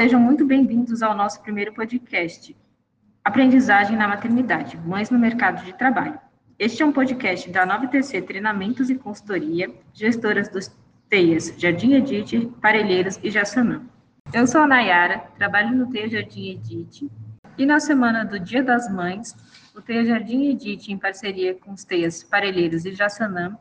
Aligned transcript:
sejam 0.00 0.18
muito 0.18 0.46
bem-vindos 0.46 1.02
ao 1.02 1.14
nosso 1.14 1.42
primeiro 1.42 1.74
podcast, 1.74 2.56
Aprendizagem 3.22 3.98
na 3.98 4.08
Maternidade, 4.08 4.78
Mães 4.78 5.10
no 5.10 5.18
Mercado 5.18 5.62
de 5.62 5.74
Trabalho. 5.74 6.18
Este 6.58 6.82
é 6.82 6.86
um 6.86 6.90
podcast 6.90 7.50
da 7.50 7.66
9TC 7.66 8.24
Treinamentos 8.24 8.88
e 8.88 8.94
Consultoria, 8.94 9.70
gestoras 9.92 10.48
dos 10.48 10.74
TEIAs 11.10 11.54
Jardim 11.58 11.92
Edite, 11.92 12.50
Parelheiros 12.62 13.20
e 13.22 13.30
Jaçanã. 13.30 13.82
Eu 14.32 14.46
sou 14.46 14.62
a 14.62 14.66
Nayara, 14.66 15.18
trabalho 15.36 15.76
no 15.76 15.90
TEIA 15.90 16.08
Jardim 16.08 16.52
Edite, 16.52 17.10
e 17.58 17.66
na 17.66 17.78
semana 17.78 18.24
do 18.24 18.40
Dia 18.40 18.62
das 18.62 18.90
Mães, 18.90 19.36
o 19.76 19.82
TEIA 19.82 20.06
Jardim 20.06 20.46
Edite, 20.46 20.90
em 20.90 20.96
parceria 20.96 21.54
com 21.54 21.72
os 21.72 21.84
TEIAs 21.84 22.22
Parelheiros 22.22 22.86
e 22.86 22.94
Jaçanã, 22.94 23.54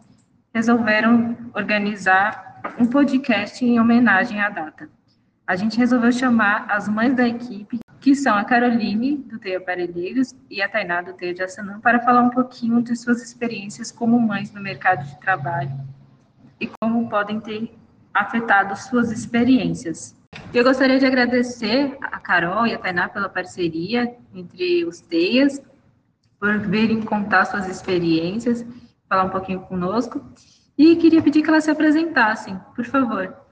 resolveram 0.53 1.36
organizar 1.53 2.62
um 2.80 2.86
podcast 2.86 3.66
em 3.66 3.78
homenagem 3.78 4.40
à 4.40 4.50
data. 4.50 4.98
A 5.49 5.55
gente 5.55 5.80
resolveu 5.80 6.12
chamar 6.12 6.67
as 6.70 6.88
mães 6.88 7.16
da 7.16 7.27
equipe, 7.27 7.80
que 7.99 8.13
são 8.13 8.38
a 8.38 8.44
Caroline, 8.44 9.17
do 9.17 9.39
Teia 9.39 9.59
Parelheiros, 9.59 10.35
e 10.48 10.62
a 10.62 10.70
Tainá, 10.70 11.02
do 11.02 11.13
Teia 11.13 11.34
de 11.34 11.41
Assanã, 11.41 11.80
para 11.80 11.99
falar 12.02 12.22
um 12.22 12.30
pouquinho 12.30 12.84
de 12.84 12.95
suas 12.95 13.20
experiências 13.20 13.91
como 13.91 14.20
mães 14.20 14.53
no 14.53 14.62
mercado 14.62 15.03
de 15.08 15.20
trabalho 15.20 15.72
e 16.62 16.70
como 16.80 17.09
podem 17.09 17.39
ter 17.39 17.75
afetado 18.13 18.75
suas 18.75 19.12
experiências. 19.12 20.16
Eu 20.53 20.63
gostaria 20.63 20.99
de 20.99 21.08
agradecer 21.08 21.97
a 22.00 22.20
Carol 22.20 22.67
e 22.67 22.75
a 22.75 22.77
Tainá 22.77 23.09
pela 23.09 23.27
parceria 23.27 24.16
entre 24.36 24.86
os 24.86 25.02
TEIAs, 25.02 25.59
por 26.39 26.59
virem 26.59 27.02
contar 27.02 27.45
suas 27.45 27.67
experiências, 27.67 28.63
falar 29.09 29.23
um 29.23 29.30
pouquinho 29.31 29.61
conosco. 29.61 30.23
E 30.78 30.95
queria 30.97 31.23
pedir 31.23 31.41
que 31.41 31.50
elas 31.50 31.63
se 31.63 31.72
apresentassem, 31.72 32.56
por 32.75 32.86
favor. 32.86 33.48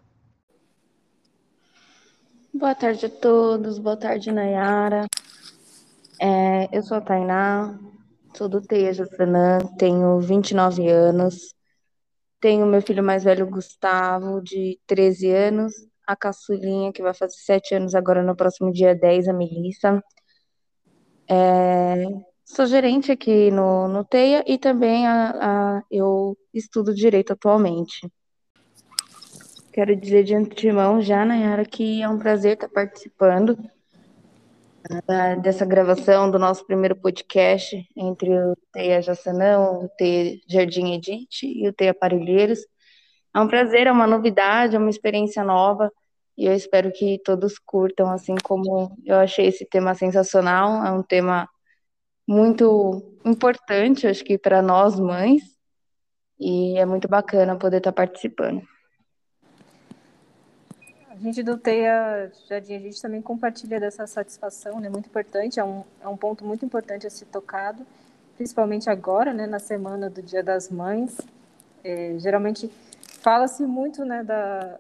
Boa 2.58 2.74
tarde 2.74 3.06
a 3.06 3.10
todos, 3.10 3.78
boa 3.78 3.96
tarde, 3.96 4.32
Nayara. 4.32 5.06
É, 6.20 6.76
eu 6.76 6.82
sou 6.82 6.98
a 6.98 7.02
Tainá, 7.02 7.78
sou 8.36 8.50
do 8.50 8.60
TEIA 8.60 8.94
Jaçanã, 8.94 9.60
tenho 9.78 10.20
29 10.20 10.90
anos, 10.90 11.54
tenho 12.42 12.66
meu 12.66 12.82
filho 12.82 13.04
mais 13.04 13.24
velho, 13.24 13.46
Gustavo, 13.48 14.42
de 14.42 14.80
13 14.88 15.30
anos, 15.30 15.72
a 16.08 16.16
caçulinha, 16.16 16.92
que 16.92 17.04
vai 17.04 17.14
fazer 17.14 17.36
7 17.36 17.76
anos 17.76 17.94
agora 17.94 18.24
no 18.24 18.36
próximo 18.36 18.72
dia 18.72 18.96
10, 18.96 19.28
a 19.28 19.34
Melissa. 19.34 20.04
É, 21.30 22.06
sou 22.44 22.66
gerente 22.66 23.12
aqui 23.12 23.52
no, 23.52 23.88
no 23.88 24.04
TEIA 24.04 24.44
e 24.48 24.58
também 24.58 25.06
a, 25.06 25.78
a, 25.78 25.84
eu 25.92 26.36
estudo 26.52 26.92
Direito 26.92 27.34
atualmente. 27.34 28.12
Quero 29.78 29.96
dizer 29.96 30.24
de 30.24 30.34
antemão 30.34 31.00
já, 31.00 31.24
Nayara, 31.24 31.64
que 31.64 32.02
é 32.02 32.10
um 32.10 32.18
prazer 32.18 32.54
estar 32.54 32.68
participando 32.68 33.52
uh, 34.90 35.40
dessa 35.44 35.68
gravação 35.68 36.32
do 36.32 36.40
nosso 36.40 36.66
primeiro 36.66 36.96
podcast 36.96 37.88
entre 37.96 38.28
o 38.28 38.58
TEA 38.74 39.04
Jaçanão, 39.04 39.86
o 39.86 39.90
TEA 39.90 40.40
Jardim 40.50 40.96
Edite 40.96 41.46
e 41.46 41.68
o 41.68 41.74
TEA 41.74 41.92
Aparelheiros. 41.92 42.58
É 43.36 43.40
um 43.40 43.48
prazer, 43.48 43.86
é 43.86 43.92
uma 43.92 44.08
novidade, 44.08 44.76
é 44.76 44.80
uma 44.80 44.90
experiência 44.90 45.44
nova 45.44 45.92
e 46.36 46.48
eu 46.48 46.54
espero 46.54 46.92
que 46.92 47.22
todos 47.24 47.60
curtam, 47.60 48.10
assim 48.10 48.34
como 48.44 48.98
eu 49.06 49.18
achei 49.18 49.46
esse 49.46 49.64
tema 49.64 49.94
sensacional. 49.94 50.84
É 50.88 50.92
um 50.92 51.04
tema 51.04 51.48
muito 52.28 53.20
importante, 53.24 54.08
acho 54.08 54.24
que 54.24 54.40
para 54.40 54.60
nós 54.60 55.00
mães, 55.00 55.44
e 56.40 56.80
é 56.80 56.86
muito 56.88 57.08
bacana 57.08 57.56
poder 57.56 57.78
estar 57.78 57.92
participando. 57.92 58.64
A 61.18 61.20
gente 61.20 61.42
do 61.42 61.58
TEIA 61.58 62.32
Jardim, 62.48 62.76
a 62.76 62.80
gente 62.80 63.02
também 63.02 63.24
compartilha 63.24 63.80
dessa 63.80 64.06
satisfação, 64.06 64.80
né? 64.80 64.88
Muito 64.88 65.08
importante, 65.08 65.60
é 65.60 65.64
um, 65.64 65.84
é 66.00 66.08
um 66.08 66.16
ponto 66.16 66.46
muito 66.46 66.64
importante 66.64 67.08
a 67.08 67.10
ser 67.10 67.26
tocado, 67.26 67.84
principalmente 68.36 68.88
agora, 68.88 69.34
né? 69.34 69.48
Na 69.48 69.58
semana 69.58 70.12
do 70.12 70.22
Dia 70.22 70.44
das 70.44 70.70
Mães. 70.70 71.18
É, 71.84 72.14
geralmente 72.20 72.72
fala-se 73.02 73.66
muito, 73.66 74.06
né? 74.06 74.24
Da, 74.24 74.78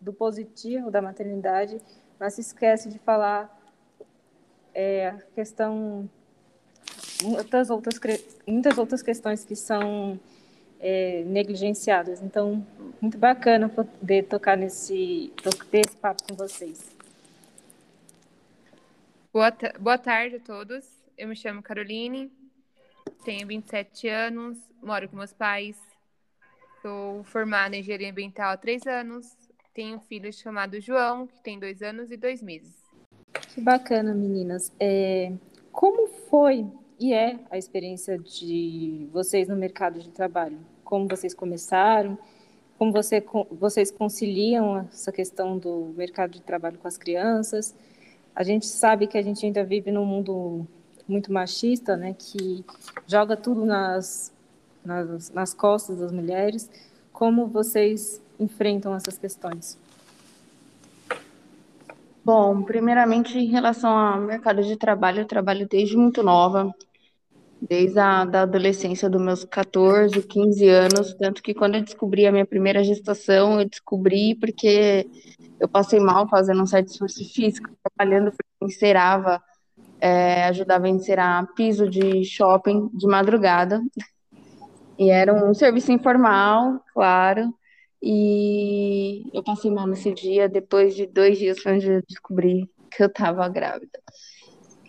do 0.00 0.12
positivo 0.12 0.92
da 0.92 1.02
maternidade, 1.02 1.82
mas 2.20 2.34
se 2.34 2.40
esquece 2.40 2.88
de 2.88 3.00
falar 3.00 3.50
é, 4.72 5.08
a 5.08 5.18
questão 5.34 6.08
muitas 7.20 7.68
outras 7.68 7.98
muitas 8.46 8.78
outras 8.78 9.02
questões 9.02 9.44
que 9.44 9.56
são 9.56 10.20
é, 10.80 11.22
negligenciadas. 11.24 12.22
Então, 12.22 12.66
muito 13.00 13.18
bacana 13.18 13.68
poder 13.68 14.24
tocar 14.24 14.56
nesse, 14.56 15.32
ter 15.70 15.86
esse 15.86 15.96
papo 15.96 16.22
com 16.28 16.34
vocês. 16.34 16.96
Boa, 19.32 19.52
boa 19.78 19.98
tarde 19.98 20.36
a 20.36 20.40
todos. 20.40 20.84
Eu 21.16 21.28
me 21.28 21.36
chamo 21.36 21.62
Caroline, 21.62 22.32
tenho 23.24 23.46
27 23.46 24.08
anos, 24.08 24.58
moro 24.82 25.08
com 25.08 25.16
meus 25.16 25.32
pais, 25.32 25.76
sou 26.80 27.22
formada 27.24 27.76
em 27.76 27.80
engenharia 27.80 28.10
ambiental 28.10 28.50
há 28.50 28.56
três 28.56 28.86
anos, 28.86 29.36
tenho 29.74 29.98
um 29.98 30.00
filho 30.00 30.32
chamado 30.32 30.80
João, 30.80 31.26
que 31.26 31.42
tem 31.42 31.58
dois 31.58 31.82
anos 31.82 32.10
e 32.10 32.16
dois 32.16 32.42
meses. 32.42 32.74
Que 33.54 33.60
bacana, 33.60 34.14
meninas. 34.14 34.72
É, 34.80 35.32
como 35.70 36.08
foi 36.08 36.66
e 36.98 37.14
é 37.14 37.38
a 37.50 37.56
experiência 37.56 38.18
de 38.18 39.08
vocês 39.12 39.48
no 39.48 39.56
mercado 39.56 40.00
de 40.00 40.10
trabalho? 40.10 40.58
Como 40.90 41.06
vocês 41.06 41.32
começaram? 41.32 42.18
Como 42.76 42.90
você, 42.90 43.24
vocês 43.52 43.92
conciliam 43.92 44.88
essa 44.92 45.12
questão 45.12 45.56
do 45.56 45.94
mercado 45.96 46.32
de 46.32 46.42
trabalho 46.42 46.78
com 46.78 46.88
as 46.88 46.98
crianças? 46.98 47.76
A 48.34 48.42
gente 48.42 48.66
sabe 48.66 49.06
que 49.06 49.16
a 49.16 49.22
gente 49.22 49.46
ainda 49.46 49.62
vive 49.62 49.92
num 49.92 50.04
mundo 50.04 50.66
muito 51.06 51.32
machista, 51.32 51.96
né, 51.96 52.12
que 52.18 52.64
joga 53.06 53.36
tudo 53.36 53.64
nas, 53.64 54.32
nas, 54.84 55.30
nas 55.30 55.54
costas 55.54 56.00
das 56.00 56.10
mulheres. 56.10 56.68
Como 57.12 57.46
vocês 57.46 58.20
enfrentam 58.40 58.92
essas 58.92 59.16
questões? 59.16 59.78
Bom, 62.24 62.62
primeiramente, 62.62 63.38
em 63.38 63.46
relação 63.46 63.96
ao 63.96 64.20
mercado 64.20 64.62
de 64.64 64.76
trabalho, 64.76 65.20
eu 65.20 65.26
trabalho 65.26 65.68
desde 65.68 65.96
muito 65.96 66.20
nova 66.20 66.74
desde 67.60 67.98
a 67.98 68.24
da 68.24 68.42
adolescência 68.42 69.08
dos 69.08 69.20
meus 69.20 69.44
14, 69.44 70.22
15 70.22 70.68
anos, 70.68 71.14
tanto 71.14 71.42
que 71.42 71.54
quando 71.54 71.74
eu 71.76 71.82
descobri 71.82 72.26
a 72.26 72.32
minha 72.32 72.46
primeira 72.46 72.82
gestação, 72.82 73.60
eu 73.60 73.68
descobri 73.68 74.34
porque 74.34 75.06
eu 75.58 75.68
passei 75.68 76.00
mal 76.00 76.28
fazendo 76.28 76.62
um 76.62 76.66
certo 76.66 76.88
esforço 76.88 77.22
físico, 77.32 77.68
trabalhando 77.82 78.30
porque 78.30 78.74
encerava, 78.74 79.42
é, 80.00 80.44
ajudava 80.44 80.86
a 80.86 80.90
encerar 80.90 81.46
piso 81.54 81.88
de 81.88 82.24
shopping 82.24 82.88
de 82.94 83.06
madrugada, 83.06 83.80
e 84.98 85.10
era 85.10 85.32
um 85.32 85.54
serviço 85.54 85.92
informal, 85.92 86.82
claro, 86.92 87.54
e 88.02 89.24
eu 89.34 89.42
passei 89.42 89.70
mal 89.70 89.86
nesse 89.86 90.12
dia, 90.12 90.48
depois 90.48 90.94
de 90.94 91.06
dois 91.06 91.38
dias 91.38 91.60
foi 91.60 91.74
onde 91.74 91.90
eu 91.90 92.02
descobri 92.08 92.70
que 92.90 93.02
eu 93.02 93.06
estava 93.06 93.46
grávida. 93.48 94.00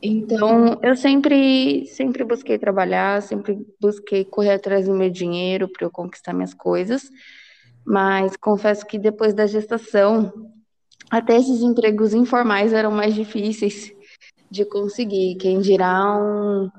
Então, 0.02 0.80
eu 0.82 0.96
sempre, 0.96 1.86
sempre 1.86 2.24
busquei 2.24 2.58
trabalhar, 2.58 3.22
sempre 3.22 3.60
busquei 3.80 4.26
correr 4.26 4.54
atrás 4.54 4.88
do 4.88 4.94
meu 4.94 5.10
dinheiro 5.10 5.70
para 5.72 5.86
eu 5.86 5.92
conquistar 5.92 6.34
minhas 6.34 6.54
coisas, 6.56 7.10
mas 7.86 8.36
confesso 8.36 8.86
que 8.86 8.98
depois 8.98 9.34
da 9.34 9.46
gestação, 9.46 10.52
até 11.10 11.38
esses 11.38 11.62
empregos 11.62 12.14
informais 12.14 12.74
eram 12.74 12.92
mais 12.92 13.14
difíceis 13.14 13.94
de 14.50 14.66
conseguir. 14.66 15.36
Quem 15.36 15.60
dirá 15.60 16.18
um. 16.18 16.70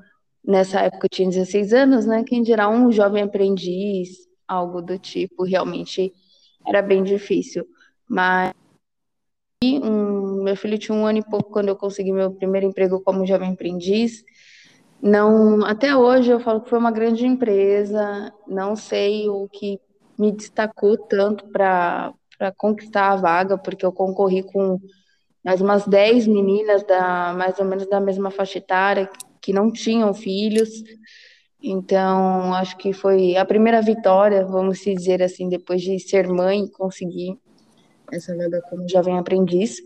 Nessa 0.45 0.81
época 0.81 1.05
eu 1.05 1.09
tinha 1.09 1.29
16 1.29 1.71
anos, 1.73 2.05
né? 2.05 2.23
Quem 2.27 2.43
dirá 2.43 2.67
um 2.67 2.91
jovem 2.91 3.23
aprendiz, 3.23 4.27
algo 4.45 4.81
do 4.81 4.99
tipo, 4.99 5.43
realmente 5.43 6.13
era 6.67 6.81
bem 6.81 7.01
difícil. 7.01 7.65
Mas 8.09 8.53
um, 9.63 10.32
meu 10.43 10.55
filho 10.55 10.77
tinha 10.77 10.95
um 10.97 11.05
ano 11.05 11.19
e 11.19 11.23
pouco 11.23 11.51
quando 11.51 11.69
eu 11.69 11.75
consegui 11.75 12.11
meu 12.11 12.31
primeiro 12.31 12.67
emprego 12.67 13.01
como 13.01 13.25
jovem 13.25 13.51
aprendiz. 13.51 14.23
Não, 15.01 15.65
até 15.65 15.95
hoje 15.95 16.31
eu 16.31 16.39
falo 16.39 16.61
que 16.61 16.69
foi 16.69 16.79
uma 16.79 16.91
grande 16.91 17.25
empresa. 17.25 18.33
Não 18.47 18.75
sei 18.75 19.27
o 19.29 19.47
que 19.49 19.79
me 20.17 20.31
destacou 20.31 20.97
tanto 20.97 21.47
para 21.47 22.13
conquistar 22.57 23.11
a 23.11 23.15
vaga, 23.15 23.57
porque 23.57 23.85
eu 23.85 23.91
concorri 23.91 24.43
com 24.43 24.79
mais 25.43 25.59
umas 25.59 25.85
10 25.85 26.25
meninas 26.25 26.83
da 26.83 27.33
mais 27.33 27.59
ou 27.59 27.65
menos 27.65 27.87
da 27.89 27.99
mesma 27.99 28.31
faixa 28.31 28.59
etária 28.59 29.09
que 29.41 29.51
não 29.51 29.71
tinham 29.71 30.13
filhos. 30.13 30.69
Então, 31.61 32.53
acho 32.53 32.77
que 32.77 32.91
foi 32.93 33.35
a 33.37 33.45
primeira 33.45 33.81
vitória, 33.81 34.45
vamos 34.45 34.79
dizer 34.79 35.23
assim, 35.23 35.47
depois 35.47 35.81
de 35.81 35.97
ser 35.99 36.27
mãe, 36.27 36.67
conseguir 36.67 37.37
essa 38.11 38.35
vaga 38.35 38.61
como 38.69 38.87
jovem 38.87 39.17
aprendiz. 39.17 39.77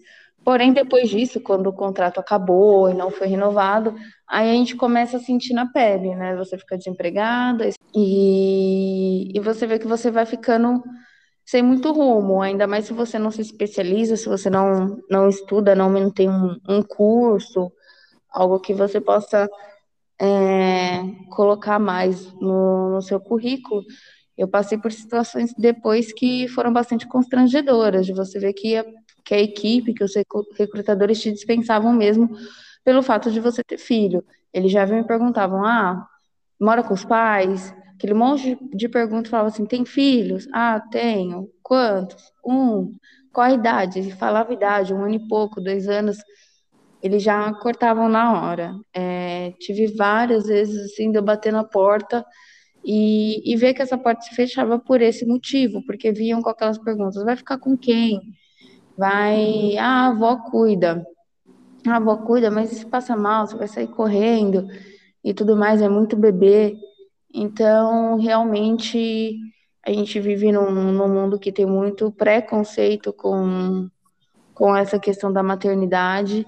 Porém, 0.47 0.71
depois 0.71 1.09
disso, 1.09 1.41
quando 1.41 1.67
o 1.67 1.73
contrato 1.73 2.21
acabou 2.21 2.89
e 2.89 2.93
não 2.93 3.11
foi 3.11 3.27
renovado, 3.27 3.93
aí 4.25 4.49
a 4.49 4.53
gente 4.53 4.77
começa 4.77 5.17
a 5.17 5.19
sentir 5.19 5.53
na 5.53 5.65
pele, 5.69 6.15
né? 6.15 6.37
Você 6.37 6.57
fica 6.57 6.77
desempregada 6.77 7.69
e, 7.93 9.37
e 9.37 9.39
você 9.41 9.67
vê 9.67 9.77
que 9.77 9.85
você 9.85 10.09
vai 10.09 10.25
ficando 10.25 10.81
sem 11.45 11.61
muito 11.61 11.91
rumo, 11.91 12.41
ainda 12.41 12.65
mais 12.65 12.85
se 12.85 12.93
você 12.93 13.19
não 13.19 13.29
se 13.29 13.41
especializa, 13.41 14.15
se 14.15 14.29
você 14.29 14.49
não, 14.49 14.97
não 15.09 15.27
estuda, 15.27 15.75
não 15.75 15.89
mantém 15.89 16.29
um, 16.29 16.57
um 16.69 16.81
curso, 16.81 17.69
algo 18.31 18.57
que 18.61 18.73
você 18.73 19.01
possa 19.01 19.49
é, 20.17 21.01
colocar 21.29 21.77
mais 21.77 22.31
no, 22.35 22.91
no 22.91 23.01
seu 23.01 23.19
currículo. 23.19 23.83
Eu 24.37 24.47
passei 24.47 24.77
por 24.77 24.93
situações 24.93 25.53
depois 25.57 26.13
que 26.13 26.47
foram 26.47 26.71
bastante 26.71 27.05
constrangedoras, 27.05 28.05
de 28.05 28.13
você 28.13 28.39
ver 28.39 28.53
que 28.53 28.81
que 29.27 29.33
a 29.33 29.41
equipe, 29.41 29.93
que 29.93 30.05
os 30.05 30.13
recrutadores 30.57 31.21
te 31.21 31.29
dispensavam 31.33 31.91
mesmo 31.91 32.29
pelo 32.81 33.03
fato 33.03 33.29
de 33.29 33.41
você 33.41 33.61
ter 33.61 33.77
filho. 33.77 34.23
Eles 34.53 34.71
já 34.71 34.85
me 34.85 35.03
perguntavam, 35.03 35.65
ah, 35.65 36.07
mora 36.57 36.81
com 36.81 36.93
os 36.93 37.03
pais? 37.03 37.75
Aquele 37.93 38.13
monte 38.13 38.57
de 38.73 38.87
perguntas 38.87 39.29
falava 39.29 39.49
assim, 39.49 39.65
tem 39.65 39.83
filhos? 39.83 40.47
Ah, 40.53 40.79
tenho. 40.79 41.49
Quantos? 41.61 42.31
Um. 42.45 42.93
Qual 43.33 43.45
a 43.45 43.51
idade? 43.51 43.99
Ele 43.99 44.11
falava 44.11 44.53
idade, 44.53 44.93
um 44.93 45.03
ano 45.03 45.15
e 45.15 45.27
pouco, 45.27 45.59
dois 45.59 45.89
anos. 45.89 46.17
Eles 47.03 47.21
já 47.21 47.53
cortavam 47.55 48.07
na 48.07 48.41
hora. 48.41 48.73
É, 48.93 49.51
tive 49.59 49.87
várias 49.87 50.45
vezes, 50.47 50.93
assim, 50.93 51.11
de 51.11 51.17
eu 51.17 51.21
bater 51.21 51.51
na 51.51 51.65
porta 51.65 52.25
e, 52.81 53.41
e 53.51 53.57
ver 53.57 53.73
que 53.73 53.81
essa 53.81 53.97
porta 53.97 54.21
se 54.21 54.33
fechava 54.33 54.79
por 54.79 55.01
esse 55.01 55.25
motivo, 55.25 55.83
porque 55.85 56.13
vinham 56.13 56.41
com 56.41 56.49
aquelas 56.49 56.77
perguntas, 56.77 57.21
vai 57.25 57.35
ficar 57.35 57.57
com 57.59 57.77
quem? 57.77 58.21
Vai, 58.97 59.77
ah, 59.77 60.05
a 60.05 60.07
avó 60.07 60.37
cuida. 60.49 61.05
A 61.85 61.97
avó 61.97 62.17
cuida, 62.17 62.49
mas 62.49 62.69
se 62.69 62.85
passa 62.85 63.15
mal, 63.15 63.47
você 63.47 63.55
vai 63.55 63.67
sair 63.67 63.87
correndo 63.87 64.67
e 65.23 65.33
tudo 65.33 65.55
mais, 65.55 65.81
é 65.81 65.89
muito 65.89 66.15
bebê. 66.15 66.75
Então, 67.33 68.17
realmente, 68.17 69.37
a 69.85 69.91
gente 69.91 70.19
vive 70.19 70.51
num, 70.51 70.71
num 70.71 71.07
mundo 71.07 71.39
que 71.39 71.51
tem 71.51 71.65
muito 71.65 72.11
preconceito 72.11 73.13
com, 73.13 73.89
com 74.53 74.75
essa 74.75 74.99
questão 74.99 75.31
da 75.31 75.43
maternidade. 75.43 76.45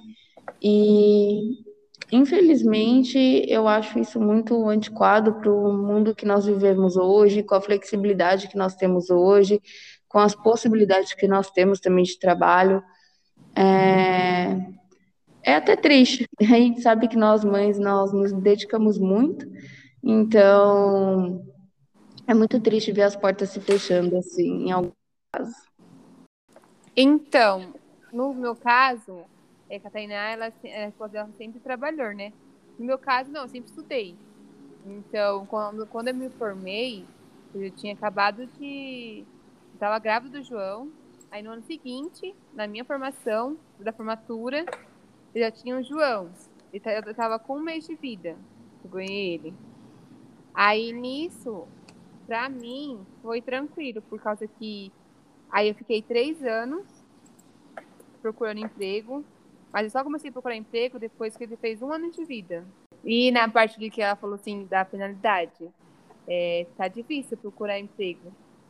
E 0.62 1.70
Infelizmente, 2.12 3.18
eu 3.48 3.68
acho 3.68 4.00
isso 4.00 4.20
muito 4.20 4.68
antiquado 4.68 5.36
para 5.36 5.52
o 5.52 5.72
mundo 5.72 6.16
que 6.16 6.26
nós 6.26 6.46
vivemos 6.46 6.98
hoje, 6.98 7.44
com 7.44 7.54
a 7.54 7.62
flexibilidade 7.62 8.48
que 8.48 8.58
nós 8.58 8.76
temos 8.76 9.12
hoje, 9.12 9.62
com 10.10 10.20
as 10.20 10.36
possibilidades 10.36 11.14
que 11.14 11.28
nós 11.28 11.50
temos 11.50 11.80
também 11.80 12.04
de 12.04 12.20
trabalho. 12.20 12.84
É, 13.56 14.58
é 15.44 15.56
até 15.56 15.76
triste. 15.76 16.28
A 16.42 16.44
gente 16.44 16.82
sabe 16.82 17.08
que 17.08 17.16
nós 17.16 17.46
mães 17.46 17.80
nós 17.80 18.12
nos 18.12 18.34
dedicamos 18.34 18.98
muito, 18.98 19.48
então 20.04 21.46
é 22.28 22.34
muito 22.34 22.60
triste 22.60 22.92
ver 22.92 23.04
as 23.04 23.16
portas 23.16 23.50
se 23.50 23.60
fechando 23.62 24.18
assim, 24.18 24.68
em 24.68 24.72
alguns 24.72 24.94
casos. 25.32 25.56
Então, 26.96 27.74
no 28.12 28.34
meu 28.34 28.56
caso, 28.56 29.22
é, 29.70 29.80
Catarina, 29.80 30.14
ela, 30.14 30.52
ela 30.64 31.30
sempre 31.38 31.60
trabalhou, 31.60 32.14
né? 32.14 32.34
No 32.78 32.86
meu 32.86 32.98
caso, 32.98 33.32
não, 33.32 33.44
eu 33.44 33.48
sempre 33.48 33.70
estudei. 33.70 34.16
Então, 34.86 35.46
quando, 35.46 35.86
quando 35.86 36.08
eu 36.08 36.16
me 36.16 36.30
formei, 36.30 37.06
eu 37.54 37.70
tinha 37.72 37.94
acabado 37.94 38.46
de. 38.60 39.24
Estava 39.80 39.98
grávida 39.98 40.38
do 40.38 40.44
João. 40.44 40.92
Aí 41.32 41.42
no 41.42 41.52
ano 41.52 41.64
seguinte, 41.64 42.36
na 42.54 42.68
minha 42.68 42.84
formação, 42.84 43.58
da 43.80 43.94
formatura, 43.94 44.66
eu 45.34 45.42
já 45.42 45.50
tinha 45.50 45.78
o 45.78 45.82
João. 45.82 46.30
Eu 46.74 46.82
estava 47.10 47.40
com 47.40 47.56
um 47.56 47.62
mês 47.62 47.88
de 47.88 47.96
vida. 47.96 48.36
Eu 48.84 48.90
ganhei 48.90 49.36
ele. 49.36 49.54
Aí 50.54 50.92
nisso, 50.92 51.66
pra 52.28 52.50
mim, 52.50 53.00
foi 53.22 53.42
tranquilo, 53.42 54.02
por 54.02 54.20
causa 54.20 54.46
que. 54.48 54.92
Aí 55.50 55.70
eu 55.70 55.76
fiquei 55.76 56.02
três 56.02 56.44
anos 56.44 56.86
procurando 58.22 58.60
emprego. 58.60 59.24
Mas 59.72 59.86
eu 59.86 59.92
só 59.92 60.04
comecei 60.04 60.30
a 60.30 60.34
procurar 60.34 60.58
emprego 60.58 61.00
depois 61.00 61.38
que 61.38 61.46
ele 61.46 61.56
fez 61.56 61.82
um 61.82 61.90
ano 61.90 62.12
de 62.12 62.26
vida. 62.26 62.68
E 63.02 63.32
na 63.32 63.48
parte 63.48 63.80
de 63.80 63.90
que 63.90 64.02
ela 64.02 64.18
falou 64.18 64.36
assim, 64.36 64.66
da 64.66 64.84
penalidade, 64.84 65.72
é, 66.28 66.68
tá 66.76 66.90
difícil 66.90 67.38
procurar 67.38 67.80
emprego 67.80 68.30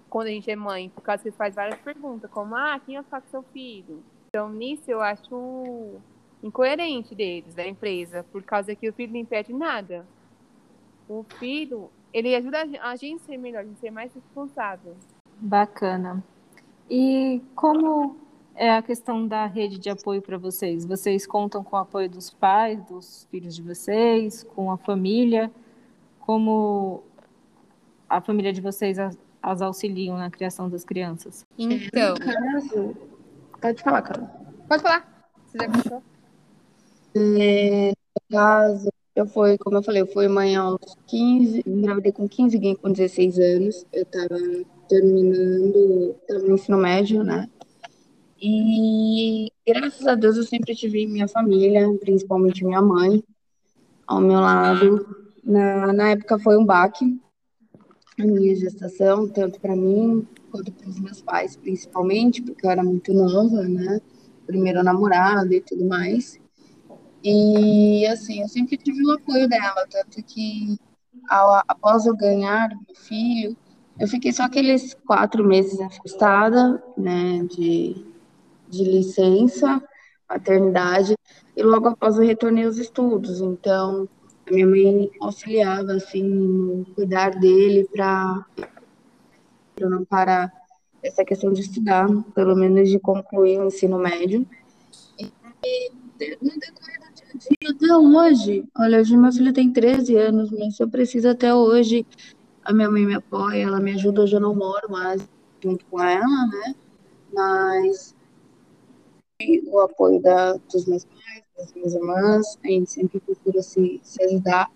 quando 0.10 0.28
a 0.28 0.32
gente 0.32 0.50
é 0.50 0.56
mãe, 0.56 0.90
por 0.90 1.02
causa 1.02 1.24
que 1.24 1.32
fazem 1.32 1.56
várias 1.56 1.80
perguntas, 1.80 2.30
como, 2.32 2.56
ah, 2.56 2.80
quem 2.86 2.96
vai 2.96 3.04
ficar 3.04 3.22
com 3.22 3.30
seu 3.30 3.44
filho? 3.44 4.04
Então, 4.30 4.50
nisso 4.50 4.84
eu 4.88 5.02
acho 5.02 6.00
incoerente 6.42 7.14
deles, 7.14 7.54
da 7.54 7.68
empresa, 7.68 8.26
por 8.32 8.44
causa 8.44 8.76
que 8.76 8.90
o 8.90 8.94
filho 8.94 9.14
não 9.14 9.20
impede 9.20 9.54
nada. 9.54 10.06
O 11.08 11.24
filho, 11.38 11.90
ele 12.14 12.36
ajuda 12.36 12.62
a 12.82 12.96
gente 12.96 13.22
a 13.22 13.26
ser 13.26 13.38
melhor, 13.38 13.62
a 13.62 13.66
gente 13.66 13.80
ser 13.80 13.92
mais 13.92 14.14
responsável. 14.14 14.96
Bacana. 15.38 16.24
E 16.90 17.42
como 17.56 18.18
é 18.56 18.72
a 18.72 18.82
questão 18.82 19.28
da 19.28 19.46
rede 19.46 19.78
de 19.78 19.90
apoio 19.90 20.22
para 20.22 20.38
vocês? 20.38 20.86
Vocês 20.86 21.26
contam 21.26 21.64
com 21.64 21.76
o 21.76 21.80
apoio 21.80 22.10
dos 22.10 22.30
pais, 22.30 22.84
dos 22.86 23.28
filhos 23.32 23.56
de 23.56 23.62
vocês, 23.62 24.44
com 24.44 24.72
a 24.72 24.78
família? 24.78 25.52
Como 26.20 27.04
a 28.08 28.22
família 28.22 28.52
de 28.52 28.62
vocês 28.62 28.98
as 29.42 29.62
auxiliam 29.62 30.18
na 30.18 30.30
criação 30.30 30.70
das 30.70 30.84
crianças? 30.84 31.46
Então, 31.58 32.14
no 32.14 32.20
caso, 32.20 32.98
pode 33.62 33.84
falar, 33.84 34.02
Carol. 34.02 34.30
Pode 34.68 34.84
falar. 34.84 35.32
Você 35.46 35.58
já? 35.58 36.02
É, 37.16 37.90
no 37.90 38.38
caso, 38.38 38.90
eu 39.16 39.26
fui, 39.26 39.58
como 39.58 39.78
eu 39.78 39.84
falei, 39.84 40.02
eu 40.02 40.08
fui 40.08 40.28
mãe 40.28 40.56
aos 40.56 40.96
15, 41.08 41.64
engravidei 41.66 42.12
com 42.12 42.28
15, 42.28 42.58
ganhei 42.58 42.76
com 42.76 42.92
16 42.92 43.40
anos. 43.40 43.86
Eu 43.92 44.04
estava 44.04 44.38
terminando, 44.88 46.16
estava 46.22 46.40
no 46.40 46.56
ensino 46.56 46.78
médio, 46.78 47.24
né? 47.24 47.50
E 48.42 49.52
graças 49.68 50.08
a 50.08 50.16
Deus 50.16 50.38
eu 50.38 50.44
sempre 50.44 50.74
tive 50.74 51.06
minha 51.06 51.28
família, 51.28 51.86
principalmente 52.00 52.64
minha 52.64 52.82
mãe, 52.82 53.22
ao 54.08 54.22
meu 54.22 54.40
lado. 54.40 55.06
Na, 55.44 55.92
na 55.92 56.10
época 56.12 56.40
foi 56.40 56.58
um 56.58 56.66
baque, 56.66 57.20
a 58.22 58.28
minha 58.28 58.56
gestação, 58.56 59.28
tanto 59.28 59.60
para 59.60 59.76
mim 59.76 60.28
quanto 60.52 60.72
para 60.72 60.90
os 60.90 61.00
meus 61.00 61.22
pais, 61.22 61.56
principalmente, 61.56 62.42
porque 62.42 62.66
eu 62.66 62.72
era 62.72 62.84
muito 62.84 63.14
nova, 63.14 63.64
né? 63.64 64.00
Primeiro 64.46 64.84
namorado 64.84 65.54
e 65.54 65.62
tudo 65.62 65.86
mais. 65.86 66.40
E 67.24 68.06
assim, 68.08 68.42
eu 68.42 68.48
sempre 68.48 68.78
tive 68.78 69.06
o 69.06 69.12
apoio 69.12 69.48
dela, 69.48 69.86
tanto 69.90 70.24
que 70.24 70.78
ao, 71.30 71.64
após 71.68 72.06
eu 72.06 72.16
ganhar 72.16 72.70
meu 72.70 72.96
filho, 72.96 73.56
eu 74.00 74.08
fiquei 74.08 74.32
só 74.32 74.44
aqueles 74.44 74.94
quatro 75.06 75.44
meses 75.44 75.80
afastada, 75.82 76.82
né, 76.98 77.44
de 77.44 78.10
de 78.70 78.84
licença, 78.84 79.82
maternidade, 80.30 81.16
e 81.58 81.64
logo 81.64 81.88
após 81.88 82.18
eu 82.18 82.24
retornei 82.24 82.66
aos 82.66 82.78
estudos. 82.78 83.42
Então, 83.42 84.08
a 84.50 84.54
minha 84.54 84.66
mãe 84.66 85.12
auxiliava, 85.22 85.94
assim, 85.94 86.24
no 86.24 86.86
cuidar 86.96 87.32
dele 87.40 87.88
para 87.92 88.46
não 89.80 90.04
parar 90.04 90.52
essa 91.04 91.24
questão 91.24 91.54
de 91.54 91.62
estudar, 91.62 92.08
pelo 92.34 92.56
menos 92.56 92.90
de 92.90 93.00
concluir 93.00 93.60
o 93.60 93.68
ensino 93.68 93.98
médio. 94.00 94.46
E 95.18 95.92
no 96.42 96.50
decorrer 96.60 97.00
do 97.00 97.14
dia 97.14 97.28
a 97.30 97.38
dia, 97.38 97.76
até 97.76 97.96
hoje, 97.96 98.66
olha, 98.78 99.00
hoje 99.00 99.16
meu 99.16 99.32
filho 99.32 99.54
tem 99.54 99.72
13 99.72 100.18
anos, 100.18 100.52
mas 100.52 100.80
eu 100.80 100.90
preciso 100.90 101.30
até 101.30 101.54
hoje, 101.54 102.06
a 102.64 102.74
minha 102.74 102.90
mãe 102.90 103.06
me 103.06 103.16
apoia, 103.16 103.64
ela 103.64 103.80
me 103.80 103.94
ajuda, 103.94 104.24
hoje 104.24 104.36
eu 104.36 104.42
não 104.42 104.56
moro 104.56 104.92
mais 104.92 105.22
junto 105.62 105.86
com 105.86 106.02
ela, 106.02 106.48
né? 106.48 106.76
Mas 107.32 108.16
o 109.68 109.80
apoio 109.80 110.22
da, 110.22 110.54
dos 110.54 110.86
meus 110.86 111.06
pais, 111.06 111.39
das 111.60 111.74
minhas 111.74 111.94
irmãs, 111.94 112.58
a 112.64 112.68
gente 112.68 112.90
sempre 112.90 113.20
procura 113.20 113.62
se, 113.62 114.00
se 114.02 114.24
ajudar. 114.24 114.70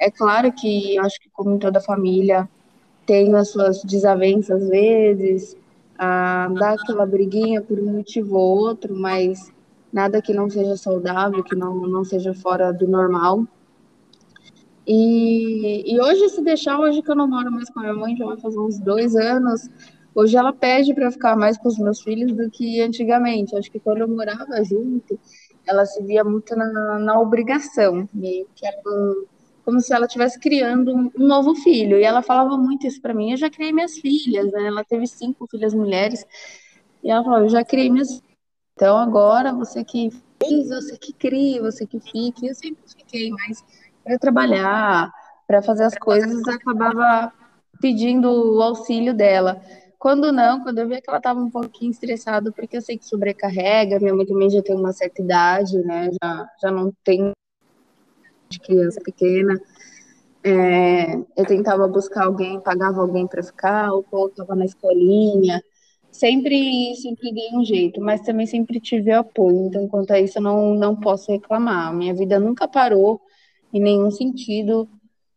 É 0.00 0.10
claro 0.10 0.52
que 0.52 0.96
acho 0.98 1.20
que 1.20 1.28
como 1.30 1.56
em 1.56 1.58
toda 1.58 1.80
família 1.80 2.48
tem 3.04 3.34
as 3.34 3.50
suas 3.50 3.82
desavenças 3.82 4.62
às 4.62 4.68
vezes, 4.68 5.56
ah, 5.98 6.48
dá 6.58 6.72
aquela 6.72 7.04
briguinha 7.04 7.60
por 7.60 7.78
um 7.78 7.92
motivo 7.92 8.36
ou 8.36 8.58
outro, 8.58 8.94
mas 8.94 9.52
nada 9.92 10.22
que 10.22 10.32
não 10.32 10.48
seja 10.48 10.76
saudável, 10.76 11.42
que 11.42 11.56
não, 11.56 11.74
não 11.86 12.04
seja 12.04 12.32
fora 12.32 12.72
do 12.72 12.86
normal. 12.86 13.44
E, 14.86 15.92
e 15.92 16.00
hoje, 16.00 16.28
se 16.30 16.42
deixar, 16.42 16.78
hoje 16.78 17.02
que 17.02 17.10
eu 17.10 17.16
não 17.16 17.28
moro 17.28 17.50
mais 17.50 17.68
com 17.68 17.80
a 17.80 17.82
minha 17.82 17.94
mãe, 17.94 18.16
já 18.16 18.24
vai 18.24 18.38
fazer 18.38 18.58
uns 18.58 18.78
dois 18.78 19.16
anos, 19.16 19.68
Hoje 20.18 20.36
ela 20.36 20.52
pede 20.52 20.92
para 20.94 21.12
ficar 21.12 21.36
mais 21.36 21.56
com 21.56 21.68
os 21.68 21.78
meus 21.78 22.02
filhos 22.02 22.32
do 22.32 22.50
que 22.50 22.80
antigamente. 22.80 23.54
Acho 23.56 23.70
que 23.70 23.78
quando 23.78 23.98
eu 23.98 24.08
morava 24.08 24.64
junto, 24.64 25.16
ela 25.68 25.84
se 25.84 26.02
via 26.02 26.24
muito 26.24 26.56
na, 26.56 26.98
na 26.98 27.20
obrigação, 27.20 28.08
que 28.54 28.66
era 28.66 28.80
como 29.64 29.80
se 29.80 29.92
ela 29.92 30.06
estivesse 30.06 30.40
criando 30.40 30.94
um, 30.94 31.10
novo 31.18 31.54
filho. 31.54 31.98
E 31.98 32.02
ela 32.02 32.22
falava 32.22 32.56
muito 32.56 32.86
isso 32.86 33.02
para 33.02 33.12
mim. 33.12 33.32
Eu 33.32 33.36
já 33.36 33.50
criei 33.50 33.70
minhas 33.70 33.98
filhas, 33.98 34.50
né? 34.50 34.66
Ela 34.66 34.82
teve 34.82 35.06
cinco 35.06 35.46
filhas 35.46 35.74
mulheres. 35.74 36.24
E 37.04 37.10
ela 37.10 37.22
falou: 37.22 37.40
Eu 37.40 37.48
já 37.50 37.62
criei 37.62 37.90
minhas. 37.90 38.22
Então 38.74 38.96
agora 38.96 39.52
você 39.52 39.84
que 39.84 40.10
fez, 40.42 40.68
você 40.68 40.96
que 40.96 41.12
cria, 41.12 41.60
você 41.60 41.86
que 41.86 42.00
fica. 42.00 42.46
Eu 42.46 42.54
sempre 42.54 42.82
fiquei 42.86 43.30
mais 43.30 43.62
para 44.02 44.18
trabalhar, 44.18 45.12
para 45.46 45.60
fazer 45.60 45.84
as 45.84 45.98
coisas, 45.98 46.48
acabava 46.48 47.30
pedindo 47.78 48.56
o 48.56 48.62
auxílio 48.62 49.12
dela. 49.12 49.60
Quando 49.98 50.30
não, 50.30 50.62
quando 50.62 50.78
eu 50.78 50.88
via 50.88 51.00
que 51.00 51.10
ela 51.10 51.18
estava 51.18 51.40
um 51.40 51.50
pouquinho 51.50 51.90
estressada, 51.90 52.52
porque 52.52 52.76
eu 52.76 52.82
sei 52.82 52.96
que 52.96 53.04
sobrecarrega, 53.04 53.98
minha 53.98 54.14
mãe 54.14 54.24
também 54.24 54.48
já 54.48 54.62
tem 54.62 54.76
uma 54.76 54.92
certa 54.92 55.20
idade, 55.20 55.76
né? 55.78 56.10
Já, 56.22 56.48
já 56.62 56.70
não 56.70 56.92
tem 57.02 57.32
de 58.48 58.60
criança 58.60 59.00
pequena. 59.00 59.60
É, 60.44 61.16
eu 61.36 61.44
tentava 61.46 61.88
buscar 61.88 62.26
alguém, 62.26 62.60
pagava 62.60 63.00
alguém 63.00 63.26
para 63.26 63.42
ficar, 63.42 63.92
ou 63.92 64.04
colocava 64.04 64.54
na 64.54 64.64
escolinha. 64.64 65.60
Sempre, 66.12 66.94
sempre 66.96 67.32
dei 67.32 67.50
um 67.52 67.64
jeito, 67.64 68.00
mas 68.00 68.20
também 68.20 68.46
sempre 68.46 68.80
tive 68.80 69.10
apoio. 69.10 69.66
Então, 69.66 69.88
quanto 69.88 70.12
a 70.12 70.20
isso, 70.20 70.38
eu 70.38 70.42
não, 70.42 70.74
não 70.74 70.94
posso 70.96 71.30
reclamar. 71.32 71.92
Minha 71.92 72.14
vida 72.14 72.38
nunca 72.38 72.68
parou 72.68 73.20
em 73.72 73.80
nenhum 73.80 74.10
sentido, 74.10 74.88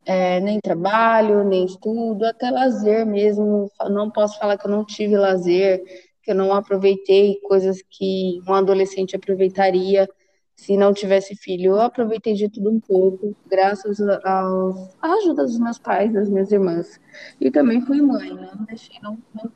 é, 0.05 0.39
nem 0.39 0.59
trabalho, 0.59 1.43
nem 1.43 1.65
estudo, 1.65 2.25
até 2.25 2.49
lazer 2.49 3.05
mesmo. 3.05 3.71
Não 3.89 4.09
posso 4.09 4.37
falar 4.39 4.57
que 4.57 4.65
eu 4.65 4.71
não 4.71 4.85
tive 4.85 5.15
lazer, 5.17 5.81
que 6.23 6.31
eu 6.31 6.35
não 6.35 6.53
aproveitei 6.53 7.39
coisas 7.41 7.81
que 7.89 8.39
um 8.47 8.53
adolescente 8.53 9.15
aproveitaria 9.15 10.07
se 10.55 10.77
não 10.77 10.93
tivesse 10.93 11.35
filho. 11.35 11.71
Eu 11.71 11.81
aproveitei 11.81 12.33
de 12.33 12.49
tudo 12.49 12.69
um 12.69 12.79
pouco, 12.79 13.35
graças 13.47 13.99
aos, 13.99 14.89
à 15.01 15.13
ajuda 15.13 15.43
dos 15.43 15.59
meus 15.59 15.79
pais, 15.79 16.13
das 16.13 16.29
minhas 16.29 16.51
irmãs. 16.51 16.99
E 17.39 17.49
também 17.49 17.81
fui 17.81 18.01
mãe, 18.01 18.33
né? 18.33 18.51
Não 18.55 18.65
deixei, 18.65 18.99
não, 19.01 19.17
não 19.33 19.51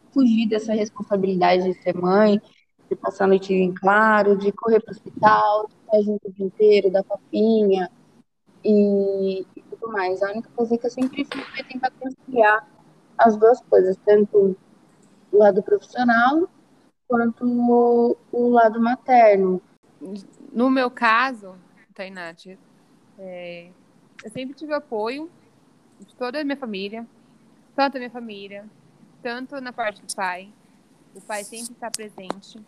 dessa 0.47 0.73
responsabilidade 0.73 1.63
de 1.63 1.73
ser 1.81 1.95
mãe, 1.95 2.41
de 2.89 2.95
passar 2.95 3.25
a 3.25 3.27
noite 3.27 3.53
em 3.53 3.73
claro, 3.73 4.37
de 4.37 4.51
correr 4.51 4.79
para 4.79 4.91
o 4.91 4.95
hospital, 4.95 5.67
de 5.67 5.75
estar 5.75 6.01
junto 6.01 6.27
o 6.27 6.31
dia 6.31 6.45
inteiro, 6.45 6.91
da 6.91 7.03
papinha 7.03 7.89
e, 8.63 9.45
mais. 9.87 10.21
A 10.21 10.31
única 10.31 10.49
coisa 10.55 10.77
que 10.77 10.85
eu 10.85 10.89
sempre 10.89 11.25
fiz 11.25 11.45
foi 11.45 11.63
tentar 11.63 11.91
conciliar 11.91 12.67
as 13.17 13.37
duas 13.37 13.61
coisas, 13.61 13.97
tanto 14.05 14.55
o 15.31 15.37
lado 15.37 15.61
profissional 15.63 16.49
quanto 17.07 17.45
o, 17.45 18.17
o 18.31 18.49
lado 18.49 18.81
materno 18.81 19.61
no 20.51 20.69
meu 20.69 20.91
caso, 20.91 21.55
Tainati, 21.93 22.57
é, 23.17 23.69
eu 24.23 24.31
sempre 24.31 24.55
tive 24.55 24.73
apoio 24.73 25.29
de 25.99 26.15
toda 26.15 26.39
a 26.39 26.43
minha 26.43 26.57
família, 26.57 27.07
tanto 27.75 27.97
a 27.97 27.99
minha 27.99 28.11
família, 28.11 28.65
tanto 29.21 29.59
na 29.61 29.73
parte 29.73 30.01
do 30.01 30.15
pai. 30.15 30.51
O 31.13 31.21
pai 31.21 31.43
sempre 31.43 31.73
está 31.73 31.89
presente 31.89 32.61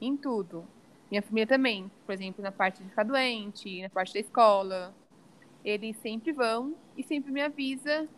em 0.00 0.16
tudo. 0.16 0.64
Minha 1.10 1.22
família 1.22 1.46
também, 1.46 1.90
por 2.06 2.12
exemplo, 2.12 2.42
na 2.42 2.52
parte 2.52 2.82
de 2.82 2.88
ficar 2.88 3.04
doente, 3.04 3.82
na 3.82 3.90
parte 3.90 4.14
da 4.14 4.20
escola. 4.20 4.94
Eles 5.64 5.96
sempre 5.98 6.32
vão 6.32 6.74
e 6.96 7.02
sempre 7.02 7.32
me 7.32 7.40
avisa, 7.40 8.08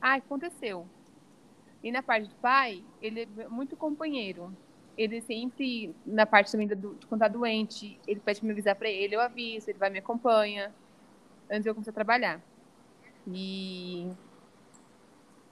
ah, 0.00 0.14
aconteceu. 0.14 0.86
E 1.82 1.92
na 1.92 2.02
parte 2.02 2.28
do 2.28 2.34
pai, 2.36 2.82
ele 3.02 3.28
é 3.38 3.48
muito 3.48 3.76
companheiro 3.76 4.50
ele 4.96 5.20
sempre, 5.20 5.94
na 6.06 6.24
parte 6.24 6.52
também 6.52 6.68
do, 6.68 6.94
de 6.94 7.06
quando 7.06 7.20
tá 7.20 7.28
doente, 7.28 7.98
ele 8.06 8.20
pede 8.20 8.44
me 8.44 8.52
avisar 8.52 8.76
pra 8.76 8.88
ele, 8.88 9.14
eu 9.14 9.20
aviso, 9.20 9.70
ele 9.70 9.78
vai 9.78 9.90
me 9.90 9.98
acompanha, 9.98 10.72
antes 11.50 11.64
de 11.64 11.68
eu 11.68 11.74
começar 11.74 11.90
a 11.90 11.94
trabalhar. 11.94 12.40
E 13.26 14.08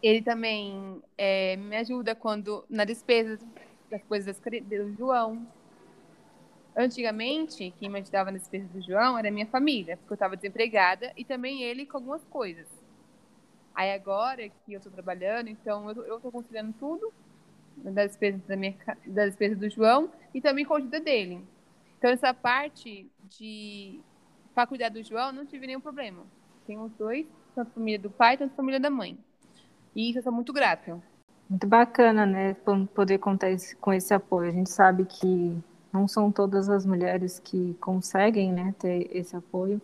ele 0.03 0.23
também 0.23 1.03
é, 1.19 1.57
me 1.57 1.77
ajuda 1.77 2.15
quando, 2.15 2.65
na 2.69 2.85
despesa 2.85 3.39
das 3.91 4.03
coisas 4.05 4.39
do 4.39 4.97
João. 4.97 5.47
Antigamente, 6.75 7.73
quem 7.79 7.91
me 7.91 8.01
ajudava 8.01 8.31
nas 8.31 8.43
despesas 8.43 8.69
do 8.71 8.81
João 8.81 9.19
era 9.19 9.31
minha 9.31 9.47
família, 9.47 9.97
porque 9.99 10.13
eu 10.13 10.15
estava 10.15 10.37
desempregada, 10.37 11.13
e 11.17 11.25
também 11.25 11.63
ele 11.63 11.85
com 11.85 11.99
algumas 11.99 12.25
coisas. 12.25 12.67
Aí 13.75 13.93
agora 13.93 14.49
que 14.49 14.73
eu 14.73 14.79
estou 14.79 14.93
trabalhando, 14.93 15.49
então 15.49 15.91
eu 15.91 16.17
estou 16.17 16.33
conciliando 16.33 16.75
tudo, 16.79 17.13
das 17.77 18.11
despesas, 18.11 18.41
da 18.43 18.57
minha, 18.57 18.75
das 19.07 19.31
despesas 19.31 19.59
do 19.59 19.69
João 19.69 20.11
e 20.35 20.41
também 20.41 20.65
com 20.65 20.75
a 20.75 20.79
ajuda 20.79 21.01
dele. 21.01 21.43
Então, 21.99 22.11
essa 22.11 22.35
parte 22.35 23.11
de 23.29 24.01
para 24.55 24.67
cuidar 24.67 24.91
do 24.91 25.03
João, 25.03 25.33
não 25.33 25.47
tive 25.47 25.67
nenhum 25.67 25.81
problema. 25.81 26.25
Tem 26.67 26.79
os 26.79 26.93
dois, 26.93 27.27
tanto 27.55 27.69
a 27.69 27.75
família 27.75 27.99
do 27.99 28.11
pai, 28.11 28.37
tanto 28.37 28.53
a 28.53 28.57
família 28.57 28.79
da 28.79 28.91
mãe. 28.91 29.19
E 29.95 30.11
isso 30.11 30.19
eu 30.19 30.23
sou 30.23 30.33
muito 30.33 30.53
grata. 30.53 31.03
Muito 31.49 31.67
bacana, 31.67 32.27
né, 32.27 32.55
poder 32.95 33.19
contar 33.19 33.49
com 33.81 33.93
esse 33.93 34.13
apoio. 34.13 34.51
A 34.51 34.53
gente 34.53 34.71
sabe 34.71 35.05
que 35.05 35.57
não 35.93 36.09
são 36.09 36.33
todas 36.33 36.69
as 36.69 36.87
mulheres 36.87 37.39
que 37.39 37.77
conseguem, 37.81 38.53
né, 38.53 38.75
ter 38.79 39.11
esse 39.13 39.37
apoio. 39.37 39.81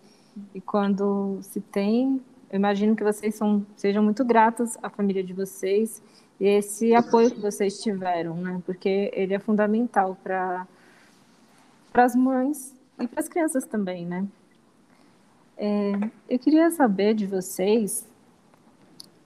E 0.55 0.61
quando 0.61 1.39
se 1.43 1.61
tem, 1.61 2.21
eu 2.51 2.57
imagino 2.57 2.97
que 2.97 3.05
vocês 3.05 3.35
são, 3.35 3.67
sejam 3.77 4.03
muito 4.03 4.25
gratas 4.25 4.79
à 4.83 4.89
família 4.89 5.23
de 5.23 5.33
vocês 5.33 6.03
esse 6.41 6.95
apoio 6.95 7.31
que 7.31 7.41
vocês 7.41 7.83
tiveram, 7.83 8.37
né? 8.37 8.63
Porque 8.65 9.11
ele 9.13 9.35
é 9.35 9.39
fundamental 9.39 10.17
para 10.23 10.67
as 11.95 12.15
mães 12.15 12.75
e 13.01 13.09
para 13.09 13.21
as 13.21 13.29
crianças 13.29 13.65
também, 13.65 14.07
né? 14.07 14.27
É, 15.57 15.93
eu 16.29 16.39
queria 16.39 16.71
saber 16.71 17.15
de 17.15 17.27
vocês 17.27 18.07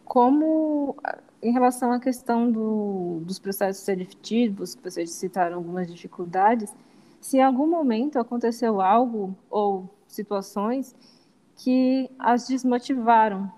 como, 0.05 0.97
em 1.43 1.53
relação 1.53 1.93
à 1.93 1.99
questão 1.99 2.51
do, 2.51 3.21
dos 3.25 3.39
processos 3.39 3.83
seletivos, 3.83 4.75
que 4.75 4.83
vocês 4.83 5.11
citaram 5.11 5.57
algumas 5.57 5.91
dificuldades, 5.91 6.73
se 7.21 7.39
em 7.39 7.43
algum 7.43 7.67
momento 7.67 8.19
aconteceu 8.19 8.81
algo 8.81 9.37
ou 9.51 9.89
situações 10.07 10.95
que 11.57 12.11
as 12.19 12.47
desmotivaram 12.47 13.51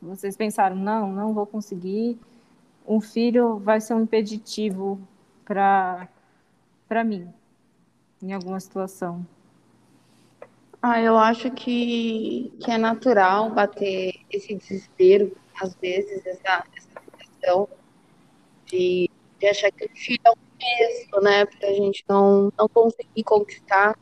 vocês 0.00 0.36
pensaram, 0.36 0.76
não, 0.76 1.12
não 1.12 1.34
vou 1.34 1.46
conseguir, 1.46 2.18
um 2.86 3.00
filho 3.00 3.58
vai 3.58 3.80
ser 3.80 3.94
um 3.94 4.02
impeditivo 4.02 4.98
para 5.44 6.08
mim, 7.04 7.28
em 8.22 8.32
alguma 8.32 8.58
situação? 8.58 9.26
Ah, 10.80 11.00
eu 11.00 11.18
acho 11.18 11.50
que, 11.50 12.50
que 12.60 12.70
é 12.70 12.78
natural 12.78 13.50
bater 13.50 14.14
esse 14.30 14.54
desespero, 14.54 15.36
às 15.60 15.74
vezes, 15.74 16.24
essa, 16.26 16.64
essa 16.76 17.00
situação 17.04 17.68
de, 18.66 19.10
de 19.38 19.46
achar 19.46 19.70
que 19.70 19.84
o 19.84 19.96
filho 19.96 20.20
é 20.24 20.30
um 20.30 20.50
peso, 20.58 21.22
né, 21.22 21.46
para 21.46 21.68
a 21.68 21.74
gente 21.74 22.04
não, 22.08 22.52
não 22.58 22.68
conseguir 22.68 23.24
conquistar 23.24 23.98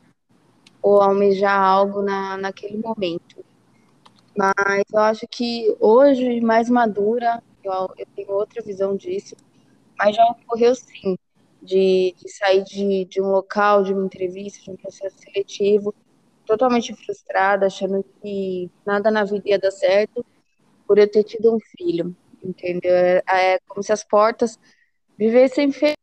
ou 0.83 1.00
almejar 1.00 1.61
algo 1.61 2.03
na, 2.03 2.37
naquele 2.37 2.79
momento. 2.79 3.45
Mas 4.37 4.85
eu 4.93 5.00
acho 5.00 5.27
que 5.29 5.77
hoje, 5.81 6.41
mais 6.41 6.71
madura, 6.71 7.43
eu, 7.65 7.73
eu 7.97 8.07
tenho 8.15 8.31
outra 8.33 8.62
visão 8.62 8.97
disso, 8.97 9.35
mas 9.99 10.15
já 10.15 10.25
ocorreu 10.27 10.75
sim, 10.75 11.19
de, 11.61 12.15
de 12.17 12.31
sair 12.31 12.62
de, 12.62 13.05
de 13.07 13.21
um 13.21 13.31
local, 13.31 13.83
de 13.83 13.93
uma 13.93 14.07
entrevista, 14.07 14.62
de 14.62 14.71
um 14.71 14.77
processo 14.77 15.17
seletivo, 15.19 15.93
totalmente 16.47 16.95
frustrada, 16.95 17.67
achando 17.67 18.05
que 18.23 18.71
nada 18.87 19.11
na 19.11 19.25
vida 19.25 19.49
ia 19.49 19.59
dar 19.59 19.73
certo, 19.73 20.25
por 20.88 20.99
eu 20.99 21.09
ter 21.09 21.23
tido 21.23 21.54
um 21.54 21.61
filho, 21.61 22.16
entendeu? 22.42 22.92
É, 22.92 23.23
é 23.28 23.59
como 23.68 23.83
se 23.83 23.92
as 23.92 24.02
portas 24.02 24.59
vivessem 25.16 25.71
fechadas. 25.71 25.95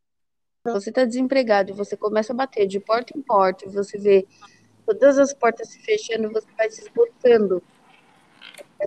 Você 0.65 0.89
está 0.89 1.03
desempregado 1.03 1.71
e 1.71 1.75
você 1.75 1.97
começa 1.97 2.31
a 2.31 2.35
bater 2.35 2.65
de 2.65 2.79
porta 2.79 3.17
em 3.17 3.21
porta, 3.21 3.69
você 3.69 3.97
vê 3.97 4.25
todas 4.85 5.17
as 5.19 5.33
portas 5.33 5.69
se 5.69 5.79
fechando, 5.79 6.31
você 6.31 6.47
vai 6.55 6.69
se 6.69 6.81
esgotando 6.81 7.61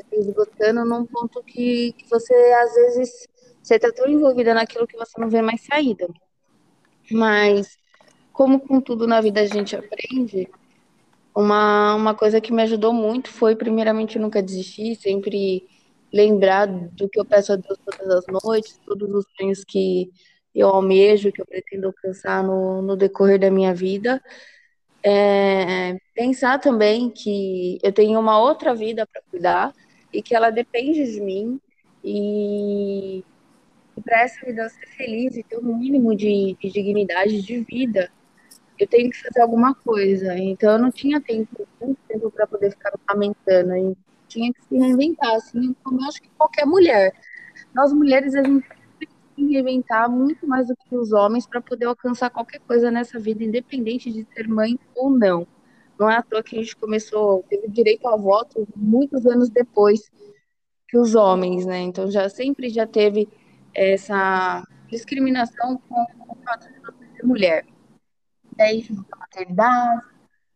se 0.00 0.20
esgotando 0.20 0.84
num 0.84 1.04
ponto 1.04 1.42
que, 1.42 1.92
que 1.92 2.08
você, 2.08 2.34
às 2.34 2.74
vezes, 2.74 3.28
você 3.62 3.74
está 3.76 3.92
tão 3.92 4.08
envolvida 4.08 4.54
naquilo 4.54 4.86
que 4.86 4.96
você 4.96 5.20
não 5.20 5.28
vê 5.28 5.42
mais 5.42 5.60
saída. 5.62 6.08
Mas, 7.10 7.76
como 8.32 8.60
com 8.60 8.80
tudo 8.80 9.06
na 9.06 9.20
vida 9.20 9.40
a 9.40 9.46
gente 9.46 9.74
aprende, 9.74 10.48
uma, 11.34 11.94
uma 11.94 12.14
coisa 12.14 12.40
que 12.40 12.52
me 12.52 12.62
ajudou 12.62 12.92
muito 12.92 13.30
foi, 13.30 13.56
primeiramente, 13.56 14.18
nunca 14.18 14.42
desistir, 14.42 14.96
sempre 14.96 15.66
lembrar 16.12 16.66
do 16.66 17.08
que 17.08 17.20
eu 17.20 17.24
peço 17.24 17.52
a 17.52 17.56
Deus 17.56 17.78
todas 17.84 18.08
as 18.08 18.24
noites, 18.44 18.78
todos 18.84 19.10
os 19.12 19.24
sonhos 19.36 19.64
que 19.64 20.10
eu 20.54 20.68
almejo, 20.68 21.32
que 21.32 21.40
eu 21.40 21.46
pretendo 21.46 21.88
alcançar 21.88 22.42
no, 22.42 22.82
no 22.82 22.96
decorrer 22.96 23.38
da 23.38 23.50
minha 23.50 23.74
vida. 23.74 24.22
É, 25.02 25.96
pensar 26.14 26.58
também 26.58 27.10
que 27.10 27.78
eu 27.82 27.92
tenho 27.92 28.18
uma 28.18 28.40
outra 28.40 28.74
vida 28.74 29.06
para 29.06 29.22
cuidar 29.30 29.72
e 30.12 30.22
que 30.22 30.34
ela 30.34 30.50
depende 30.50 31.04
de 31.12 31.20
mim 31.20 31.60
e, 32.02 33.24
para 34.04 34.22
essa 34.22 34.44
vida 34.44 34.68
ser 34.68 34.86
feliz 34.88 35.36
e 35.36 35.42
ter 35.42 35.58
um 35.58 35.76
mínimo 35.76 36.16
de, 36.16 36.56
de, 36.60 36.70
dignidade 36.70 37.42
de 37.42 37.60
vida, 37.60 38.10
eu 38.78 38.86
tenho 38.86 39.10
que 39.10 39.20
fazer 39.20 39.40
alguma 39.40 39.74
coisa. 39.74 40.36
Então 40.38 40.72
eu 40.72 40.78
não 40.78 40.90
tinha 40.90 41.20
tempo, 41.20 41.66
muito 41.80 41.98
tempo 42.08 42.30
para 42.30 42.46
poder 42.46 42.70
ficar 42.70 42.90
me 42.90 43.00
lamentando, 43.08 43.96
tinha 44.28 44.52
que 44.52 44.62
se 44.64 44.76
reinventar, 44.76 45.35
assim 45.35 45.75
como 45.82 46.00
eu 46.00 46.08
acho 46.08 46.23
que 46.23 46.30
qualquer 46.37 46.66
mulher. 46.66 47.12
Nós 47.75 47.92
mulheres 47.92 48.35
a 48.35 48.44
gente 48.44 48.64
reinventar 49.37 50.11
muito 50.11 50.47
mais 50.47 50.68
do 50.68 50.76
que 50.76 50.97
os 50.97 51.12
homens 51.12 51.47
para 51.47 51.61
poder 51.61 51.87
alcançar 51.87 52.30
qualquer 52.30 52.61
coisa 52.61 52.90
nessa 52.90 53.18
vida, 53.18 53.44
independente 53.44 54.12
de 54.12 54.26
ser 54.35 54.49
mãe 54.49 54.78
ou 54.94 55.11
não. 55.11 55.47
Não 55.99 56.11
é 56.11 56.16
à 56.16 56.23
toa 56.23 56.42
que 56.42 56.56
a 56.56 56.61
gente 56.61 56.76
começou, 56.76 57.44
teve 57.49 57.68
direito 57.68 58.06
ao 58.06 58.18
voto 58.20 58.66
muitos 58.76 59.26
anos 59.26 59.49
depois 59.50 60.11
que 60.88 60.97
os 60.97 61.14
homens, 61.14 61.66
né? 61.66 61.80
Então 61.80 62.11
já 62.11 62.28
sempre 62.28 62.68
já 62.68 62.87
teve 62.87 63.28
essa 63.75 64.64
discriminação 64.88 65.80
com, 65.88 66.02
o 66.02 66.37
fato 66.44 66.73
de 66.73 66.80
você 66.80 67.06
ser 67.16 67.23
mulher. 67.25 67.66
Daí 68.56 68.87
a 69.12 69.16
maternidade, 69.18 70.02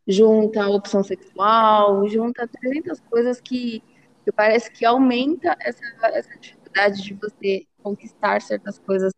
junta 0.06 0.62
a 0.62 0.70
opção 0.70 1.02
sexual, 1.02 2.06
junta 2.08 2.46
300 2.46 3.00
coisas 3.00 3.40
que, 3.40 3.82
que 4.24 4.32
parece 4.32 4.70
que 4.70 4.84
aumenta 4.84 5.56
essa, 5.60 5.84
essa 6.08 6.38
dificuldade 6.38 7.02
de 7.02 7.14
você 7.14 7.66
conquistar 7.82 8.40
certas 8.42 8.78
coisas 8.78 9.12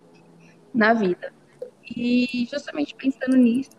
na 0.73 0.93
vida. 0.93 1.33
E 1.97 2.47
justamente 2.51 2.95
pensando 2.95 3.37
nisso, 3.37 3.71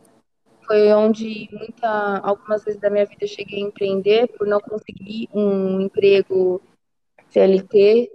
foi 0.66 0.92
onde 0.94 1.50
muita, 1.52 2.20
algumas 2.20 2.64
vezes 2.64 2.80
da 2.80 2.90
minha 2.90 3.06
vida 3.06 3.24
eu 3.24 3.28
cheguei 3.28 3.62
a 3.62 3.68
empreender 3.68 4.28
por 4.38 4.48
não 4.48 4.60
conseguir 4.60 5.30
um 5.34 5.82
emprego 5.82 6.62
CLT 7.30 8.12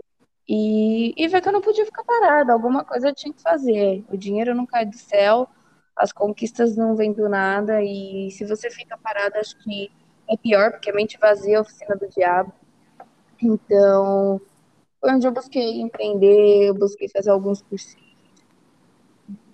e, 0.48 1.14
e 1.16 1.28
ver 1.28 1.40
que 1.40 1.48
eu 1.48 1.52
não 1.52 1.60
podia 1.60 1.84
ficar 1.84 2.02
parada, 2.02 2.52
alguma 2.52 2.84
coisa 2.84 3.08
eu 3.08 3.14
tinha 3.14 3.32
que 3.32 3.40
fazer. 3.42 4.04
O 4.10 4.16
dinheiro 4.16 4.54
não 4.54 4.66
cai 4.66 4.84
do 4.84 4.96
céu, 4.96 5.48
as 6.00 6.12
conquistas 6.12 6.76
não 6.76 6.96
vêm 6.96 7.12
do 7.12 7.28
nada, 7.28 7.82
e 7.82 8.30
se 8.30 8.46
você 8.46 8.70
fica 8.70 8.96
parada, 8.96 9.38
acho 9.38 9.56
que 9.58 9.92
é 10.28 10.36
pior, 10.36 10.70
porque 10.72 10.90
a 10.90 10.94
mente 10.94 11.18
vazia 11.20 11.54
é 11.54 11.58
a 11.58 11.60
oficina 11.60 11.94
do 11.94 12.08
diabo. 12.08 12.52
Então, 13.42 14.40
foi 14.98 15.12
onde 15.12 15.26
eu 15.26 15.32
busquei 15.32 15.80
empreender, 15.80 16.68
eu 16.68 16.74
busquei 16.74 17.06
fazer 17.08 17.30
alguns 17.30 17.60
cursinhos, 17.60 18.10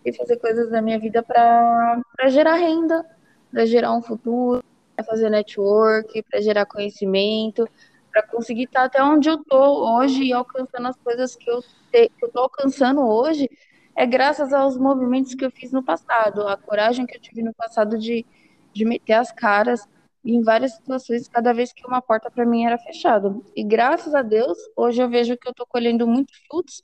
e 0.05 0.13
fazer 0.13 0.37
coisas 0.37 0.71
na 0.71 0.81
minha 0.81 1.01
vida 1.01 1.21
para 1.21 2.01
gerar 2.29 2.55
renda, 2.55 3.05
para 3.51 3.67
gerar 3.67 3.93
um 3.93 4.03
futuro, 4.03 4.63
para 4.95 5.05
fazer 5.05 5.29
network, 5.29 6.23
para 6.23 6.41
gerar 6.41 6.65
conhecimento, 6.65 7.69
para 8.13 8.23
conseguir 8.23 8.65
estar 8.65 8.85
até 8.85 9.03
onde 9.03 9.29
eu 9.29 9.43
tô 9.45 9.99
hoje 9.99 10.23
e 10.23 10.33
alcançando 10.33 10.87
as 10.87 10.97
coisas 10.97 11.35
que 11.35 11.51
eu, 11.51 11.61
tô 12.33 12.39
alcançando 12.39 13.01
hoje, 13.01 13.51
é 13.97 14.05
graças 14.05 14.53
aos 14.53 14.77
movimentos 14.77 15.35
que 15.35 15.45
eu 15.45 15.51
fiz 15.51 15.73
no 15.73 15.83
passado, 15.83 16.47
a 16.47 16.57
coragem 16.57 17.07
que 17.07 17.17
eu 17.17 17.21
tive 17.21 17.43
no 17.43 17.55
passado 17.55 17.99
de, 17.99 18.27
de 18.73 18.85
meter 18.85 19.15
as 19.15 19.33
caras 19.33 19.89
em 20.23 20.43
várias 20.43 20.75
situações, 20.75 21.29
cada 21.29 21.53
vez 21.55 21.73
que 21.73 21.87
uma 21.87 22.03
porta 22.03 22.31
para 22.31 22.45
mim 22.45 22.67
era 22.67 22.77
fechada. 22.77 23.35
E 23.55 23.63
graças 23.65 24.15
a 24.15 24.23
Deus, 24.23 24.59
hoje 24.77 25.01
eu 25.01 25.09
vejo 25.09 25.37
que 25.37 25.49
eu 25.49 25.53
estou 25.53 25.67
colhendo 25.67 26.07
muitos 26.07 26.37
frutos 26.49 26.83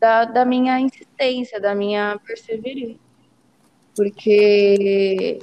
da, 0.00 0.24
da 0.24 0.44
minha 0.44 0.78
insistência, 0.80 1.60
da 1.60 1.74
minha 1.74 2.18
perseverança. 2.24 2.98
Porque 3.94 5.40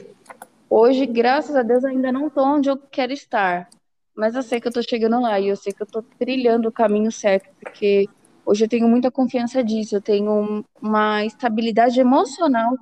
hoje, 0.69 1.05
graças 1.05 1.55
a 1.55 1.63
Deus, 1.63 1.83
ainda 1.83 2.11
não 2.11 2.27
estou 2.27 2.45
onde 2.45 2.69
eu 2.69 2.77
quero 2.77 3.11
estar. 3.11 3.69
Mas 4.15 4.35
eu 4.35 4.43
sei 4.43 4.61
que 4.61 4.67
eu 4.67 4.69
estou 4.69 4.83
chegando 4.83 5.19
lá 5.19 5.39
e 5.39 5.49
eu 5.49 5.55
sei 5.55 5.73
que 5.73 5.81
eu 5.81 5.85
estou 5.85 6.03
trilhando 6.17 6.69
o 6.69 6.71
caminho 6.71 7.11
certo, 7.11 7.49
porque 7.59 8.07
hoje 8.45 8.65
eu 8.65 8.69
tenho 8.69 8.87
muita 8.87 9.11
confiança 9.11 9.63
disso, 9.63 9.95
eu 9.95 10.01
tenho 10.01 10.63
uma 10.81 11.25
estabilidade 11.25 11.99
emocional 11.99 12.77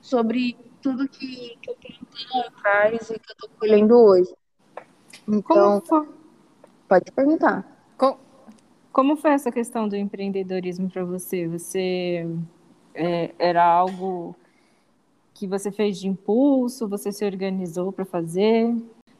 sobre 0.00 0.56
tudo 0.82 1.08
que, 1.08 1.56
que 1.60 1.70
eu 1.70 1.76
plantei 1.76 2.40
atrás 2.46 3.10
e 3.10 3.18
que 3.18 3.30
eu 3.30 3.32
estou 3.32 3.50
colhendo 3.58 3.96
hoje. 3.96 4.32
Então, 5.28 5.82
pode 6.88 7.12
perguntar. 7.12 7.80
Como 8.92 9.16
foi 9.16 9.30
essa 9.30 9.52
questão 9.52 9.88
do 9.88 9.96
empreendedorismo 9.96 10.90
para 10.90 11.04
você? 11.04 11.46
Você 11.46 12.26
é, 12.92 13.30
era 13.38 13.64
algo 13.64 14.34
que 15.32 15.46
você 15.46 15.70
fez 15.70 15.98
de 15.98 16.08
impulso? 16.08 16.88
Você 16.88 17.12
se 17.12 17.24
organizou 17.24 17.92
para 17.92 18.04
fazer? 18.04 18.74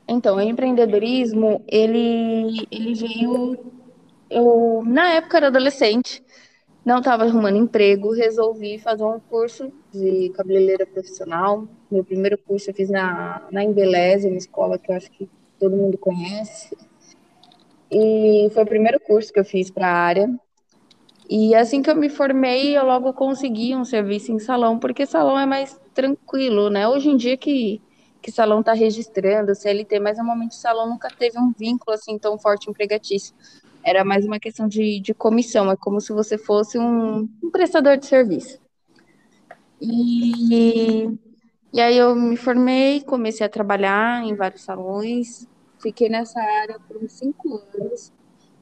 Então, 0.09 0.37
o 0.37 0.41
empreendedorismo, 0.41 1.63
ele, 1.69 2.67
ele 2.71 2.95
veio. 2.95 3.80
Eu, 4.31 4.85
na 4.87 5.15
época, 5.15 5.39
era 5.39 5.49
adolescente, 5.49 6.23
não 6.85 6.99
estava 6.99 7.25
arrumando 7.25 7.57
emprego, 7.57 8.13
resolvi 8.13 8.79
fazer 8.79 9.03
um 9.03 9.19
curso 9.19 9.73
de 9.93 10.31
cabeleireira 10.31 10.87
profissional. 10.87 11.67
Meu 11.91 12.05
primeiro 12.05 12.39
curso 12.39 12.71
eu 12.71 12.75
fiz 12.75 12.89
na, 12.89 13.47
na 13.51 13.65
Embeleze, 13.65 14.29
uma 14.29 14.39
escola 14.39 14.79
que 14.79 14.91
eu 14.91 14.97
acho 14.97 15.11
que 15.11 15.29
todo 15.59 15.77
mundo 15.77 15.99
conhece. 15.99 16.77
E 17.91 18.49
foi 18.55 18.63
o 18.63 18.67
primeiro 18.67 19.01
curso 19.01 19.33
que 19.33 19.41
eu 19.41 19.45
fiz 19.45 19.69
para 19.69 19.89
a 19.89 19.93
área. 19.93 20.31
E 21.29 21.55
assim 21.55 21.83
que 21.83 21.91
eu 21.91 21.97
me 21.97 22.09
formei, 22.09 22.77
eu 22.77 22.85
logo 22.85 23.13
consegui 23.13 23.75
um 23.75 23.85
serviço 23.85 24.33
em 24.33 24.39
salão, 24.39 24.79
porque 24.79 25.07
salão 25.07 25.39
é 25.39 25.47
mais 25.47 25.81
tranquilo, 25.93 26.71
né? 26.71 26.89
Hoje 26.89 27.09
em 27.09 27.17
dia 27.17 27.37
que, 27.37 27.83
que 28.23 28.33
salão 28.33 28.61
está 28.61 28.73
registrando, 28.73 29.55
CLT, 29.55 30.01
mas 30.01 30.19
normalmente 30.19 30.53
o 30.53 30.61
salão 30.61 30.89
nunca 30.89 31.09
teve 31.09 31.39
um 31.39 31.53
vínculo 31.57 31.95
assim 31.95 32.19
tão 32.19 32.39
forte 32.39 32.71
empregatício. 32.71 33.35
Era 33.85 34.05
mais 34.05 34.25
uma 34.25 34.39
questão 34.39 34.69
de, 34.69 35.01
de 35.01 35.15
comissão, 35.15 35.71
é 35.71 35.77
como 35.77 36.01
se 36.01 36.13
você 36.13 36.37
fosse 36.37 36.79
um, 36.79 37.29
um 37.43 37.51
prestador 37.51 37.97
de 37.97 38.07
serviço. 38.07 38.59
E, 39.81 41.09
e 41.73 41.81
aí 41.81 41.97
eu 41.97 42.15
me 42.15 42.37
formei, 42.37 43.01
comecei 43.03 43.47
a 43.47 43.49
trabalhar 43.49 44.23
em 44.23 44.35
vários 44.35 44.63
salões, 44.63 45.49
Fiquei 45.81 46.11
nessa 46.11 46.41
área 46.41 46.79
por 46.87 47.03
uns 47.03 47.13
cinco 47.13 47.63
anos. 47.75 48.13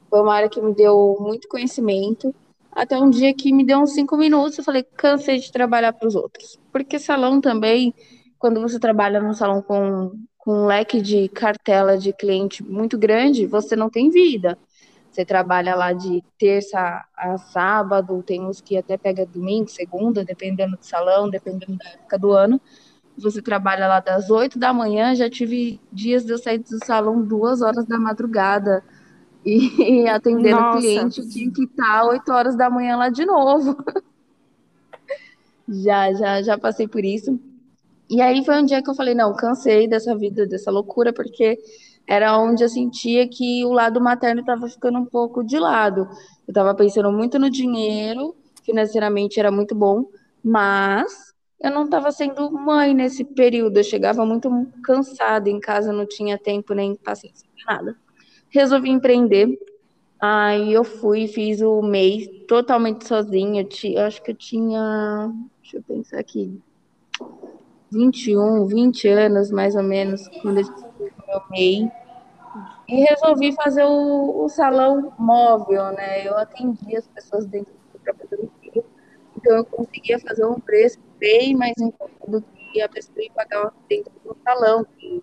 Foi 0.08 0.20
uma 0.20 0.34
área 0.34 0.48
que 0.48 0.60
me 0.60 0.72
deu 0.72 1.16
muito 1.20 1.48
conhecimento. 1.48 2.34
Até 2.70 2.96
um 2.96 3.10
dia 3.10 3.34
que 3.34 3.52
me 3.52 3.64
deu 3.64 3.80
uns 3.80 3.92
cinco 3.92 4.16
minutos, 4.16 4.56
eu 4.56 4.64
falei, 4.64 4.84
cansei 4.84 5.38
de 5.38 5.50
trabalhar 5.50 5.92
para 5.92 6.06
os 6.06 6.14
outros. 6.14 6.58
Porque 6.70 6.98
salão 6.98 7.40
também, 7.40 7.92
quando 8.38 8.60
você 8.60 8.78
trabalha 8.78 9.20
num 9.20 9.34
salão 9.34 9.60
com, 9.60 10.12
com 10.38 10.62
um 10.62 10.66
leque 10.66 11.02
de 11.02 11.28
cartela 11.28 11.98
de 11.98 12.12
cliente 12.12 12.62
muito 12.62 12.96
grande, 12.96 13.46
você 13.46 13.74
não 13.74 13.90
tem 13.90 14.10
vida. 14.10 14.56
Você 15.10 15.24
trabalha 15.24 15.74
lá 15.74 15.92
de 15.92 16.22
terça 16.38 17.04
a 17.16 17.38
sábado, 17.38 18.22
tem 18.22 18.44
uns 18.44 18.60
que 18.60 18.76
até 18.76 18.96
pega 18.96 19.26
domingo, 19.26 19.68
segunda, 19.68 20.24
dependendo 20.24 20.76
do 20.76 20.84
salão, 20.84 21.28
dependendo 21.28 21.76
da 21.76 21.88
época 21.90 22.18
do 22.18 22.32
ano 22.32 22.60
você 23.20 23.42
trabalha 23.42 23.86
lá 23.86 24.00
das 24.00 24.30
8 24.30 24.58
da 24.58 24.72
manhã, 24.72 25.14
já 25.14 25.28
tive 25.28 25.80
dias 25.92 26.24
de 26.24 26.32
eu 26.32 26.38
sair 26.38 26.58
do 26.58 26.84
salão 26.84 27.20
duas 27.20 27.60
horas 27.60 27.84
da 27.86 27.98
madrugada 27.98 28.82
e, 29.44 29.58
e 30.04 30.08
atendendo 30.08 30.60
o 30.60 30.78
cliente, 30.78 31.28
tinha 31.28 31.50
que 31.50 31.64
estar 31.64 32.04
8 32.04 32.30
horas 32.30 32.56
da 32.56 32.70
manhã 32.70 32.96
lá 32.96 33.08
de 33.08 33.24
novo. 33.24 33.76
já, 35.68 36.12
já, 36.12 36.42
já 36.42 36.58
passei 36.58 36.86
por 36.86 37.04
isso. 37.04 37.38
E 38.08 38.22
aí 38.22 38.44
foi 38.44 38.62
um 38.62 38.64
dia 38.64 38.82
que 38.82 38.88
eu 38.88 38.94
falei, 38.94 39.14
não, 39.14 39.34
cansei 39.34 39.86
dessa 39.86 40.16
vida, 40.16 40.46
dessa 40.46 40.70
loucura, 40.70 41.12
porque 41.12 41.58
era 42.08 42.38
onde 42.38 42.64
eu 42.64 42.68
sentia 42.70 43.28
que 43.28 43.62
o 43.66 43.72
lado 43.72 44.00
materno 44.00 44.40
estava 44.40 44.66
ficando 44.66 44.98
um 44.98 45.04
pouco 45.04 45.44
de 45.44 45.58
lado. 45.58 46.08
Eu 46.46 46.52
estava 46.52 46.74
pensando 46.74 47.12
muito 47.12 47.38
no 47.38 47.50
dinheiro, 47.50 48.34
financeiramente 48.64 49.38
era 49.38 49.50
muito 49.50 49.74
bom, 49.74 50.06
mas 50.42 51.34
eu 51.60 51.70
não 51.70 51.84
estava 51.84 52.10
sendo 52.10 52.50
mãe 52.50 52.94
nesse 52.94 53.24
período. 53.24 53.76
Eu 53.76 53.84
chegava 53.84 54.24
muito 54.24 54.50
cansada 54.82 55.50
em 55.50 55.60
casa, 55.60 55.92
não 55.92 56.06
tinha 56.06 56.38
tempo 56.38 56.72
nem 56.72 56.94
paciência 56.96 57.46
nada. 57.66 57.94
Resolvi 58.48 58.88
empreender. 58.88 59.58
Aí 60.18 60.72
eu 60.72 60.84
fui, 60.84 61.28
fiz 61.28 61.60
o 61.60 61.82
mês 61.82 62.26
totalmente 62.48 63.06
sozinha. 63.06 63.68
Eu 63.84 64.02
acho 64.02 64.22
que 64.22 64.30
eu 64.30 64.34
tinha, 64.34 65.30
deixa 65.60 65.76
eu 65.76 65.82
pensar 65.82 66.18
aqui, 66.18 66.58
21, 67.92 68.66
20 68.66 69.08
anos 69.08 69.50
mais 69.50 69.76
ou 69.76 69.82
menos, 69.82 70.26
quando 70.42 70.58
eu 70.58 71.17
meu 71.28 71.42
MEI. 71.50 71.90
E 72.88 73.04
resolvi 73.04 73.54
fazer 73.54 73.84
o, 73.84 74.44
o 74.44 74.48
salão 74.48 75.12
móvel, 75.18 75.92
né? 75.92 76.26
Eu 76.26 76.36
atendi 76.36 76.96
as 76.96 77.06
pessoas 77.06 77.46
dentro 77.46 77.72
do 77.92 77.98
próprio 78.00 78.28
domicílio. 78.28 78.84
Então 79.36 79.56
eu 79.56 79.64
conseguia 79.64 80.18
fazer 80.18 80.44
um 80.44 80.58
preço 80.58 80.98
bem 81.18 81.54
mais 81.54 81.74
em 81.78 81.90
conta 81.90 82.26
do 82.26 82.42
que 82.42 82.80
a 82.80 82.88
pessoa 82.88 83.22
ia 83.22 83.30
pagar 83.32 83.72
dentro 83.88 84.12
do 84.24 84.36
salão, 84.42 84.84
que 84.96 85.22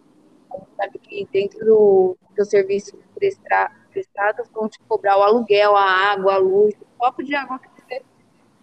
sabe 0.78 1.00
que 1.00 1.28
dentro 1.32 1.66
do, 1.66 2.18
do 2.38 2.46
serviço 2.46 2.98
prestado 3.16 4.44
vão 4.54 4.70
te 4.70 4.80
cobrar 4.88 5.18
o 5.18 5.24
aluguel, 5.24 5.76
a 5.76 5.84
água, 5.84 6.36
a 6.36 6.38
luz, 6.38 6.74
o 6.80 6.86
copo 6.98 7.24
de 7.24 7.36
água 7.36 7.60
que 7.60 7.70
você 7.70 8.02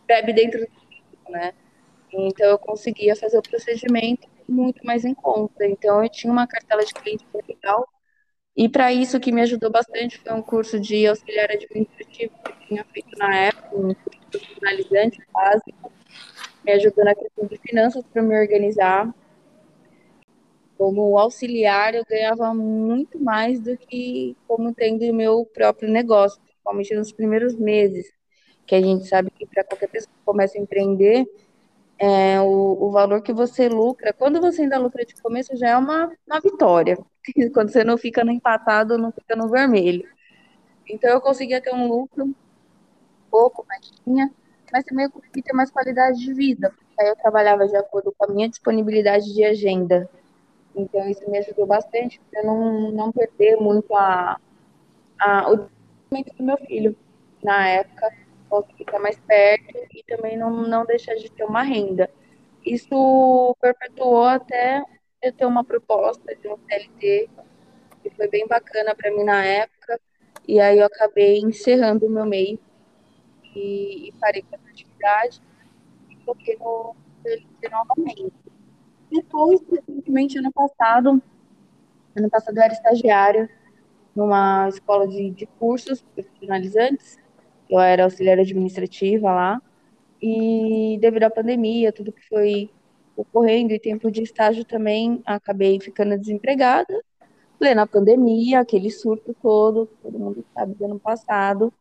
bebe 0.07 0.33
dentro 0.33 0.61
do 0.61 1.33
né? 1.33 1.53
Então 2.13 2.47
eu 2.47 2.59
conseguia 2.59 3.17
fazer 3.17 3.39
o 3.39 3.43
procedimento 3.43 4.29
muito 4.53 4.85
mais 4.85 5.05
em 5.05 5.15
conta. 5.15 5.67
Então 5.67 6.03
eu 6.03 6.09
tinha 6.11 6.33
uma 6.33 6.47
cartela 6.47 6.85
de 6.85 6.95
cliente 6.95 7.27
legal. 7.49 7.87
E 8.57 8.69
para 8.69 8.93
isso 8.93 9.17
o 9.17 9.21
que 9.21 9.33
me 9.33 9.41
ajudou 9.41 9.71
bastante 9.71 10.19
foi 10.19 10.33
um 10.35 10.43
curso 10.43 10.79
de 10.79 11.07
auxiliar 11.07 11.51
administrativo 11.51 12.33
que 12.45 12.51
eu 12.51 12.57
tinha 12.69 12.85
feito 12.85 13.17
na 13.19 13.35
época, 13.35 13.77
um 13.77 13.95
curso 13.95 14.21
profissionalizante 14.31 15.19
básico 15.33 15.93
me 16.65 16.73
ajudou 16.73 17.05
na 17.05 17.15
questão 17.15 17.47
de 17.47 17.59
finanças 17.59 18.05
para 18.13 18.23
me 18.23 18.39
organizar. 18.39 19.13
Como 20.77 21.19
auxiliar, 21.19 21.95
eu 21.95 22.05
ganhava 22.09 22.53
muito 22.55 23.19
mais 23.19 23.61
do 23.61 23.77
que 23.77 24.37
como 24.47 24.75
tendo 24.75 25.05
o 25.05 25.15
meu 25.15 25.45
próprio 25.47 25.91
negócio, 25.91 26.41
principalmente 26.43 26.95
nos 26.95 27.13
primeiros 27.13 27.57
meses, 27.57 28.07
que 28.67 28.75
a 28.75 28.81
gente 28.81 29.07
sabe 29.07 29.31
que 29.31 29.47
para 29.47 29.65
qualquer 29.65 29.89
pessoa 29.89 30.13
que 30.13 30.25
começa 30.25 30.59
a 30.59 30.61
empreender, 30.61 31.25
é, 32.03 32.41
o, 32.41 32.77
o 32.81 32.91
valor 32.91 33.23
que 33.23 33.33
você 33.33 33.69
lucra, 33.69 34.13
quando 34.13 34.41
você 34.41 34.63
ainda 34.63 34.77
lucra 34.77 35.05
de 35.05 35.15
começo, 35.23 35.57
já 35.57 35.69
é 35.69 35.77
uma, 35.77 36.13
uma 36.27 36.41
vitória. 36.41 36.99
quando 37.55 37.71
você 37.71 37.85
não 37.85 37.97
fica 37.97 38.25
no 38.25 38.33
empatado, 38.33 38.99
não 38.99 39.13
fica 39.13 39.37
no 39.37 39.49
vermelho. 39.49 40.09
Então, 40.89 41.09
eu 41.09 41.21
conseguia 41.21 41.61
ter 41.61 41.73
um 41.73 41.87
lucro 41.87 42.35
pouco, 43.31 43.65
mas 43.69 43.89
tinha 44.03 44.29
mas 44.73 44.85
também 44.85 45.05
eu 45.05 45.11
consegui 45.11 45.43
ter 45.43 45.53
mais 45.53 45.71
qualidade 45.71 46.19
de 46.19 46.33
vida, 46.33 46.75
aí 46.99 47.07
eu 47.07 47.15
trabalhava 47.17 47.69
de 47.69 47.77
acordo 47.77 48.11
com 48.17 48.25
a 48.25 48.33
minha 48.33 48.49
disponibilidade 48.49 49.33
de 49.35 49.45
agenda. 49.45 50.09
Então, 50.75 51.07
isso 51.11 51.31
me 51.31 51.37
ajudou 51.39 51.67
bastante 51.67 52.19
para 52.31 52.43
não, 52.43 52.91
não 52.91 53.13
perder 53.13 53.57
muito 53.57 53.95
a, 53.95 54.41
a, 55.21 55.51
o 55.51 55.57
desenvolvimento 55.57 56.37
do 56.39 56.43
meu 56.43 56.57
filho 56.57 56.97
na 57.45 57.69
época, 57.69 58.11
posso 58.53 58.69
ficar 58.77 58.99
mais 58.99 59.19
perto 59.21 59.79
e 59.95 60.03
também 60.03 60.37
não, 60.37 60.51
não 60.51 60.85
deixar 60.85 61.15
de 61.15 61.33
ter 61.33 61.43
uma 61.43 61.63
renda. 61.63 62.11
Isso 62.63 63.57
perpetuou 63.59 64.25
até 64.25 64.85
eu 65.23 65.33
ter 65.33 65.47
uma 65.47 65.65
proposta 65.65 66.37
de 66.37 66.49
um 66.49 66.59
CLT, 66.69 67.31
que 68.03 68.11
foi 68.11 68.29
bem 68.29 68.47
bacana 68.47 68.95
para 68.95 69.11
mim 69.11 69.25
na 69.25 69.43
época, 69.43 69.99
e 70.47 70.61
aí 70.61 70.79
eu 70.79 70.85
acabei 70.85 71.39
encerrando 71.39 72.05
o 72.05 72.11
meu 72.11 72.27
MEI 72.27 72.61
e, 73.55 74.09
e 74.09 74.13
parei 74.21 74.43
com 74.43 74.55
essa 74.55 74.69
atividade 74.69 75.41
e 76.11 76.17
foquei 76.23 76.59
no 76.59 76.95
CLT 77.23 77.71
novamente. 77.71 78.35
Depois, 79.11 79.63
recentemente, 79.71 80.39
ano 80.39 80.53
passado, 80.53 81.23
ano 82.15 82.29
passado 82.29 82.59
eu 82.59 82.63
era 82.63 82.75
estagiária 82.75 83.49
numa 84.15 84.69
escola 84.69 85.09
de, 85.09 85.31
de 85.31 85.47
cursos 85.59 86.03
profissionalizantes, 86.03 87.22
eu 87.77 87.81
era 87.81 88.05
auxiliar 88.05 88.39
administrativa 88.39 89.33
lá, 89.33 89.63
e 90.21 90.99
devido 91.01 91.25
à 91.25 91.31
pandemia, 91.31 91.93
tudo 91.93 92.13
que 92.13 92.27
foi 92.29 92.71
ocorrendo 93.17 93.73
e 93.73 93.79
tempo 93.79 94.11
de 94.11 94.23
estágio 94.23 94.65
também, 94.65 95.23
acabei 95.27 95.81
ficando 95.81 96.17
desempregada, 96.17 97.03
plena 97.59 97.87
pandemia, 97.87 98.61
aquele 98.61 98.91
surto 98.91 99.35
todo, 99.43 99.89
todo 100.03 100.19
mundo 100.19 100.45
sabe 100.55 100.75
do 100.75 100.85
ano 100.85 100.99
passado, 100.99 101.73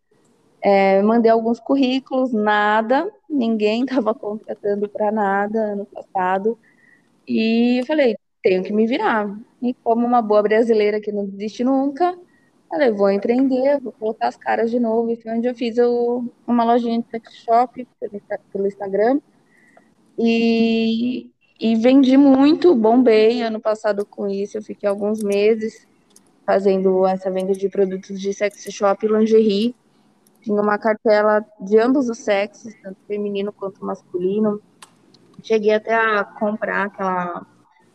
é, 0.62 1.02
mandei 1.02 1.32
alguns 1.32 1.60
currículos, 1.60 2.32
nada, 2.32 3.12
ninguém 3.30 3.84
estava 3.86 4.14
contratando 4.14 4.88
para 4.88 5.12
nada 5.12 5.74
ano 5.74 5.86
passado, 5.86 6.58
e 7.28 7.80
eu 7.80 7.86
falei, 7.86 8.16
tenho 8.42 8.64
que 8.64 8.74
me 8.74 8.88
virar. 8.88 9.34
E 9.62 9.74
como 9.74 10.06
uma 10.06 10.22
boa 10.22 10.42
brasileira 10.42 11.00
que 11.00 11.12
não 11.12 11.26
desiste 11.26 11.64
nunca, 11.64 12.18
falei, 12.72 12.90
vou 12.90 13.12
empreender, 13.12 13.80
vou 13.82 13.92
colocar 13.92 14.30
as 14.30 14.38
caras 14.38 14.72
de 14.72 14.80
novo. 14.80 15.12
E 15.12 15.18
foi 15.18 15.34
onde 15.34 15.48
eu 15.48 15.54
fiz 15.54 15.76
uma 16.48 16.64
lojinha 16.64 17.02
de 17.02 17.10
sex 17.10 17.36
shop 17.44 17.88
pelo 18.52 18.66
Instagram. 18.66 19.20
E, 20.18 21.30
e 21.60 21.76
vendi 21.76 22.16
muito, 22.18 22.74
bombei 22.74 23.42
ano 23.42 23.60
passado 23.60 24.06
com 24.06 24.28
isso. 24.28 24.58
Eu 24.58 24.64
fiquei 24.64 24.88
alguns 24.88 25.22
meses 25.22 25.86
fazendo 26.46 27.06
essa 27.06 27.30
venda 27.30 27.54
de 27.54 27.70
produtos 27.70 28.20
de 28.20 28.34
sex 28.34 28.64
shop 28.72 29.06
e 29.06 29.10
lingerie. 29.10 29.76
Tinha 30.42 30.62
uma 30.62 30.78
cartela 30.78 31.46
de 31.60 31.78
ambos 31.78 32.10
os 32.10 32.18
sexos, 32.20 32.74
tanto 32.82 32.98
feminino 33.08 33.52
quanto 33.52 33.86
masculino. 33.86 34.62
Cheguei 35.44 35.74
até 35.74 35.94
a 35.94 36.24
comprar 36.24 36.88
aquela 36.88 37.46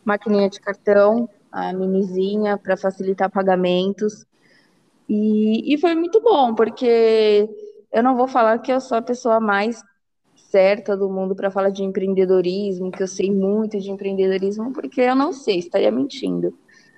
maquininha 0.05 0.49
de 0.49 0.59
cartão, 0.59 1.29
a 1.51 1.73
minizinha, 1.73 2.57
para 2.57 2.77
facilitar 2.77 3.29
pagamentos. 3.29 4.25
E, 5.09 5.73
e 5.73 5.77
foi 5.77 5.95
muito 5.95 6.21
bom, 6.21 6.53
porque 6.53 7.47
eu 7.91 8.03
não 8.03 8.15
vou 8.15 8.27
falar 8.27 8.59
que 8.59 8.71
eu 8.71 8.81
sou 8.81 8.97
a 8.97 9.01
pessoa 9.01 9.39
mais 9.39 9.81
certa 10.35 10.95
do 10.95 11.09
mundo 11.09 11.35
para 11.35 11.51
falar 11.51 11.69
de 11.69 11.83
empreendedorismo, 11.83 12.91
que 12.91 13.03
eu 13.03 13.07
sei 13.07 13.31
muito 13.31 13.79
de 13.79 13.91
empreendedorismo, 13.91 14.71
porque 14.73 15.01
eu 15.01 15.15
não 15.15 15.33
sei, 15.33 15.59
estaria 15.59 15.91
mentindo. 15.91 16.57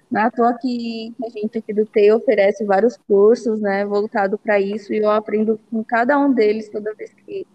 Na 0.09 0.25
é 0.25 0.31
toa 0.31 0.57
que 0.59 1.13
a 1.23 1.29
gente 1.29 1.59
aqui 1.59 1.71
do 1.73 1.85
TEI 1.85 2.11
oferece 2.11 2.65
vários 2.65 2.97
cursos, 2.97 3.59
né, 3.61 3.85
voltado 3.85 4.39
para 4.39 4.59
isso, 4.59 4.91
e 4.91 4.97
eu 4.97 5.09
aprendo 5.11 5.59
com 5.69 5.83
cada 5.83 6.17
um 6.19 6.33
deles 6.33 6.69
toda 6.69 6.95
vez 6.95 7.13
que, 7.13 7.45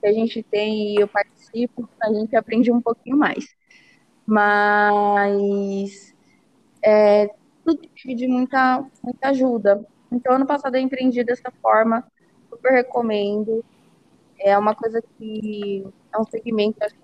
que 0.00 0.06
a 0.06 0.12
gente 0.12 0.42
tem 0.42 0.94
e 0.94 1.00
eu 1.00 1.08
participo, 1.08 1.88
a 2.02 2.12
gente 2.12 2.34
aprende 2.34 2.72
um 2.72 2.80
pouquinho 2.80 3.18
mais. 3.18 3.54
Mas 4.26 6.14
é, 6.82 7.30
tudo 7.74 8.16
de 8.16 8.28
muita, 8.28 8.84
muita 9.02 9.28
ajuda. 9.28 9.84
Então, 10.10 10.34
ano 10.34 10.46
passado 10.46 10.74
eu 10.76 10.80
empreendi 10.80 11.22
dessa 11.22 11.50
forma, 11.62 12.04
super 12.48 12.72
recomendo. 12.72 13.64
É 14.38 14.56
uma 14.58 14.74
coisa 14.74 15.02
que 15.18 15.84
é 16.12 16.18
um 16.18 16.24
segmento 16.24 16.82
acho 16.82 16.94
que 16.94 17.00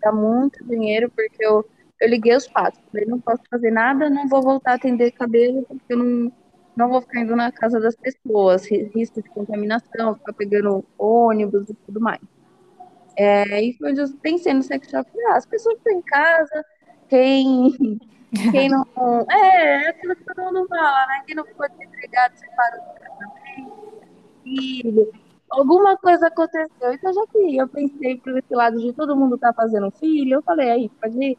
dá 0.00 0.12
muito 0.12 0.64
dinheiro, 0.64 1.10
porque 1.10 1.44
eu, 1.44 1.64
eu 2.00 2.08
liguei 2.08 2.36
os 2.36 2.46
passos. 2.48 2.80
Falei, 2.90 3.06
não 3.06 3.20
posso 3.20 3.42
fazer 3.50 3.70
nada, 3.70 4.08
não 4.08 4.28
vou 4.28 4.42
voltar 4.42 4.72
a 4.72 4.74
atender 4.74 5.12
cabelo, 5.12 5.64
porque 5.66 5.92
eu 5.92 5.98
não, 5.98 6.32
não 6.76 6.88
vou 6.88 7.00
ficar 7.00 7.20
indo 7.20 7.34
na 7.34 7.50
casa 7.50 7.80
das 7.80 7.96
pessoas, 7.96 8.66
risco 8.66 9.22
de 9.22 9.28
contaminação, 9.30 10.14
ficar 10.14 10.32
pegando 10.32 10.84
ônibus 10.98 11.68
e 11.68 11.74
tudo 11.74 12.00
mais. 12.00 12.20
É, 13.16 13.62
e 13.62 13.74
foi 13.74 13.92
onde 13.92 14.00
eu 14.00 14.08
pensei 14.20 14.52
no 14.52 14.62
sex 14.62 14.88
shop. 14.88 15.08
Ah, 15.28 15.36
as 15.36 15.46
pessoas 15.46 15.76
estão 15.76 15.92
em 15.92 16.02
casa, 16.02 16.64
quem, 17.08 17.98
quem 18.50 18.68
não. 18.68 18.86
É, 19.30 19.84
é 19.84 19.88
aquilo 19.88 20.16
que 20.16 20.24
todo 20.24 20.44
mundo 20.44 20.66
fala, 20.68 21.06
né? 21.06 21.22
Quem 21.26 21.34
não 21.34 21.44
ficou 21.44 21.68
desempregado, 21.68 22.36
separou 22.38 22.80
do 22.80 23.00
casamento, 23.00 24.06
filho. 24.42 25.12
Alguma 25.50 25.96
coisa 25.96 26.26
aconteceu. 26.26 26.92
Então, 26.92 27.12
já 27.12 27.26
que 27.26 27.56
eu 27.56 27.68
pensei 27.68 28.18
por 28.18 28.36
esse 28.36 28.54
lado 28.54 28.78
de 28.80 28.92
todo 28.92 29.16
mundo 29.16 29.38
tá 29.38 29.52
fazendo 29.52 29.90
filho, 29.92 30.34
eu 30.34 30.42
falei, 30.42 30.70
aí, 30.70 30.88
pode 31.00 31.38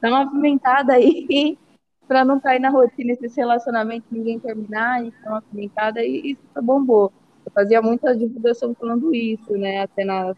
dar 0.00 0.10
uma 0.10 0.30
pimentada 0.30 0.94
aí 0.94 1.58
para 2.08 2.24
não 2.24 2.40
cair 2.40 2.60
na 2.60 2.70
rotina 2.70 3.12
esses 3.12 3.34
relacionamentos, 3.36 4.10
ninguém 4.10 4.38
terminar, 4.38 5.04
e 5.04 5.12
dar 5.22 5.30
uma 5.30 5.42
pimentada, 5.42 6.04
e 6.04 6.32
isso 6.32 6.62
bombou. 6.62 7.12
Eu 7.44 7.52
fazia 7.52 7.80
muita 7.80 8.16
divulgação 8.16 8.74
falando 8.74 9.14
isso, 9.14 9.52
né? 9.52 9.82
Até 9.82 10.04
nas 10.04 10.36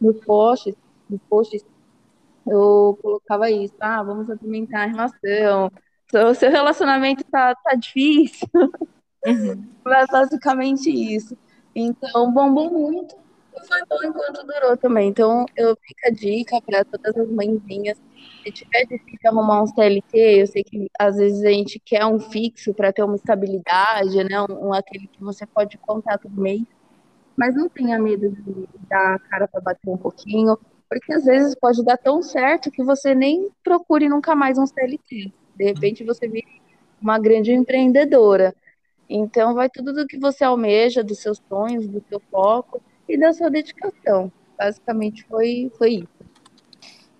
nos 0.00 0.18
posts, 0.24 0.74
nos 1.08 1.20
posts, 1.28 1.64
eu 2.46 2.98
colocava 3.00 3.50
isso, 3.50 3.74
ah, 3.80 4.02
vamos 4.02 4.28
apimentar 4.30 4.82
a 4.82 4.86
relação, 4.86 5.70
o 6.12 6.34
seu 6.34 6.50
relacionamento 6.50 7.24
tá, 7.24 7.54
tá 7.54 7.74
difícil. 7.74 8.48
Uhum. 9.24 9.68
basicamente 10.10 10.90
isso. 10.90 11.36
Então, 11.74 12.32
bombou 12.32 12.70
muito 12.70 13.14
e 13.54 13.66
foi 13.66 13.80
bom 13.88 13.98
enquanto 14.04 14.46
durou 14.46 14.76
também. 14.76 15.08
Então, 15.08 15.46
eu 15.56 15.76
fico 15.76 16.00
a 16.06 16.10
dica 16.10 16.60
para 16.60 16.84
todas 16.84 17.16
as 17.16 17.28
mãezinhas. 17.30 18.00
Se 18.44 18.52
tiver 18.52 18.84
difícil 18.84 19.30
arrumar 19.30 19.62
um 19.62 19.66
CLT, 19.66 20.42
eu 20.42 20.46
sei 20.46 20.62
que 20.62 20.86
às 20.98 21.16
vezes 21.16 21.42
a 21.44 21.50
gente 21.50 21.80
quer 21.80 22.04
um 22.04 22.18
fixo 22.18 22.74
para 22.74 22.92
ter 22.92 23.02
uma 23.02 23.16
estabilidade, 23.16 24.22
né? 24.24 24.42
Um, 24.42 24.68
um, 24.68 24.72
aquele 24.74 25.06
que 25.06 25.22
você 25.22 25.46
pode 25.46 25.78
contar 25.78 26.18
todo 26.18 26.40
mês 26.40 26.62
mas 27.36 27.54
não 27.54 27.68
tenha 27.68 27.98
medo 27.98 28.30
de 28.30 28.68
dar 28.88 29.14
a 29.14 29.18
cara 29.18 29.48
para 29.48 29.60
bater 29.60 29.88
um 29.88 29.96
pouquinho, 29.96 30.58
porque 30.92 31.14
às 31.14 31.24
vezes 31.24 31.54
pode 31.54 31.82
dar 31.82 31.96
tão 31.96 32.22
certo 32.22 32.70
que 32.70 32.84
você 32.84 33.14
nem 33.14 33.48
procure 33.64 34.10
nunca 34.10 34.34
mais 34.34 34.58
um 34.58 34.66
CLT. 34.66 35.32
De 35.56 35.64
repente 35.64 36.04
você 36.04 36.28
vira 36.28 36.46
uma 37.00 37.18
grande 37.18 37.50
empreendedora. 37.50 38.54
Então 39.08 39.54
vai 39.54 39.70
tudo 39.70 39.94
do 39.94 40.06
que 40.06 40.18
você 40.18 40.44
almeja, 40.44 41.02
dos 41.02 41.18
seus 41.18 41.42
sonhos, 41.48 41.88
do 41.88 42.04
seu 42.10 42.20
foco 42.30 42.82
e 43.08 43.18
da 43.18 43.32
sua 43.32 43.48
dedicação. 43.48 44.30
Basicamente 44.58 45.24
foi, 45.24 45.72
foi 45.78 45.92
isso. 45.92 46.08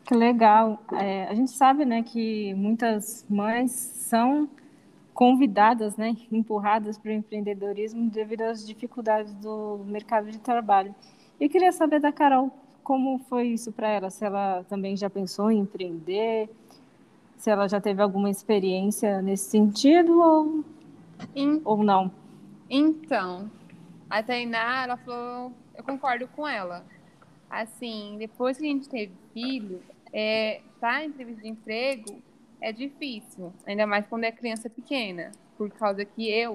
Que 0.04 0.14
legal. 0.14 0.78
É, 1.00 1.24
a 1.24 1.34
gente 1.34 1.52
sabe 1.52 1.86
né, 1.86 2.02
que 2.02 2.52
muitas 2.52 3.24
mães 3.26 3.70
são 3.70 4.50
convidadas, 5.14 5.96
né, 5.96 6.14
empurradas 6.30 6.98
para 6.98 7.10
o 7.10 7.14
empreendedorismo 7.14 8.10
devido 8.10 8.42
às 8.42 8.66
dificuldades 8.66 9.32
do 9.36 9.82
mercado 9.86 10.30
de 10.30 10.38
trabalho. 10.38 10.94
Eu 11.40 11.48
queria 11.48 11.72
saber 11.72 11.98
da 11.98 12.12
Carol 12.12 12.61
como 12.82 13.18
foi 13.28 13.48
isso 13.48 13.72
para 13.72 13.88
ela, 13.88 14.10
se 14.10 14.24
ela 14.24 14.64
também 14.64 14.96
já 14.96 15.08
pensou 15.08 15.50
em 15.50 15.60
empreender, 15.60 16.48
se 17.36 17.50
ela 17.50 17.68
já 17.68 17.80
teve 17.80 18.02
alguma 18.02 18.30
experiência 18.30 19.20
nesse 19.22 19.50
sentido 19.50 20.20
ou, 20.20 20.64
In... 21.34 21.60
ou 21.64 21.82
não. 21.82 22.10
Então, 22.68 23.50
a 24.08 24.22
Tainá, 24.22 24.84
ela 24.84 24.96
falou, 24.96 25.52
eu 25.74 25.84
concordo 25.84 26.26
com 26.28 26.46
ela. 26.46 26.84
Assim, 27.50 28.16
depois 28.18 28.58
que 28.58 28.64
a 28.64 28.68
gente 28.68 28.88
teve 28.88 29.12
filho, 29.32 29.82
é, 30.12 30.60
tá 30.80 31.04
em 31.04 31.08
entrevista 31.08 31.42
de 31.42 31.48
emprego, 31.48 32.22
é 32.60 32.72
difícil, 32.72 33.52
ainda 33.66 33.86
mais 33.86 34.06
quando 34.06 34.24
é 34.24 34.32
criança 34.32 34.70
pequena, 34.70 35.32
por 35.58 35.68
causa 35.70 36.04
que 36.04 36.30
eu, 36.30 36.54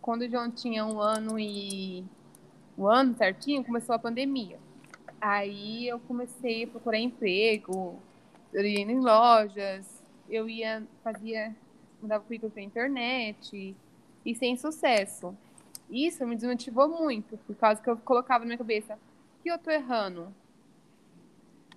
quando 0.00 0.22
o 0.22 0.28
João 0.28 0.50
tinha 0.50 0.86
um 0.86 1.00
ano 1.00 1.38
e 1.38 2.04
um 2.76 2.86
ano 2.86 3.14
certinho, 3.16 3.62
começou 3.62 3.94
a 3.94 3.98
pandemia. 3.98 4.58
Aí 5.20 5.88
eu 5.88 5.98
comecei 6.00 6.64
a 6.64 6.68
procurar 6.68 6.98
emprego, 6.98 8.00
eu 8.52 8.64
ia 8.64 8.80
em 8.80 9.00
lojas, 9.00 10.02
eu 10.28 10.48
ia, 10.48 10.86
fazia, 11.02 11.54
mandava 12.00 12.22
currículo 12.24 12.52
pela 12.52 12.66
internet, 12.66 13.74
e 14.24 14.34
sem 14.34 14.56
sucesso. 14.56 15.36
Isso 15.90 16.26
me 16.26 16.36
desmotivou 16.36 16.88
muito, 16.88 17.36
por 17.38 17.56
causa 17.56 17.82
que 17.82 17.88
eu 17.88 17.96
colocava 17.96 18.40
na 18.40 18.46
minha 18.46 18.58
cabeça, 18.58 18.98
que 19.42 19.50
eu 19.50 19.58
tô 19.58 19.70
errando? 19.70 20.32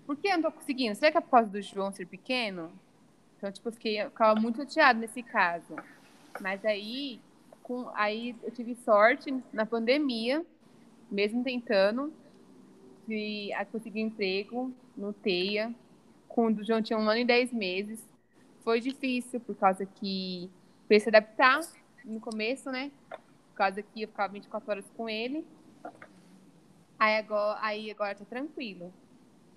Por 0.05 0.17
que 0.17 0.27
eu 0.27 0.37
não 0.37 0.43
tô 0.43 0.51
conseguindo? 0.51 0.95
Será 0.95 1.11
que 1.11 1.17
é 1.17 1.21
por 1.21 1.29
causa 1.29 1.49
do 1.49 1.61
João 1.61 1.91
ser 1.91 2.05
pequeno? 2.05 2.71
Então, 3.37 3.51
tipo, 3.51 3.69
eu, 3.69 3.73
fiquei, 3.73 4.01
eu 4.01 4.09
ficava 4.09 4.39
muito 4.39 4.57
chateada 4.57 4.99
nesse 4.99 5.23
caso. 5.23 5.75
Mas 6.39 6.63
aí, 6.65 7.19
com, 7.63 7.89
aí 7.93 8.35
eu 8.43 8.51
tive 8.51 8.75
sorte 8.75 9.33
na 9.53 9.65
pandemia, 9.65 10.45
mesmo 11.09 11.43
tentando, 11.43 12.13
a 13.55 13.65
conseguir 13.65 14.01
emprego 14.01 14.73
no 14.95 15.13
TEIA, 15.13 15.73
quando 16.27 16.59
o 16.59 16.63
João 16.63 16.81
tinha 16.81 16.97
um 16.97 17.09
ano 17.09 17.21
e 17.21 17.25
dez 17.25 17.51
meses. 17.51 18.07
Foi 18.63 18.79
difícil, 18.79 19.39
por 19.39 19.55
causa 19.55 19.85
que 19.85 20.49
foi 20.87 20.99
se 20.99 21.09
adaptar 21.09 21.61
no 22.05 22.19
começo, 22.19 22.69
né? 22.71 22.91
Por 23.09 23.55
causa 23.55 23.81
que 23.81 24.03
eu 24.03 24.07
ficava 24.07 24.33
24 24.33 24.71
horas 24.71 24.85
com 24.95 25.09
ele. 25.09 25.45
Aí 26.99 27.17
agora, 27.17 27.59
aí 27.61 27.89
agora 27.89 28.15
tá 28.15 28.25
tranquilo. 28.25 28.93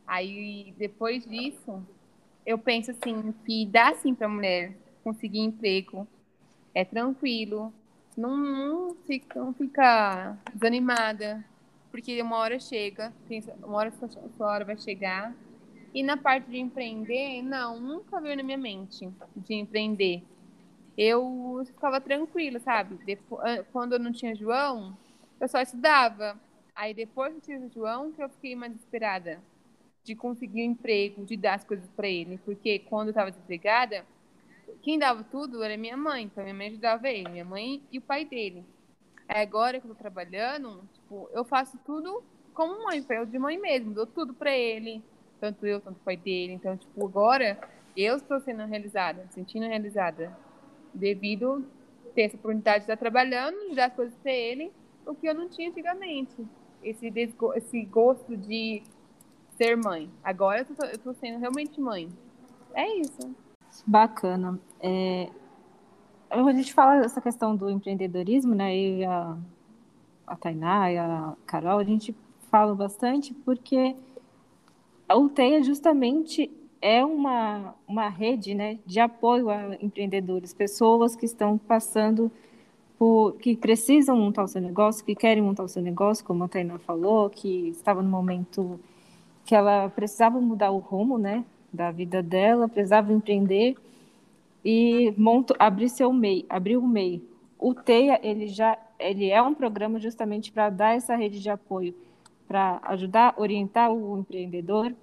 Aí 0.07 0.75
depois 0.79 1.25
disso, 1.25 1.83
eu 2.47 2.59
penso 2.59 2.91
assim, 2.91 3.33
que 3.45 3.67
dá 3.67 3.95
sim 3.95 4.15
pra 4.15 4.29
mulher 4.29 4.77
conseguir 5.03 5.41
emprego. 5.41 6.07
É 6.75 6.85
tranquilo. 6.85 7.73
Não, 8.17 8.37
não, 8.37 8.97
fica, 9.07 9.39
não 9.39 9.53
fica 9.53 10.37
desanimada. 10.55 11.45
Porque 11.95 12.21
uma 12.21 12.39
hora 12.39 12.59
chega, 12.59 13.13
uma 13.63 13.77
hora 13.77 13.93
sua, 13.93 14.49
hora 14.49 14.65
vai 14.65 14.77
chegar. 14.77 15.33
E 15.95 16.03
na 16.03 16.17
parte 16.17 16.51
de 16.51 16.59
empreender, 16.59 17.41
não, 17.41 17.81
nunca 17.81 18.21
veio 18.21 18.37
na 18.37 18.43
minha 18.43 18.59
mente 18.59 19.09
de 19.37 19.55
empreender. 19.55 20.25
Eu 20.99 21.63
ficava 21.65 22.01
tranquila, 22.01 22.59
sabe? 22.59 22.97
Depois, 23.05 23.65
quando 23.71 23.93
eu 23.93 24.01
não 24.01 24.11
tinha 24.11 24.35
João, 24.35 24.99
eu 25.41 25.47
só 25.47 25.61
estudava. 25.61 26.37
Aí 26.75 26.93
depois 26.93 27.33
que 27.33 27.37
eu 27.37 27.61
tive 27.61 27.67
o 27.67 27.73
João, 27.73 28.11
que 28.11 28.21
eu 28.21 28.29
fiquei 28.29 28.57
mais 28.57 28.73
desesperada 28.73 29.41
de 30.03 30.17
conseguir 30.17 30.63
um 30.63 30.73
emprego, 30.73 31.25
de 31.25 31.37
dar 31.37 31.55
as 31.55 31.65
coisas 31.65 31.89
para 31.91 32.09
ele. 32.09 32.41
Porque 32.45 32.81
quando 32.81 33.07
eu 33.07 33.13
estava 33.13 33.31
desempregada, 33.31 34.05
quem 34.83 34.99
dava 34.99 35.23
tudo 35.23 35.63
era 35.63 35.77
minha 35.77 35.97
mãe. 35.97 36.25
Então 36.25 36.43
minha 36.43 36.57
mãe 36.57 36.67
ajudava 36.67 37.09
ele, 37.09 37.29
minha 37.29 37.45
mãe 37.45 37.81
e 37.93 37.99
o 37.99 38.03
pai 38.03 38.25
dele. 38.25 38.65
Agora 39.29 39.81
que 39.81 39.87
eu 39.87 39.95
tô 39.95 39.97
trabalhando, 39.97 40.83
tipo, 41.15 41.31
eu 41.33 41.45
faço 41.45 41.79
tudo 41.85 42.23
como 42.53 42.85
mãe, 42.85 43.05
eu 43.11 43.27
de 43.27 43.39
mãe 43.39 43.59
mesmo, 43.59 43.95
dou 43.95 44.07
tudo 44.07 44.35
para 44.35 44.57
ele 44.57 45.03
tanto 45.41 45.67
eu, 45.67 45.81
tanto 45.81 45.97
o 45.97 46.05
pai 46.05 46.17
dele. 46.17 46.55
Então, 46.55 46.75
tipo, 46.77 47.05
agora 47.05 47.59
eu 47.95 48.17
estou 48.17 48.41
sendo 48.41 48.65
realizada, 48.65 49.27
sentindo 49.31 49.67
realizada, 49.67 50.35
devido 50.93 51.65
ter 52.15 52.23
essa 52.23 52.37
oportunidade 52.37 52.79
de 52.79 52.85
estar 52.85 52.97
trabalhando, 52.97 53.69
de 53.69 53.75
dar 53.75 53.87
as 53.87 53.95
coisas 53.95 54.15
para 54.23 54.33
ele, 54.33 54.73
o 55.07 55.15
que 55.15 55.27
eu 55.27 55.35
não 55.35 55.49
tinha 55.49 55.69
antigamente. 55.69 56.35
Esse, 56.83 57.13
esse 57.57 57.85
gosto 57.85 58.37
de 58.37 58.83
ser 59.59 59.77
mãe. 59.77 60.11
Agora 60.23 60.67
eu 60.93 60.99
tô, 60.99 61.13
sendo 61.15 61.39
realmente 61.39 61.81
mãe. 61.81 62.09
É 62.73 62.97
isso. 62.97 63.35
Bacana. 63.87 64.59
É, 64.81 65.29
a 66.31 66.53
gente 66.53 66.73
fala 66.73 67.01
dessa 67.01 67.21
questão 67.21 67.55
do 67.55 67.69
empreendedorismo, 67.69 68.55
né? 68.55 68.75
E 68.75 69.05
a, 69.05 69.37
a 70.27 70.37
Tainá 70.37 70.91
e 70.93 70.99
a 70.99 71.35
Carol, 71.47 71.79
a 71.79 71.85
gente 71.85 72.15
fala 72.51 72.75
bastante 72.75 73.35
porque 73.45 73.97
a 75.09 75.17
UTEIA 75.17 75.63
justamente 75.63 76.51
é 76.81 77.05
uma, 77.05 77.75
uma 77.89 78.09
rede 78.09 78.55
né, 78.55 78.79
de 78.85 79.01
apoio 79.01 79.49
a 79.49 79.77
empreendedores, 79.81 80.53
pessoas 80.53 81.17
que 81.17 81.25
estão 81.25 81.57
passando 81.57 82.31
por, 82.99 83.33
que 83.37 83.57
precisam 83.57 84.17
montar 84.17 84.45
o 84.45 84.49
seu 84.49 84.61
negócio, 84.61 85.05
que 85.05 85.15
querem 85.15 85.43
montar 85.43 85.65
o 85.65 85.69
seu 85.69 85.83
negócio, 85.83 86.25
como 86.25 86.45
a 86.45 86.49
Tainá 86.49 86.79
falou, 86.79 87.31
que 87.31 87.69
estava 87.69 88.03
no 88.03 88.09
momento 88.09 88.79
que 89.45 89.55
ela 89.55 89.89
precisava 89.89 90.41
mudar 90.41 90.71
o 90.71 90.79
rumo 90.79 91.19
né, 91.19 91.45
da 91.73 91.91
vida 91.91 92.23
dela, 92.23 92.69
precisava 92.69 93.13
empreender 93.13 93.77
e 94.65 95.13
monto, 95.17 95.55
abrir 95.59 95.89
seu 95.89 96.13
MEI, 96.13 96.47
abrir 96.49 96.77
o 96.77 96.87
MEI. 96.87 97.23
O 97.59 97.75
TEIA, 97.75 98.21
ele 98.23 98.47
já 98.47 98.79
ele 98.99 99.31
é 99.31 99.41
um 99.43 99.55
programa 99.55 99.99
justamente 99.99 100.53
para 100.53 100.71
dar 100.71 100.97
essa 100.97 101.17
rede 101.17 101.41
de 101.41 101.51
apoio 101.51 101.95
para 102.47 102.81
ajudar, 102.85 103.35
orientar 103.37 103.91
o 103.91 104.19
empreendedor, 104.19 104.95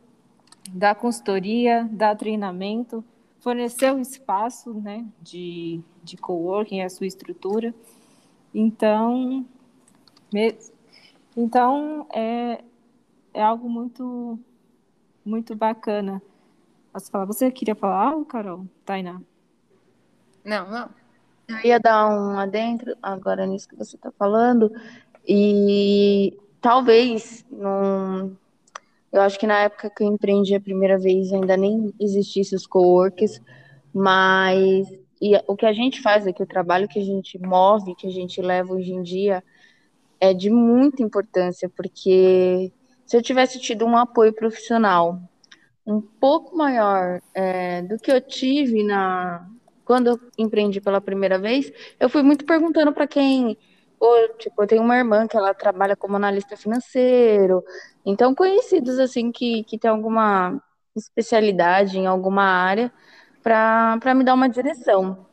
dar 0.71 0.95
consultoria, 0.95 1.87
dar 1.91 2.15
treinamento, 2.15 3.03
fornecer 3.39 3.91
o 3.91 3.95
um 3.95 4.01
espaço 4.01 4.73
né, 4.73 5.05
de, 5.21 5.81
de 6.03 6.17
coworking, 6.17 6.81
a 6.81 6.89
sua 6.89 7.07
estrutura. 7.07 7.73
Então, 8.53 9.45
então 11.35 12.05
é, 12.13 12.63
é 13.33 13.41
algo 13.41 13.69
muito, 13.69 14.39
muito 15.25 15.55
bacana. 15.55 16.21
Posso 16.93 17.09
falar? 17.09 17.25
Você 17.25 17.49
queria 17.51 17.75
falar 17.75 18.11
algo, 18.11 18.25
Carol? 18.25 18.65
Tainá? 18.85 19.21
Não, 20.43 20.69
não. 20.69 21.00
Eu 21.51 21.69
ia 21.69 21.79
dar 21.79 22.07
um 22.07 22.37
adentro 22.37 22.95
agora 23.01 23.45
nisso 23.45 23.67
que 23.67 23.75
você 23.75 23.95
está 23.95 24.11
falando, 24.11 24.71
e 25.27 26.37
talvez 26.59 27.45
num, 27.51 28.35
eu 29.11 29.21
acho 29.21 29.37
que 29.37 29.45
na 29.45 29.59
época 29.59 29.89
que 29.89 30.03
eu 30.03 30.07
empreendi 30.07 30.55
a 30.55 30.61
primeira 30.61 30.97
vez 30.97 31.31
ainda 31.33 31.57
nem 31.57 31.93
existisse 31.99 32.55
os 32.55 32.65
coworks, 32.65 33.41
mas 33.93 34.87
e 35.21 35.35
o 35.47 35.55
que 35.55 35.65
a 35.65 35.73
gente 35.73 36.01
faz 36.01 36.25
aqui, 36.25 36.41
o 36.41 36.47
trabalho 36.47 36.87
que 36.87 36.99
a 36.99 37.03
gente 37.03 37.37
move, 37.39 37.95
que 37.95 38.07
a 38.07 38.11
gente 38.11 38.41
leva 38.41 38.73
hoje 38.73 38.91
em 38.91 39.03
dia, 39.03 39.43
é 40.19 40.33
de 40.33 40.49
muita 40.49 41.03
importância, 41.03 41.69
porque 41.69 42.71
se 43.05 43.17
eu 43.17 43.21
tivesse 43.21 43.59
tido 43.59 43.85
um 43.85 43.97
apoio 43.97 44.33
profissional 44.33 45.21
um 45.85 45.99
pouco 45.99 46.55
maior 46.55 47.21
é, 47.33 47.81
do 47.81 47.97
que 47.97 48.11
eu 48.11 48.21
tive 48.21 48.83
na 48.83 49.47
quando 49.91 50.07
eu 50.07 50.19
empreendi 50.37 50.79
pela 50.79 51.01
primeira 51.01 51.37
vez, 51.37 51.69
eu 51.99 52.07
fui 52.07 52.23
muito 52.23 52.45
perguntando 52.45 52.93
para 52.93 53.05
quem 53.05 53.57
ou, 53.99 54.29
tipo, 54.37 54.63
eu 54.63 54.67
tenho 54.67 54.81
uma 54.81 54.95
irmã 54.97 55.27
que 55.27 55.35
ela 55.35 55.53
trabalha 55.53 55.97
como 55.97 56.15
analista 56.15 56.55
financeiro. 56.55 57.61
Então, 58.05 58.33
conhecidos, 58.33 58.97
assim, 58.97 59.33
que, 59.33 59.65
que 59.65 59.77
tem 59.77 59.91
alguma 59.91 60.63
especialidade 60.95 61.99
em 61.99 62.07
alguma 62.07 62.41
área 62.43 62.89
para 63.43 64.15
me 64.15 64.23
dar 64.23 64.33
uma 64.33 64.47
direção. 64.47 65.27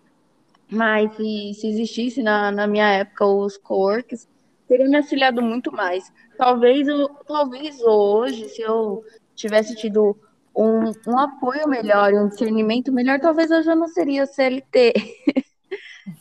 Mas 0.69 1.15
se, 1.15 1.55
se 1.55 1.69
existisse 1.69 2.21
na, 2.21 2.51
na 2.51 2.67
minha 2.67 2.91
época 2.91 3.25
os 3.27 3.57
coworks, 3.57 4.29
teria 4.67 4.89
me 4.89 4.97
auxiliado 4.97 5.41
muito 5.41 5.71
mais. 5.71 6.13
Talvez, 6.37 6.89
eu, 6.89 7.09
talvez 7.29 7.81
hoje, 7.81 8.49
se 8.49 8.63
eu 8.63 9.05
tivesse 9.37 9.77
tido 9.77 10.19
um, 10.59 10.93
um 11.07 11.19
apoio 11.19 11.69
melhor, 11.69 12.13
um 12.13 12.27
discernimento 12.27 12.93
melhor, 12.93 13.21
talvez 13.21 13.49
eu 13.49 13.63
já 13.63 13.77
não 13.77 13.87
seria 13.87 14.27
CLT. 14.27 14.93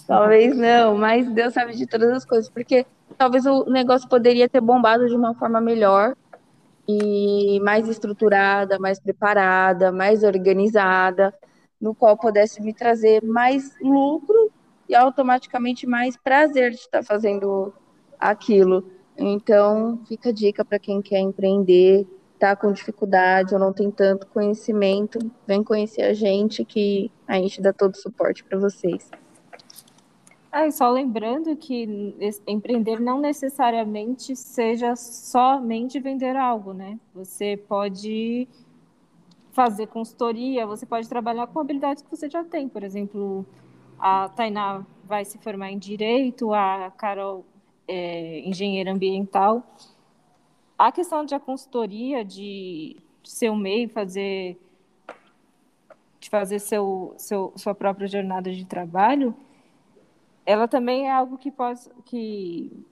Talvez 0.05 0.55
não, 0.55 0.97
mas 0.97 1.29
Deus 1.31 1.53
sabe 1.53 1.73
de 1.73 1.87
todas 1.87 2.11
as 2.11 2.25
coisas, 2.25 2.49
porque 2.49 2.85
talvez 3.17 3.45
o 3.45 3.65
negócio 3.65 4.07
poderia 4.07 4.47
ter 4.47 4.59
bombado 4.59 5.07
de 5.07 5.15
uma 5.15 5.33
forma 5.33 5.61
melhor 5.61 6.15
e 6.87 7.59
mais 7.61 7.87
estruturada, 7.87 8.77
mais 8.79 8.99
preparada, 8.99 9.91
mais 9.91 10.23
organizada, 10.23 11.33
no 11.79 11.95
qual 11.95 12.17
pudesse 12.17 12.61
me 12.61 12.73
trazer 12.73 13.23
mais 13.23 13.73
lucro 13.81 14.51
e 14.89 14.95
automaticamente 14.95 15.87
mais 15.87 16.17
prazer 16.17 16.71
de 16.71 16.77
estar 16.77 17.03
fazendo 17.03 17.73
aquilo. 18.19 18.91
Então, 19.17 20.01
fica 20.05 20.29
a 20.29 20.33
dica 20.33 20.65
para 20.65 20.79
quem 20.79 21.01
quer 21.01 21.19
empreender, 21.19 22.05
tá 22.37 22.55
com 22.55 22.71
dificuldade 22.71 23.53
ou 23.53 23.59
não 23.59 23.73
tem 23.73 23.89
tanto 23.91 24.27
conhecimento, 24.27 25.19
vem 25.45 25.63
conhecer 25.63 26.03
a 26.03 26.13
gente 26.13 26.63
que 26.63 27.11
a 27.27 27.35
gente 27.35 27.61
dá 27.61 27.73
todo 27.73 27.93
o 27.93 27.97
suporte 27.97 28.43
para 28.43 28.57
vocês. 28.57 29.09
Ah, 30.51 30.71
só 30.71 30.89
lembrando 30.89 31.55
que 31.55 32.15
empreender 32.47 32.99
não 32.99 33.19
necessariamente 33.19 34.35
seja 34.35 34.95
somente 34.95 35.99
vender 35.99 36.35
algo, 36.35 36.73
né? 36.73 36.97
Você 37.13 37.57
pode 37.67 38.47
fazer 39.51 39.87
consultoria, 39.87 40.65
você 40.65 40.85
pode 40.85 41.09
trabalhar 41.09 41.47
com 41.47 41.59
habilidades 41.59 42.03
que 42.03 42.09
você 42.09 42.29
já 42.29 42.43
tem. 42.43 42.69
Por 42.69 42.83
exemplo, 42.83 43.45
a 43.99 44.29
Tainá 44.29 44.85
vai 45.03 45.25
se 45.25 45.37
formar 45.37 45.71
em 45.71 45.77
Direito, 45.77 46.53
a 46.53 46.91
Carol 46.97 47.45
é 47.87 48.39
engenheira 48.39 48.91
ambiental. 48.91 49.63
A 50.77 50.91
questão 50.91 51.25
de 51.25 51.33
a 51.33 51.39
consultoria, 51.39 52.23
de, 52.23 52.97
um 53.49 53.55
meio, 53.55 53.89
fazer, 53.89 54.57
de 56.19 56.29
fazer 56.29 56.59
seu, 56.59 57.13
seu, 57.17 57.51
sua 57.55 57.73
própria 57.73 58.07
jornada 58.07 58.51
de 58.51 58.65
trabalho, 58.65 59.35
ela 60.45 60.67
também 60.67 61.07
é 61.07 61.11
algo 61.11 61.37
que 61.37 61.51
pode 61.51 61.81
que 62.05 62.85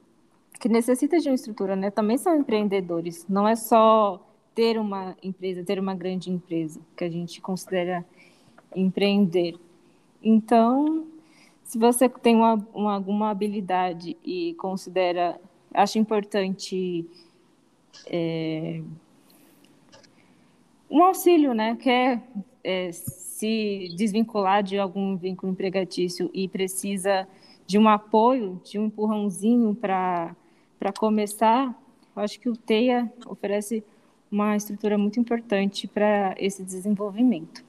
que 0.58 0.68
necessita 0.68 1.18
de 1.18 1.28
uma 1.28 1.34
estrutura, 1.34 1.76
né? 1.76 1.90
Também 1.90 2.16
são 2.16 2.34
empreendedores. 2.34 3.26
Não 3.28 3.46
é 3.46 3.54
só 3.54 4.20
ter 4.54 4.78
uma 4.78 5.16
empresa, 5.22 5.62
ter 5.62 5.78
uma 5.78 5.94
grande 5.94 6.30
empresa 6.30 6.80
que 6.96 7.04
a 7.04 7.10
gente 7.10 7.40
considera 7.40 8.04
empreender. 8.74 9.54
Então, 10.22 11.06
se 11.62 11.78
você 11.78 12.08
tem 12.08 12.36
uma, 12.36 12.54
uma, 12.74 12.94
alguma 12.94 13.30
habilidade 13.30 14.16
e 14.24 14.54
considera, 14.54 15.38
acha 15.74 15.98
importante 15.98 17.06
é, 18.06 18.82
um 20.90 21.02
auxílio, 21.02 21.54
né? 21.54 21.76
Quer 21.76 22.22
é, 22.62 22.90
se 22.92 23.94
desvincular 23.96 24.62
de 24.62 24.78
algum 24.78 25.16
vínculo 25.16 25.52
empregatício 25.52 26.30
e 26.32 26.48
precisa 26.48 27.28
de 27.66 27.78
um 27.78 27.88
apoio, 27.88 28.60
de 28.64 28.78
um 28.78 28.86
empurrãozinho 28.86 29.74
para 29.74 30.34
começar, 30.98 31.76
eu 32.14 32.22
acho 32.22 32.40
que 32.40 32.48
o 32.48 32.56
TEIA 32.56 33.12
oferece 33.26 33.84
uma 34.30 34.56
estrutura 34.56 34.96
muito 34.96 35.20
importante 35.20 35.86
para 35.86 36.34
esse 36.38 36.64
desenvolvimento. 36.64 37.64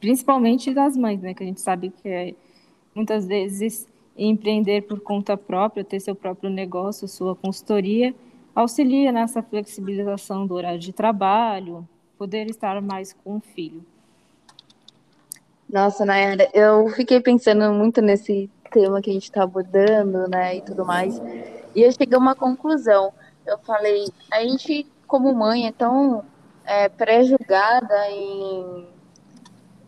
Principalmente 0.00 0.72
das 0.72 0.96
mães, 0.96 1.20
né, 1.20 1.34
que 1.34 1.42
a 1.42 1.46
gente 1.46 1.60
sabe 1.60 1.90
que 1.90 2.08
é, 2.08 2.34
muitas 2.94 3.26
vezes 3.26 3.86
empreender 4.16 4.82
por 4.82 5.00
conta 5.00 5.36
própria, 5.36 5.84
ter 5.84 6.00
seu 6.00 6.14
próprio 6.14 6.50
negócio, 6.50 7.06
sua 7.06 7.36
consultoria, 7.36 8.14
auxilia 8.54 9.12
nessa 9.12 9.42
flexibilização 9.42 10.46
do 10.46 10.54
horário 10.54 10.78
de 10.78 10.92
trabalho, 10.92 11.88
poder 12.18 12.48
estar 12.48 12.80
mais 12.80 13.12
com 13.12 13.36
o 13.36 13.40
filho. 13.40 13.84
Nossa, 15.68 16.04
Nayara, 16.04 16.50
eu 16.52 16.88
fiquei 16.90 17.20
pensando 17.20 17.72
muito 17.72 18.02
nesse 18.02 18.50
tema 18.70 19.00
que 19.00 19.10
a 19.10 19.12
gente 19.12 19.24
está 19.24 19.42
abordando, 19.42 20.28
né, 20.28 20.56
e 20.56 20.60
tudo 20.60 20.84
mais, 20.84 21.20
e 21.74 21.82
eu 21.82 21.90
cheguei 21.92 22.14
a 22.14 22.18
uma 22.18 22.34
conclusão. 22.34 23.12
Eu 23.46 23.58
falei, 23.58 24.06
a 24.30 24.40
gente, 24.42 24.86
como 25.06 25.34
mãe, 25.34 25.66
é 25.66 25.72
tão 25.72 26.24
é, 26.64 26.88
pré-julgada 26.88 28.10
em, 28.10 28.86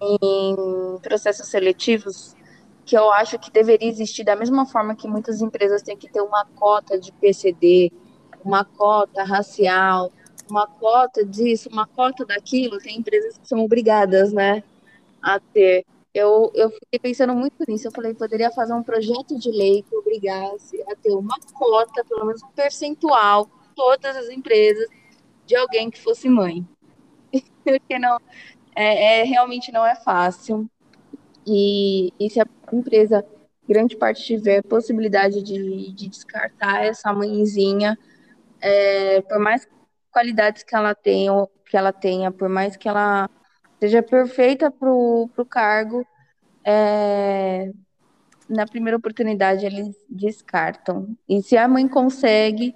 em 0.01 0.99
processos 1.03 1.49
seletivos 1.49 2.35
que 2.85 2.97
eu 2.97 3.11
acho 3.13 3.39
que 3.39 3.51
deveria 3.51 3.89
existir 3.89 4.25
da 4.25 4.37
mesma 4.37 4.67
forma 4.67 4.95
que 4.95 5.09
muitas 5.09 5.41
empresas 5.41 5.83
têm 5.83 5.97
que 5.97 6.09
ter 6.09 6.21
uma 6.21 6.45
cota 6.55 6.99
de 6.99 7.11
PCD, 7.13 7.91
uma 8.45 8.65
cota 8.65 9.25
racial, 9.25 10.13
uma 10.49 10.67
cota 10.67 11.25
disso, 11.25 11.69
uma 11.71 11.87
cota 11.87 12.25
daquilo. 12.25 12.79
Tem 12.79 12.99
empresas 12.99 13.39
que 13.39 13.49
são 13.49 13.61
obrigadas, 13.65 14.33
né, 14.33 14.63
a 15.23 15.41
ter. 15.41 15.85
Eu, 16.13 16.53
eu 16.55 16.71
fiquei 16.71 16.99
pensando 17.01 17.35
muito 17.35 17.57
nisso. 17.67 17.89
Eu 17.89 17.93
falei, 17.93 18.15
poderia 18.15 18.51
fazer 18.51 18.73
um 18.73 18.83
projeto 18.83 19.37
de 19.39 19.51
lei 19.51 19.83
que 19.83 19.97
obrigasse 19.97 20.81
a 20.83 20.95
ter 20.95 21.11
uma 21.11 21.39
cota, 21.55 22.05
pelo 22.05 22.27
menos 22.27 22.43
um 22.43 22.49
percentual, 22.49 23.49
todas 23.75 24.17
as 24.17 24.29
empresas, 24.29 24.89
de 25.47 25.57
alguém 25.57 25.91
que 25.91 26.01
fosse 26.01 26.29
mãe. 26.29 26.65
Porque 27.65 27.99
não, 27.99 28.19
é, 28.77 29.21
é, 29.21 29.25
realmente 29.25 29.73
não 29.73 29.85
é 29.85 29.97
fácil. 29.97 30.69
E, 31.47 32.13
e 32.19 32.31
se 32.31 32.41
a 32.41 32.47
empresa, 32.73 33.25
grande 33.69 33.97
parte, 33.97 34.25
tiver 34.25 34.63
possibilidade 34.63 35.43
de, 35.43 35.93
de 35.93 36.09
descartar 36.09 36.85
essa 36.85 37.13
mãezinha, 37.13 37.99
é, 38.65 39.21
por 39.21 39.39
mais 39.39 39.69
qualidades 40.11 40.63
que 40.63 40.75
ela 40.75 40.95
tenha, 40.95 41.33
que 41.69 41.77
ela 41.77 41.93
tenha, 41.93 42.33
por 42.33 42.49
mais 42.49 42.77
que 42.79 42.89
ela 42.89 43.29
seja 43.79 44.03
perfeita 44.03 44.71
para 44.71 44.91
o 44.91 45.29
cargo, 45.49 46.07
é, 46.65 47.71
na 48.49 48.67
primeira 48.67 48.97
oportunidade 48.97 49.67
eles 49.67 49.95
descartam. 50.09 51.15
E 51.29 51.43
se 51.43 51.59
a 51.59 51.69
mãe 51.69 51.87
consegue, 51.87 52.75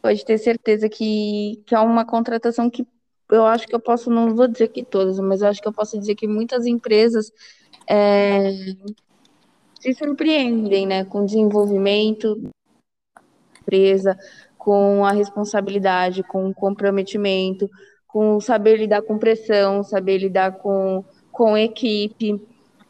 pode 0.00 0.24
ter 0.24 0.38
certeza 0.38 0.88
que, 0.88 1.60
que 1.66 1.74
é 1.74 1.80
uma 1.80 2.04
contratação 2.04 2.70
que 2.70 2.86
eu 3.28 3.44
acho 3.44 3.66
que 3.66 3.74
eu 3.74 3.80
posso, 3.80 4.08
não 4.08 4.36
vou 4.36 4.46
dizer 4.46 4.68
que 4.68 4.84
todas, 4.84 5.18
mas 5.18 5.42
eu 5.42 5.48
acho 5.48 5.60
que 5.60 5.66
eu 5.66 5.72
posso 5.72 5.98
dizer 5.98 6.14
que 6.14 6.28
muitas 6.28 6.64
empresas 6.66 7.32
é, 7.88 8.52
se 9.80 9.92
surpreendem 9.94 10.86
né, 10.86 11.04
com 11.04 11.22
o 11.22 11.26
desenvolvimento 11.26 12.36
da 12.36 12.50
empresa, 13.60 14.16
com 14.66 15.04
a 15.04 15.12
responsabilidade, 15.12 16.24
com 16.24 16.48
o 16.48 16.52
comprometimento, 16.52 17.70
com 18.08 18.40
saber 18.40 18.78
lidar 18.78 19.00
com 19.00 19.16
pressão, 19.16 19.84
saber 19.84 20.18
lidar 20.18 20.58
com, 20.58 21.04
com 21.30 21.56
equipe. 21.56 22.44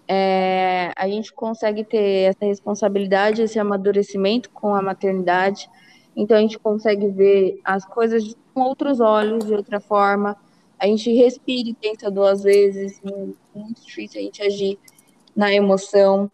É, 0.09 0.91
a 0.97 1.07
gente 1.07 1.31
consegue 1.35 1.85
ter 1.85 2.31
essa 2.31 2.47
responsabilidade, 2.47 3.43
esse 3.43 3.59
amadurecimento 3.59 4.49
com 4.49 4.75
a 4.75 4.81
maternidade. 4.81 5.69
Então 6.17 6.39
a 6.39 6.41
gente 6.41 6.59
consegue 6.59 7.09
ver 7.09 7.61
as 7.63 7.85
coisas 7.85 8.35
com 8.55 8.63
outros 8.63 8.99
olhos, 8.99 9.45
de 9.45 9.53
outra 9.53 9.79
forma. 9.79 10.35
A 10.79 10.87
gente 10.87 11.13
respira 11.13 11.69
e 11.69 11.75
pensa 11.75 12.11
duas 12.11 12.43
vezes. 12.43 13.03
Muito 13.55 13.85
difícil 13.85 14.19
a 14.23 14.25
gente 14.25 14.43
agir 14.43 14.79
na 15.37 15.53
emoção. 15.53 16.31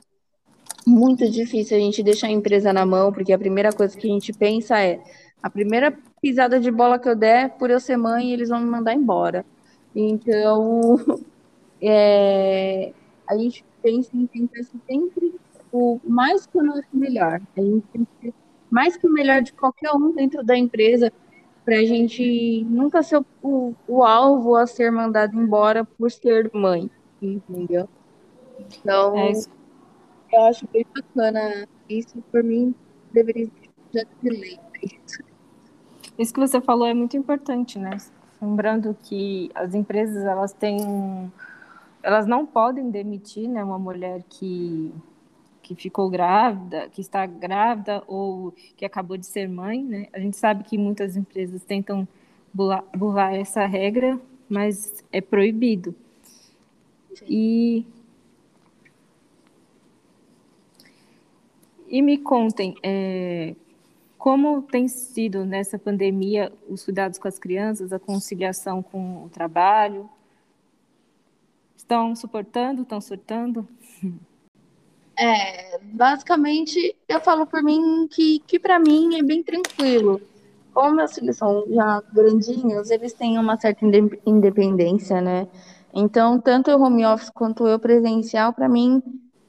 Muito 0.87 1.31
difícil 1.31 1.77
a 1.77 1.81
gente 1.81 2.03
deixar 2.03 2.27
a 2.27 2.31
empresa 2.31 2.73
na 2.73 2.85
mão, 2.85 3.12
porque 3.12 3.33
a 3.33 3.38
primeira 3.38 3.73
coisa 3.73 3.97
que 3.97 4.07
a 4.07 4.11
gente 4.11 4.33
pensa 4.33 4.81
é 4.81 5.01
a 5.42 5.49
primeira 5.49 5.97
pisada 6.21 6.59
de 6.59 6.71
bola 6.71 6.99
que 6.99 7.09
eu 7.09 7.16
der, 7.16 7.51
por 7.51 7.71
eu 7.71 7.81
ser 7.81 7.97
mãe, 7.97 8.33
eles 8.33 8.49
vão 8.49 8.61
me 8.61 8.66
mandar 8.66 8.95
embora. 8.95 9.45
Então, 9.95 10.97
é, 11.81 12.92
a 13.29 13.37
gente 13.37 13.64
pensa 13.83 14.11
em 14.14 14.27
tentar 14.27 14.62
sempre 14.87 15.35
o 15.73 16.01
mais 16.05 16.47
que 16.47 16.59
melhor. 16.92 17.40
A 17.57 17.61
gente 17.61 17.87
tem 17.92 18.05
que 18.05 18.27
ser 18.27 18.35
mais 18.71 18.97
que 18.97 19.07
o 19.07 19.12
melhor 19.12 19.42
de 19.42 19.53
qualquer 19.53 19.92
um 19.92 20.12
dentro 20.12 20.42
da 20.42 20.57
empresa, 20.57 21.12
para 21.64 21.77
a 21.77 21.85
gente 21.85 22.64
nunca 22.64 23.03
ser 23.03 23.23
o, 23.42 23.75
o, 23.87 24.03
alvo 24.03 24.57
a 24.57 24.66
ser 24.66 24.90
mandado 24.90 25.38
embora 25.38 25.85
por 25.85 26.11
ser 26.11 26.51
mãe, 26.55 26.90
entendeu? 27.21 27.88
Então, 28.59 29.16
é 29.18 29.33
eu 30.33 30.45
acho 30.45 30.66
bem 30.73 30.87
bacana. 30.95 31.68
Isso, 31.88 32.23
por 32.31 32.42
mim, 32.42 32.75
deveria 33.12 33.49
ser 33.92 34.07
de 34.23 34.31
lei. 34.31 34.59
Isso 36.18 36.33
que 36.33 36.40
você 36.40 36.61
falou 36.61 36.87
é 36.87 36.95
muito 36.95 37.16
importante, 37.16 37.79
né? 37.79 37.97
Lembrando 38.40 38.97
que 39.03 39.51
as 39.55 39.75
empresas 39.75 40.25
elas 40.25 40.53
têm, 40.53 41.33
elas 42.03 42.27
não 42.27 42.45
podem 42.45 42.90
demitir, 42.90 43.49
né, 43.49 43.62
uma 43.62 43.79
mulher 43.79 44.23
que 44.29 44.92
que 45.62 45.77
ficou 45.77 46.11
grávida, 46.11 46.88
que 46.88 47.01
está 47.01 47.25
grávida 47.25 48.03
ou 48.07 48.53
que 48.77 48.85
acabou 48.85 49.16
de 49.16 49.25
ser 49.25 49.49
mãe, 49.49 49.83
né? 49.83 50.09
A 50.12 50.18
gente 50.18 50.37
sabe 50.37 50.64
que 50.64 50.77
muitas 50.77 51.16
empresas 51.16 51.62
tentam 51.62 52.07
burlar, 52.53 53.35
essa 53.35 53.64
regra, 53.64 54.21
mas 54.49 55.05
é 55.12 55.21
proibido. 55.21 55.95
Sim. 57.14 57.25
E 57.29 57.87
e 61.92 62.00
me 62.00 62.16
contem, 62.16 62.74
é, 62.83 63.55
como 64.16 64.62
tem 64.62 64.88
sido 64.88 65.44
nessa 65.44 65.78
pandemia 65.78 66.50
os 66.66 66.83
cuidados 66.83 67.18
com 67.18 67.28
as 67.28 67.38
crianças, 67.38 67.92
a 67.92 67.98
conciliação 67.98 68.83
com 68.83 69.24
o 69.24 69.28
trabalho? 69.28 70.09
Estão 71.76 72.16
suportando? 72.16 72.81
Estão 72.81 72.98
surtando? 72.98 73.68
É, 75.18 75.78
basicamente, 75.83 76.96
eu 77.07 77.20
falo 77.20 77.46
por 77.46 77.62
mim 77.62 78.09
que, 78.11 78.38
que 78.46 78.59
para 78.59 78.78
mim 78.78 79.18
é 79.18 79.22
bem 79.22 79.42
tranquilo. 79.42 80.18
Como 80.72 80.96
meus 80.96 81.12
filhos 81.12 81.37
são 81.37 81.66
já 81.68 82.02
grandinhos, 82.11 82.90
eles 82.90 83.12
têm 83.12 83.38
uma 83.38 83.61
certa 83.61 83.85
independência, 84.24 85.20
né? 85.20 85.46
Então, 85.92 86.40
tanto 86.40 86.70
o 86.70 86.83
home 86.83 87.05
office 87.05 87.28
quanto 87.28 87.66
eu 87.66 87.78
presencial, 87.78 88.55
para 88.55 88.66
mim, 88.66 89.02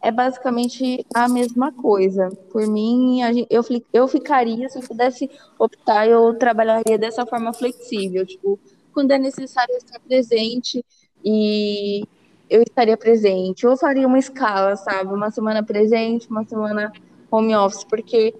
é 0.03 0.11
basicamente 0.11 1.05
a 1.15 1.29
mesma 1.29 1.71
coisa. 1.71 2.29
Por 2.51 2.67
mim, 2.67 3.21
eu, 3.49 4.07
ficaria, 4.07 4.67
se 4.67 4.77
eu 4.77 4.83
pudesse 4.83 5.31
optar, 5.57 6.05
eu 6.05 6.37
trabalharia 6.37 6.97
dessa 6.97 7.25
forma 7.25 7.53
flexível. 7.53 8.25
Tipo, 8.25 8.59
quando 8.91 9.11
é 9.11 9.17
necessário 9.17 9.73
estar 9.77 9.99
presente 10.01 10.85
e 11.23 12.03
eu 12.49 12.61
estaria 12.61 12.97
presente. 12.97 13.65
Ou 13.65 13.77
faria 13.77 14.05
uma 14.05 14.19
escala, 14.19 14.75
sabe? 14.75 15.13
Uma 15.13 15.31
semana 15.31 15.63
presente, 15.63 16.29
uma 16.29 16.43
semana 16.43 16.91
home 17.31 17.55
office, 17.55 17.85
porque 17.85 18.35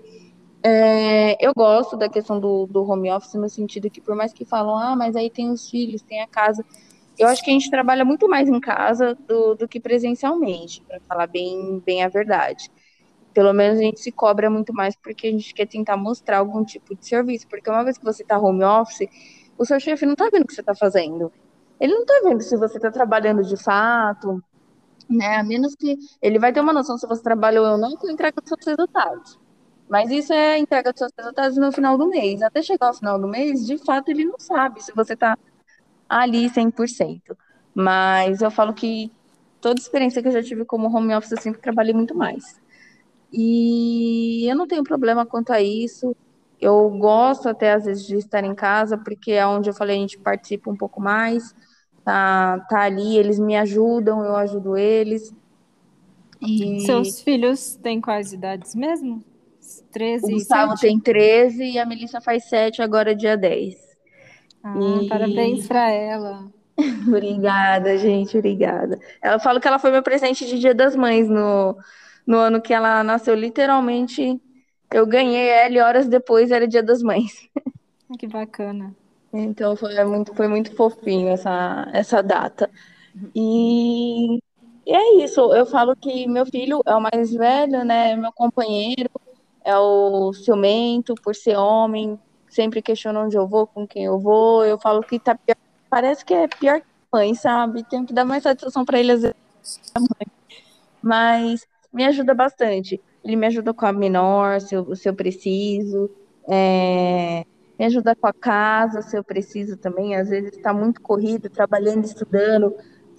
é, 0.62 1.38
eu 1.45 1.54
gosto 1.56 1.95
da 1.95 2.10
questão 2.10 2.41
do, 2.41 2.67
do 2.67 2.84
home 2.84 3.10
office 3.10 3.36
no 3.36 3.49
sentido 3.49 3.89
que, 3.89 4.02
por 4.02 4.15
mais 4.17 4.34
que 4.34 4.43
falam, 4.43 4.76
ah, 4.76 4.97
mas 4.97 5.15
aí 5.15 5.30
tem 5.30 5.49
os 5.49 5.69
filhos, 5.69 6.02
tem 6.02 6.21
a 6.21 6.28
casa 6.28 6.63
eu 7.17 7.28
acho 7.28 7.43
que 7.43 7.49
a 7.52 7.54
gente 7.54 7.69
trabalha 7.69 8.04
muito 8.04 8.27
mais 8.27 8.50
em 8.50 8.60
casa 8.60 9.15
do, 9.27 9.56
do 9.56 9.67
que 9.67 9.79
presencialmente, 9.79 10.81
para 10.87 11.00
falar 11.02 11.27
bem, 11.27 11.81
bem 11.85 12.04
a 12.04 12.10
verdade. 12.10 12.71
Pelo 13.33 13.54
menos 13.54 13.79
a 13.79 13.81
gente 13.81 14.00
se 14.00 14.12
cobra 14.12 14.50
muito 14.50 14.73
mais 14.73 14.96
porque 14.96 15.27
a 15.27 15.31
gente 15.31 15.54
quer 15.54 15.67
tentar 15.67 15.98
mostrar 15.98 16.40
algum 16.40 16.63
tipo 16.63 16.96
de 16.96 17.08
serviço. 17.08 17.48
Porque 17.48 17.69
uma 17.69 17.83
vez 17.83 17.98
que 17.98 18.04
você 18.06 18.23
está 18.23 18.37
home 18.37 18.63
office, 18.63 19.08
o 19.58 19.65
seu 19.65 19.79
chefe 19.79 20.06
não 20.06 20.13
está 20.13 20.29
vendo 20.31 20.44
o 20.44 20.48
que 20.48 20.54
você 20.54 20.62
está 20.62 20.75
fazendo. 20.75 21.31
Ele 21.79 21.94
não 21.94 22.02
está 22.02 22.21
vendo 22.23 22.42
se 22.42 22.56
você 22.58 22.77
está 22.77 22.92
trabalhando 22.92 23.44
de 23.44 23.58
fato, 23.58 24.44
né? 25.10 25.37
A 25.37 25.44
menos 25.44 25.75
que 25.75 25.98
ele 26.21 26.40
vai 26.40 26.54
ter 26.54 26.62
uma 26.62 26.73
noção 26.73 26.98
se 26.98 27.08
você 27.08 27.21
trabalhou 27.23 27.65
ou 27.65 27.77
não 27.77 27.96
com 27.96 28.08
a 28.08 28.12
entrega 28.12 28.40
dos 28.40 28.50
seus 28.50 28.65
resultados. 28.65 29.40
Mas 29.90 30.10
isso 30.12 30.33
é 30.33 30.54
a 30.54 30.60
entrega 30.60 30.92
dos 30.92 31.00
seus 31.00 31.12
resultados 31.17 31.58
no 31.58 31.71
final 31.71 31.98
do 31.98 32.08
mês. 32.08 32.42
Até 32.42 32.62
chegar 32.62 32.87
ao 32.87 32.94
final 32.94 33.19
do 33.19 33.27
mês, 33.27 33.65
de 33.65 33.77
fato, 33.77 34.10
ele 34.10 34.25
não 34.25 34.40
sabe 34.40 34.83
se 34.83 34.94
você 34.94 35.13
está 35.13 35.37
ali 36.21 36.49
100%. 36.49 37.35
Mas 37.73 38.41
eu 38.41 38.51
falo 38.51 38.73
que 38.73 39.11
toda 39.59 39.79
experiência 39.79 40.21
que 40.21 40.27
eu 40.27 40.31
já 40.31 40.43
tive 40.43 40.65
como 40.65 40.95
home 40.95 41.15
office, 41.15 41.31
eu 41.31 41.41
sempre 41.41 41.61
trabalhei 41.61 41.93
muito 41.93 42.15
mais. 42.15 42.61
E 43.31 44.45
eu 44.47 44.55
não 44.55 44.67
tenho 44.67 44.83
problema 44.83 45.25
quanto 45.25 45.51
a 45.51 45.61
isso. 45.61 46.15
Eu 46.61 46.89
gosto 46.91 47.49
até 47.49 47.73
às 47.73 47.85
vezes 47.85 48.05
de 48.05 48.15
estar 48.17 48.43
em 48.43 48.53
casa, 48.53 48.97
porque 48.97 49.31
é 49.31 49.45
onde 49.45 49.69
eu 49.69 49.73
falei, 49.73 49.97
a 49.97 49.99
gente 49.99 50.19
participa 50.19 50.69
um 50.69 50.77
pouco 50.77 51.01
mais. 51.01 51.55
Tá, 52.03 52.59
tá 52.69 52.81
ali, 52.81 53.17
eles 53.17 53.39
me 53.39 53.55
ajudam, 53.57 54.23
eu 54.23 54.35
ajudo 54.35 54.77
eles. 54.77 55.33
E... 56.41 56.81
Seus 56.81 57.21
filhos 57.21 57.75
têm 57.77 58.01
quais 58.01 58.33
idades 58.33 58.75
mesmo? 58.75 59.23
13 59.91 60.25
o 60.25 60.29
Gustavo 60.31 60.75
tem 60.75 60.99
13 60.99 61.63
e 61.63 61.79
a 61.79 61.85
Melissa 61.85 62.19
faz 62.19 62.45
7, 62.49 62.81
agora 62.81 63.15
dia 63.15 63.37
10. 63.37 63.92
Ah, 64.63 64.75
e... 64.79 65.07
Parabéns 65.07 65.67
para 65.67 65.91
ela. 65.91 66.47
obrigada, 67.07 67.97
gente, 67.97 68.37
obrigada. 68.37 68.99
Ela 69.21 69.39
fala 69.39 69.59
que 69.59 69.67
ela 69.67 69.77
foi 69.77 69.91
meu 69.91 70.01
presente 70.01 70.45
de 70.45 70.57
Dia 70.57 70.73
das 70.73 70.95
Mães 70.95 71.29
no, 71.29 71.77
no 72.25 72.37
ano 72.37 72.61
que 72.61 72.73
ela 72.73 73.03
nasceu. 73.03 73.35
Literalmente, 73.35 74.41
eu 74.91 75.05
ganhei 75.05 75.49
ela 75.49 75.73
e 75.75 75.79
horas 75.79 76.07
depois 76.07 76.51
era 76.51 76.67
Dia 76.67 76.81
das 76.81 77.03
Mães. 77.03 77.47
Que 78.17 78.27
bacana. 78.27 78.95
Então 79.33 79.75
foi 79.75 80.03
muito, 80.03 80.35
foi 80.35 80.47
muito 80.47 80.75
fofinho 80.75 81.29
essa, 81.29 81.89
essa 81.91 82.21
data. 82.21 82.69
E, 83.35 84.37
e 84.85 84.95
é 84.95 85.23
isso. 85.23 85.41
Eu 85.53 85.65
falo 85.65 85.95
que 85.95 86.27
meu 86.27 86.45
filho 86.45 86.81
é 86.85 86.95
o 86.95 87.01
mais 87.01 87.33
velho, 87.33 87.83
né? 87.83 88.11
É 88.11 88.15
meu 88.15 88.31
companheiro, 88.31 89.09
é 89.63 89.77
o 89.77 90.31
ciumento 90.33 91.15
por 91.15 91.35
ser 91.35 91.57
homem, 91.57 92.19
sempre 92.54 92.81
questiona 92.81 93.21
onde 93.21 93.37
eu 93.37 93.47
vou, 93.47 93.67
com 93.67 93.87
quem 93.87 94.06
eu 94.06 94.19
vou. 94.19 94.63
Eu 94.65 94.79
falo 94.79 95.01
que 95.01 95.19
tá 95.19 95.35
pior, 95.35 95.58
parece 95.89 96.23
que 96.23 96.33
é 96.33 96.47
pior 96.47 96.81
que 96.81 96.87
mãe, 97.12 97.35
sabe? 97.35 97.83
Tenho 97.83 98.06
que 98.06 98.13
dar 98.13 98.25
mais 98.25 98.43
satisfação 98.43 98.85
para 98.85 98.99
ele 98.99 99.12
às 99.12 99.21
vezes. 99.21 99.37
Mas 101.01 101.67
me 101.91 102.06
ajuda 102.06 102.33
bastante. 102.33 103.01
Ele 103.23 103.35
me 103.35 103.47
ajuda 103.47 103.73
com 103.73 103.85
a 103.85 103.93
menor, 103.93 104.60
se 104.62 104.75
eu, 104.75 104.95
se 104.95 105.08
eu 105.08 105.15
preciso. 105.15 106.10
É, 106.49 107.45
me 107.79 107.85
ajuda 107.85 108.15
com 108.15 108.27
a 108.27 108.33
casa, 108.33 109.01
se 109.01 109.17
eu 109.17 109.23
preciso 109.23 109.77
também. 109.77 110.15
Às 110.15 110.29
vezes 110.29 110.58
está 110.58 110.73
muito 110.73 111.01
corrido, 111.01 111.49
trabalhando, 111.49 112.06
estudando. 112.06 112.75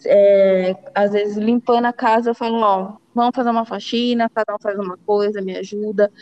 É, 0.07 0.77
às 0.95 1.13
vezes 1.13 1.37
limpando 1.37 1.87
a 1.87 1.93
casa, 1.93 2.31
eu 2.31 2.35
falo, 2.35 2.61
ó, 2.61 2.97
vamos 3.15 3.35
fazer 3.35 3.51
uma 3.51 3.65
faxina, 3.65 4.29
cada 4.29 4.55
um 4.55 4.59
faz 4.61 4.79
uma 4.79 4.99
coisa, 4.99 5.41
me 5.41 5.57
ajuda. 5.57 6.13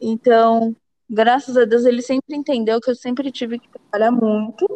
Então, 0.00 0.74
graças 1.08 1.56
a 1.56 1.64
Deus, 1.64 1.84
ele 1.84 2.02
sempre 2.02 2.36
entendeu 2.36 2.80
que 2.80 2.90
eu 2.90 2.94
sempre 2.94 3.30
tive 3.30 3.58
que 3.58 3.68
trabalhar 3.68 4.10
muito 4.10 4.66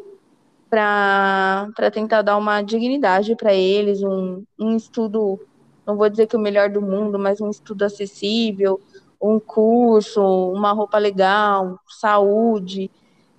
para 0.70 1.90
tentar 1.92 2.22
dar 2.22 2.36
uma 2.38 2.62
dignidade 2.62 3.36
para 3.36 3.52
eles, 3.52 4.02
um, 4.02 4.42
um 4.58 4.74
estudo, 4.74 5.38
não 5.86 5.96
vou 5.96 6.08
dizer 6.08 6.26
que 6.26 6.36
o 6.36 6.40
melhor 6.40 6.70
do 6.70 6.80
mundo, 6.80 7.18
mas 7.18 7.40
um 7.40 7.50
estudo 7.50 7.84
acessível, 7.84 8.80
um 9.20 9.38
curso, 9.38 10.22
uma 10.52 10.72
roupa 10.72 10.96
legal, 10.98 11.78
saúde. 11.86 12.90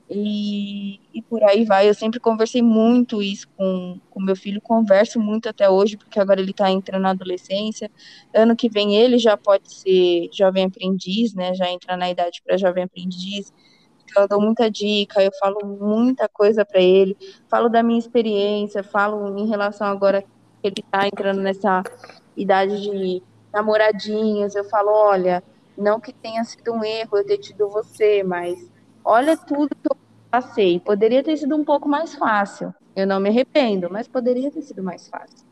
E, 0.10 1.00
e 1.14 1.22
por 1.22 1.44
aí 1.44 1.66
vai. 1.66 1.90
Eu 1.90 1.94
sempre 1.94 2.20
conversei 2.20 2.62
muito 2.62 3.22
isso 3.22 3.48
com, 3.58 4.00
com 4.10 4.22
meu 4.22 4.36
filho, 4.36 4.62
converso 4.62 5.20
muito 5.20 5.50
até 5.50 5.70
hoje, 5.70 5.98
porque 5.98 6.20
agora 6.20 6.42
ele 6.42 6.52
está 6.52 6.70
entrando 6.70 7.02
na 7.02 7.12
adolescência. 7.12 7.90
Ano 8.34 8.56
que 8.56 8.70
vem 8.70 8.96
ele 8.96 9.18
já 9.18 9.38
pode 9.38 9.74
ser 9.74 10.30
jovem 10.32 10.66
aprendiz, 10.66 11.34
né? 11.34 11.54
Já 11.54 11.70
entra 11.70 11.98
na 11.98 12.10
idade 12.10 12.42
para 12.46 12.58
jovem 12.58 12.84
aprendiz. 12.84 13.52
Então, 14.06 14.24
eu 14.24 14.28
dou 14.28 14.42
muita 14.42 14.70
dica, 14.70 15.24
eu 15.24 15.32
falo 15.40 15.66
muita 15.66 16.30
coisa 16.30 16.64
para 16.64 16.80
ele, 16.80 17.18
falo 17.48 17.68
da 17.70 17.82
minha 17.82 17.98
experiência, 17.98 18.84
falo 18.84 19.36
em 19.40 19.48
relação 19.48 19.88
agora 19.88 20.22
que 20.22 20.28
ele 20.68 20.76
está 20.80 21.08
entrando 21.08 21.42
nessa 21.42 21.82
idade 22.38 22.82
de 22.82 23.24
namoradinhas. 23.52 24.54
Eu 24.54 24.66
falo, 24.66 24.92
olha, 24.92 25.44
não 25.78 26.00
que 26.00 26.14
tenha 26.14 26.44
sido 26.44 26.74
um 26.74 26.84
erro 26.84 27.18
eu 27.18 27.26
ter 27.26 27.38
tido 27.40 27.70
você, 27.70 28.22
mas 28.24 28.73
olha 29.04 29.38
tudo 29.38 29.70
que 29.70 29.88
eu 29.92 29.98
passei. 30.32 30.80
Poderia 30.80 31.24
ter 31.24 31.38
sido 31.38 31.56
um 31.56 31.64
pouco 31.64 31.88
mais 31.88 32.16
fácil. 32.16 32.74
Eu 32.96 33.08
não 33.08 33.20
me 33.20 33.30
arrependo, 33.30 33.90
mas 33.90 34.08
poderia 34.08 34.52
ter 34.52 34.62
sido 34.62 34.84
mais 34.84 35.08
fácil. 35.08 35.46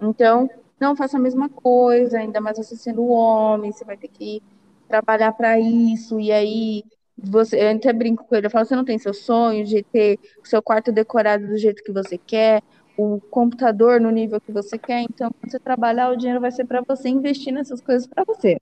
Então, 0.00 0.48
não 0.80 0.96
faça 0.96 1.16
a 1.16 1.20
mesma 1.20 1.48
coisa, 1.48 2.18
ainda 2.18 2.40
mais 2.40 2.56
você 2.56 2.76
sendo 2.76 3.06
homem, 3.06 3.72
você 3.72 3.84
vai 3.84 3.96
ter 3.96 4.08
que 4.08 4.42
trabalhar 4.88 5.32
para 5.32 5.58
isso. 5.58 6.18
E 6.18 6.32
aí, 6.32 6.84
você, 7.16 7.62
eu 7.62 7.76
até 7.76 7.92
brinco 7.92 8.24
com 8.24 8.34
ele, 8.34 8.46
eu 8.46 8.50
falo, 8.50 8.64
você 8.64 8.76
não 8.76 8.84
tem 8.84 8.98
seu 8.98 9.14
sonho 9.14 9.64
de 9.64 9.82
ter 9.82 10.18
o 10.44 10.48
seu 10.48 10.62
quarto 10.62 10.92
decorado 10.92 11.46
do 11.46 11.56
jeito 11.56 11.82
que 11.82 11.92
você 11.92 12.18
quer, 12.18 12.62
o 12.96 13.20
computador 13.30 14.00
no 14.00 14.10
nível 14.10 14.40
que 14.40 14.52
você 14.52 14.78
quer, 14.78 15.02
então 15.02 15.30
quando 15.30 15.50
você 15.50 15.58
trabalhar, 15.58 16.10
o 16.10 16.16
dinheiro 16.16 16.40
vai 16.40 16.50
ser 16.50 16.64
para 16.64 16.82
você 16.86 17.08
investir 17.08 17.52
nessas 17.52 17.80
coisas 17.80 18.06
para 18.06 18.24
você. 18.24 18.58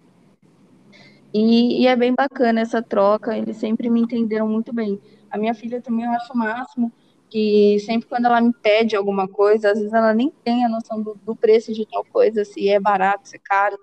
E, 1.35 1.83
e, 1.83 1.87
é 1.87 1.97
bem 1.97 2.15
bacana 2.15 2.61
essa 2.61 2.83
troca, 2.83 3.37
eles 3.37 3.57
sempre 3.57 3.89
me 3.89 4.01
entenderam 4.01 4.47
muito 4.47 4.73
bem. 4.73 5.01
A 5.31 5.39
minha 5.39 5.55
filha 5.55 5.81
também 5.81 6.05
eu 6.05 6.11
acho 6.13 6.33
o 6.33 6.37
máximo, 6.37 6.93
que 7.31 7.79
sempre 7.81 8.07
quando 8.09 8.27
ela 8.27 8.41
me 8.41 8.53
pede 8.53 8.95
alguma 8.95 9.27
coisa, 9.27 9.71
às 9.71 9.79
vezes 9.79 9.93
ela 9.95 10.13
nem 10.13 10.31
tem 10.45 10.65
a 10.65 10.69
noção 10.69 11.03
do, 11.03 11.15
do 11.25 11.35
preço 11.35 11.73
de 11.73 11.87
tal 11.87 12.05
coisa, 12.05 12.45
se 12.45 12.69
é 12.69 12.79
barato, 12.79 13.29
se 13.29 13.37
é 13.37 13.41
caro, 13.43 13.79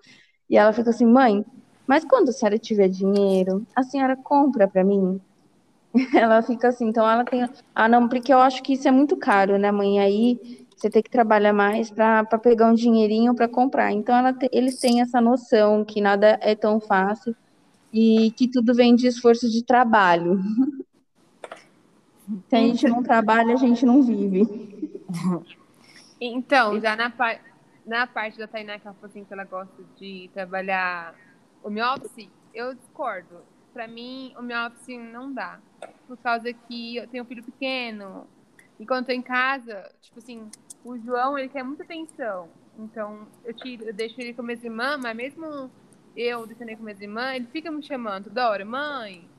e 0.48 0.58
ela 0.58 0.72
fica 0.72 0.92
assim, 0.92 1.06
mãe, 1.06 1.44
mas 1.88 2.06
quando 2.06 2.30
a 2.30 2.32
senhora 2.32 2.60
tiver 2.60 2.88
dinheiro, 2.88 3.66
a 3.76 3.82
senhora 3.82 4.16
compra 4.16 4.68
para 4.68 4.84
mim? 4.84 5.20
Ela 6.14 6.44
fica 6.44 6.68
assim, 6.68 6.88
então 6.88 7.10
ela 7.10 7.26
tem, 7.26 7.50
ah 7.74 7.88
não, 7.88 8.08
porque 8.08 8.32
eu 8.32 8.40
acho 8.40 8.62
que 8.62 8.74
isso 8.74 8.88
é 8.88 8.92
muito 8.92 9.18
caro, 9.18 9.58
né, 9.58 9.72
mãe? 9.72 10.00
Aí 10.00 10.59
você 10.80 10.90
tem 10.90 11.04
que 11.04 11.10
trabalhar 11.10 11.52
mais 11.52 11.92
para 11.92 12.24
pegar 12.38 12.68
um 12.68 12.74
dinheirinho 12.74 13.36
para 13.36 13.48
comprar. 13.48 13.92
Então 13.92 14.16
te, 14.34 14.50
eles 14.52 14.80
têm 14.80 15.02
essa 15.02 15.20
noção 15.20 15.84
que 15.84 16.00
nada 16.00 16.40
é 16.42 16.56
tão 16.56 16.80
fácil 16.80 17.36
e 17.92 18.32
que 18.32 18.48
tudo 18.48 18.74
vem 18.74 18.96
de 18.96 19.08
esforço 19.08 19.50
de 19.50 19.64
trabalho. 19.64 20.40
Se 22.48 22.56
a 22.56 22.60
gente 22.60 22.88
não 22.88 23.04
trabalha, 23.04 23.54
a 23.54 23.58
gente 23.58 23.86
não 23.86 24.02
vive. 24.02 24.48
Então, 26.22 26.80
já 26.80 26.96
na, 26.96 27.10
par 27.10 27.40
na 27.86 28.06
parte 28.06 28.38
da 28.38 28.48
Tainá, 28.48 28.78
que 28.78 28.86
ela 28.86 28.94
falou 28.94 29.10
assim 29.10 29.24
que 29.24 29.34
ela 29.34 29.46
gosta 29.46 29.84
de 29.98 30.30
trabalhar 30.34 31.16
o 31.64 31.70
meu 31.70 31.86
office, 31.88 32.30
eu 32.54 32.76
discordo. 32.76 33.38
Para 33.74 33.88
mim, 33.88 34.34
o 34.38 34.42
meu 34.42 34.58
office 34.68 35.00
não 35.12 35.34
dá. 35.34 35.60
Por 36.08 36.18
causa 36.18 36.52
que 36.54 36.98
eu 36.98 37.08
tenho 37.08 37.24
um 37.24 37.28
filho 37.28 37.44
pequeno. 37.44 38.28
E 38.80 38.86
quando 38.86 39.02
eu 39.02 39.06
tô 39.08 39.12
em 39.12 39.22
casa, 39.22 39.92
tipo 40.02 40.20
assim, 40.20 40.50
o 40.90 41.00
João, 41.00 41.38
ele 41.38 41.50
quer 41.50 41.64
muita 41.64 41.84
atenção. 41.84 42.50
Então, 42.78 43.28
eu, 43.46 43.54
tiro, 43.54 43.86
eu 43.86 43.94
deixo 43.94 44.20
ele 44.20 44.34
com 44.34 44.42
minhas 44.42 44.64
irmãs, 44.64 44.98
mas 45.00 45.16
mesmo 45.16 45.70
eu 46.16 46.48
deixando 46.48 46.70
ele 46.70 46.78
com 46.78 46.84
minhas 46.84 47.00
irmãs, 47.00 47.36
ele 47.36 47.48
fica 47.48 47.70
me 47.70 47.84
chamando 47.84 48.26
toda 48.26 48.50
hora, 48.50 48.66
mãe, 48.66 49.30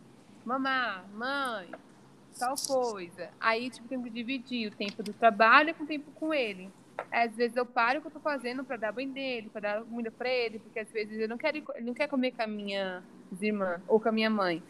mamá, 0.44 1.04
mãe, 1.12 1.68
tal 2.38 2.54
coisa. 2.66 3.30
Aí, 3.40 3.68
tipo, 3.70 3.88
tenho 3.88 4.02
que 4.02 4.10
dividir 4.10 4.68
o 4.68 4.76
tempo 4.76 5.02
do 5.02 5.12
trabalho 5.12 5.74
com 5.74 5.84
o 5.84 5.86
tempo 5.86 6.10
com 6.12 6.32
ele. 6.32 6.70
Às 7.10 7.34
vezes 7.34 7.56
eu 7.56 7.66
paro 7.66 7.98
o 7.98 8.02
que 8.02 8.08
eu 8.08 8.12
tô 8.12 8.20
fazendo 8.20 8.62
para 8.62 8.76
dar 8.76 8.92
banho 8.92 9.10
dele, 9.10 9.48
para 9.48 9.60
dar 9.60 9.84
comida 9.84 10.10
para 10.10 10.28
ele, 10.28 10.58
porque 10.58 10.78
às 10.78 10.90
vezes 10.90 11.14
ele 11.14 11.26
não 11.26 11.38
quer, 11.38 11.56
ele 11.56 11.64
não 11.80 11.94
quer 11.94 12.08
comer 12.08 12.32
com 12.32 12.42
a 12.42 12.46
minha 12.46 13.02
irmã 13.40 13.80
ou 13.88 13.98
com 13.98 14.08
a 14.08 14.12
minha 14.12 14.30
mãe. 14.30 14.62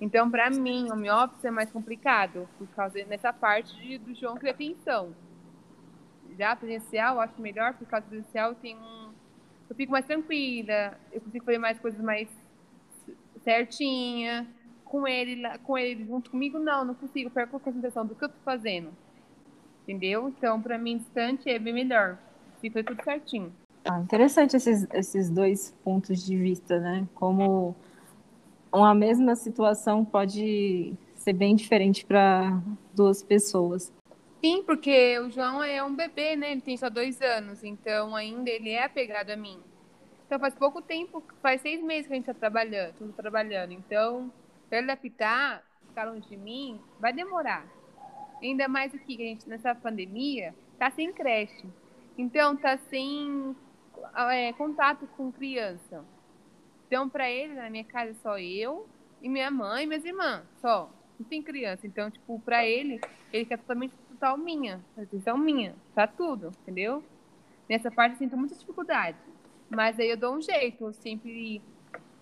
Então, 0.00 0.30
para 0.30 0.48
mim, 0.48 0.88
o 0.88 0.94
home 0.94 1.10
office 1.10 1.44
é 1.44 1.50
mais 1.50 1.70
complicado, 1.70 2.48
por 2.56 2.66
causa 2.68 3.04
nessa 3.04 3.32
parte 3.32 3.76
de, 3.76 3.98
do 3.98 4.14
João 4.14 4.38
é 4.42 4.50
atenção. 4.50 5.14
Já 6.40 6.56
presencial, 6.56 7.16
eu 7.16 7.20
acho 7.20 7.38
melhor, 7.38 7.74
por 7.74 7.86
causa 7.86 8.06
presencial 8.06 8.54
tem 8.54 8.74
um. 8.74 9.10
Eu 9.68 9.76
fico 9.76 9.92
mais 9.92 10.06
tranquila, 10.06 10.98
eu 11.12 11.20
consigo 11.20 11.44
fazer 11.44 11.58
mais 11.58 11.78
coisas 11.78 12.00
mais 12.00 12.30
certinha. 13.44 14.48
Com 14.82 15.06
ele, 15.06 15.46
com 15.58 15.76
ele 15.76 16.06
junto 16.06 16.30
comigo, 16.30 16.58
não, 16.58 16.82
não 16.82 16.94
consigo, 16.94 17.28
eu 17.28 17.30
perco 17.30 17.58
a 17.58 17.60
concentração 17.60 18.06
do 18.06 18.14
que 18.14 18.24
eu 18.24 18.30
tô 18.30 18.38
fazendo. 18.42 18.90
Entendeu? 19.82 20.30
Então, 20.30 20.62
para 20.62 20.78
mim, 20.78 20.96
distante 20.96 21.50
é 21.50 21.58
bem 21.58 21.74
melhor. 21.74 22.16
Se 22.58 22.70
foi 22.70 22.82
tudo 22.84 23.04
certinho. 23.04 23.52
Ah, 23.84 24.00
interessante 24.00 24.56
esses, 24.56 24.88
esses 24.94 25.28
dois 25.28 25.76
pontos 25.84 26.24
de 26.24 26.38
vista, 26.38 26.80
né? 26.80 27.06
Como 27.14 27.76
uma 28.72 28.94
mesma 28.94 29.36
situação 29.36 30.06
pode 30.06 30.94
ser 31.16 31.34
bem 31.34 31.54
diferente 31.54 32.02
para 32.06 32.58
duas 32.94 33.22
pessoas. 33.22 33.92
Sim, 34.42 34.62
porque 34.62 35.18
o 35.18 35.30
João 35.30 35.62
é 35.62 35.82
um 35.82 35.94
bebê, 35.94 36.34
né? 36.34 36.52
Ele 36.52 36.62
tem 36.62 36.76
só 36.76 36.88
dois 36.88 37.20
anos, 37.20 37.62
então 37.62 38.16
ainda 38.16 38.48
ele 38.48 38.70
é 38.70 38.84
apegado 38.84 39.30
a 39.30 39.36
mim. 39.36 39.62
Então 40.26 40.38
faz 40.38 40.54
pouco 40.54 40.80
tempo, 40.80 41.22
faz 41.42 41.60
seis 41.60 41.82
meses 41.82 42.06
que 42.06 42.12
a 42.14 42.16
gente 42.16 42.30
está 42.30 42.38
trabalhando, 42.38 42.94
tudo 42.94 43.12
trabalhando. 43.12 43.72
Então, 43.72 44.32
para 44.68 44.78
ele 44.78 44.90
adaptar, 44.90 45.62
ficar 45.88 46.04
longe 46.04 46.26
de 46.26 46.36
mim, 46.38 46.80
vai 46.98 47.12
demorar. 47.12 47.66
Ainda 48.42 48.66
mais 48.66 48.94
aqui, 48.94 49.16
que 49.16 49.22
a 49.22 49.26
gente 49.26 49.48
nessa 49.48 49.74
pandemia 49.74 50.54
tá 50.78 50.90
sem 50.90 51.12
creche. 51.12 51.66
Então 52.16 52.56
tá 52.56 52.78
sem 52.88 53.54
é, 54.30 54.52
contato 54.54 55.06
com 55.16 55.30
criança. 55.30 56.02
Então, 56.86 57.08
para 57.08 57.30
ele, 57.30 57.54
na 57.54 57.68
minha 57.68 57.84
casa, 57.84 58.14
só 58.22 58.38
eu 58.38 58.88
e 59.20 59.28
minha 59.28 59.50
mãe 59.50 59.84
e 59.84 59.86
minhas 59.86 60.04
irmãs, 60.04 60.44
só. 60.60 60.90
Não 61.18 61.26
tem 61.26 61.42
criança. 61.42 61.86
Então, 61.86 62.10
tipo, 62.10 62.40
para 62.40 62.64
ele, 62.64 63.00
ele 63.32 63.44
quer 63.44 63.58
totalmente 63.58 63.92
total 64.20 64.36
minha, 64.36 64.84
atenção 64.98 65.38
minha, 65.38 65.74
tá 65.94 66.06
tudo, 66.06 66.52
entendeu? 66.62 67.02
Nessa 67.66 67.90
parte 67.90 68.12
eu 68.12 68.18
sinto 68.18 68.36
muita 68.36 68.54
dificuldade. 68.54 69.16
Mas 69.70 69.98
aí 69.98 70.10
eu 70.10 70.16
dou 70.16 70.34
um 70.34 70.42
jeito, 70.42 70.84
eu 70.84 70.92
sempre. 70.92 71.62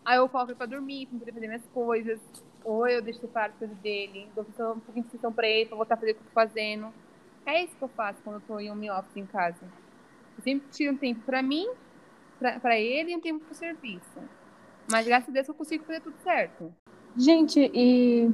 Aí 0.05 0.17
eu 0.17 0.29
coloco 0.29 0.53
ele 0.53 0.57
pra 0.57 0.67
dormir, 0.67 1.07
pra 1.07 1.19
poder 1.19 1.33
fazer 1.33 1.47
minhas 1.49 1.67
coisas. 1.75 2.21
Ou 2.65 2.87
eu 2.87 3.03
deixo 3.03 3.21
separado 3.21 3.55
as 3.55 3.59
coisas 3.59 3.77
dele, 3.79 4.29
dou 4.35 4.45
um 4.45 4.81
pouquinho 4.81 5.05
de 5.05 5.09
atenção 5.09 5.33
pra 5.33 5.49
ele, 5.49 5.67
pra 5.67 5.77
voltar 5.77 5.95
a 5.95 5.97
fazer 5.97 6.13
o 6.13 6.15
que 6.15 6.21
eu 6.21 6.27
tô 6.27 6.33
fazendo. 6.33 6.93
É 7.45 7.65
isso 7.65 7.75
que 7.77 7.83
eu 7.83 7.89
faço 7.89 8.21
quando 8.23 8.37
eu 8.37 8.43
tô 8.43 8.61
em 8.61 8.71
home 8.71 8.91
office 8.91 9.17
em 9.17 9.27
casa. 9.27 9.65
Eu 10.37 10.43
sempre 10.45 10.69
tiro 10.71 10.93
um 10.93 10.97
tempo 10.97 11.23
pra 11.23 11.43
mim, 11.43 11.69
pra, 12.39 12.61
pra 12.61 12.79
ele 12.79 13.13
e 13.13 13.17
um 13.17 13.21
tempo 13.21 13.45
pro 13.45 13.55
serviço. 13.55 14.21
Mas 14.91 15.07
graças 15.07 15.29
a 15.31 15.33
Deus 15.33 15.49
eu 15.49 15.55
consigo 15.55 15.85
fazer 15.85 16.01
tudo 16.01 16.17
certo. 16.23 16.73
Gente, 17.17 17.71
e 17.75 18.31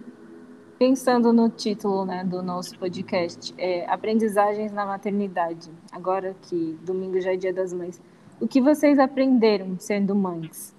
pensando 0.78 1.32
no 1.32 1.48
título 1.48 2.04
né, 2.04 2.24
do 2.24 2.42
nosso 2.42 2.78
podcast, 2.78 3.54
é, 3.56 3.86
Aprendizagens 3.86 4.72
na 4.72 4.84
Maternidade, 4.84 5.70
agora 5.92 6.34
que 6.42 6.78
domingo 6.82 7.20
já 7.20 7.32
é 7.32 7.36
Dia 7.36 7.52
das 7.52 7.72
Mães, 7.72 8.00
o 8.40 8.48
que 8.48 8.60
vocês 8.60 8.98
aprenderam 8.98 9.78
sendo 9.78 10.14
mães? 10.14 10.74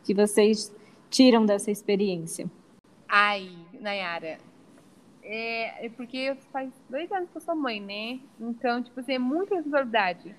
O 0.00 0.04
que 0.04 0.14
vocês 0.14 0.74
tiram 1.10 1.44
dessa 1.44 1.70
experiência? 1.70 2.48
Ai, 3.08 3.50
Nayara, 3.80 4.38
é, 5.22 5.86
é 5.86 5.88
porque 5.90 6.36
faz 6.52 6.72
dois 6.88 7.10
anos 7.10 7.28
que 7.30 7.36
eu 7.36 7.40
sou 7.40 7.56
mãe, 7.56 7.80
né? 7.80 8.20
Então, 8.40 8.82
tipo 8.82 9.00
assim, 9.00 9.14
é 9.14 9.18
muita 9.18 9.56
responsabilidade. 9.56 10.34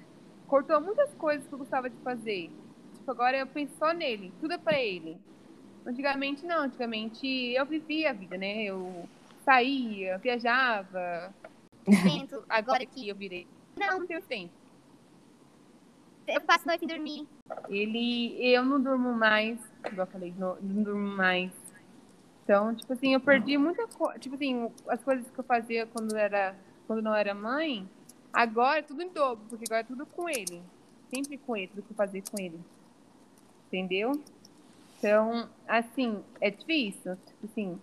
Cortou 0.48 0.80
muitas 0.80 1.14
coisas 1.16 1.46
que 1.46 1.54
eu 1.54 1.60
gostava 1.60 1.90
de 1.90 1.98
fazer. 1.98 2.50
Tipo, 2.94 3.12
agora 3.12 3.38
eu 3.38 3.48
penso 3.48 3.74
só 3.78 3.94
nele, 3.94 4.34
tudo 4.40 4.54
é 4.54 4.58
pra 4.58 4.82
ele. 4.82 5.18
Antigamente 5.86 6.46
não, 6.46 6.64
antigamente 6.64 7.28
eu 7.28 7.66
vivia 7.66 8.12
a 8.12 8.14
vida, 8.14 8.38
né? 8.38 8.64
Eu 8.64 9.08
saía, 9.44 10.18
viajava. 10.20 11.34
Tento, 11.86 12.44
Agora 12.50 12.86
que 12.86 13.10
eu 13.10 13.16
virei. 13.16 13.48
Não, 13.76 14.00
não 14.00 14.08
tenho 14.08 14.22
tempo. 14.22 14.54
eu 16.28 16.42
passo 16.42 16.68
noite 16.68 16.86
dormir. 16.86 17.28
Ele, 17.70 18.38
eu 18.40 18.64
não 18.64 18.80
durmo 18.80 19.14
mais, 19.14 19.60
igual 19.86 20.08
eu 20.08 20.12
falei, 20.12 20.34
não, 20.38 20.56
não 20.62 20.84
durmo 20.84 21.16
mais. 21.16 21.52
Então, 22.44 22.76
tipo 22.76 22.94
assim, 22.94 23.14
eu 23.14 23.20
perdi 23.20 23.58
muita 23.58 23.88
coisa. 23.88 24.20
Tipo 24.20 24.36
assim, 24.36 24.70
as 24.88 25.02
coisas 25.04 25.30
que 25.30 25.40
eu 25.40 25.44
fazia 25.44 25.86
quando 25.88 26.16
era, 26.16 26.56
quando 26.86 27.02
não 27.02 27.16
era 27.16 27.34
mãe, 27.34 27.90
agora 28.32 28.80
é 28.80 28.84
tudo 28.84 29.02
em 29.02 29.10
dobro, 29.10 29.46
porque 29.50 29.66
agora 29.66 29.82
é 29.82 29.86
tudo 29.86 30.06
com 30.06 30.30
ele. 30.30 30.62
Sempre 31.14 31.38
com 31.38 31.56
ele, 31.56 31.68
tudo 31.68 31.84
que 31.84 31.92
eu 31.92 31.96
fazia 31.96 32.22
com 32.22 32.40
ele. 32.40 32.60
Entendeu? 33.68 34.22
Então, 35.02 35.50
assim, 35.68 36.24
é 36.40 36.52
difícil. 36.52 37.16
Tipo 37.26 37.46
assim, 37.46 37.80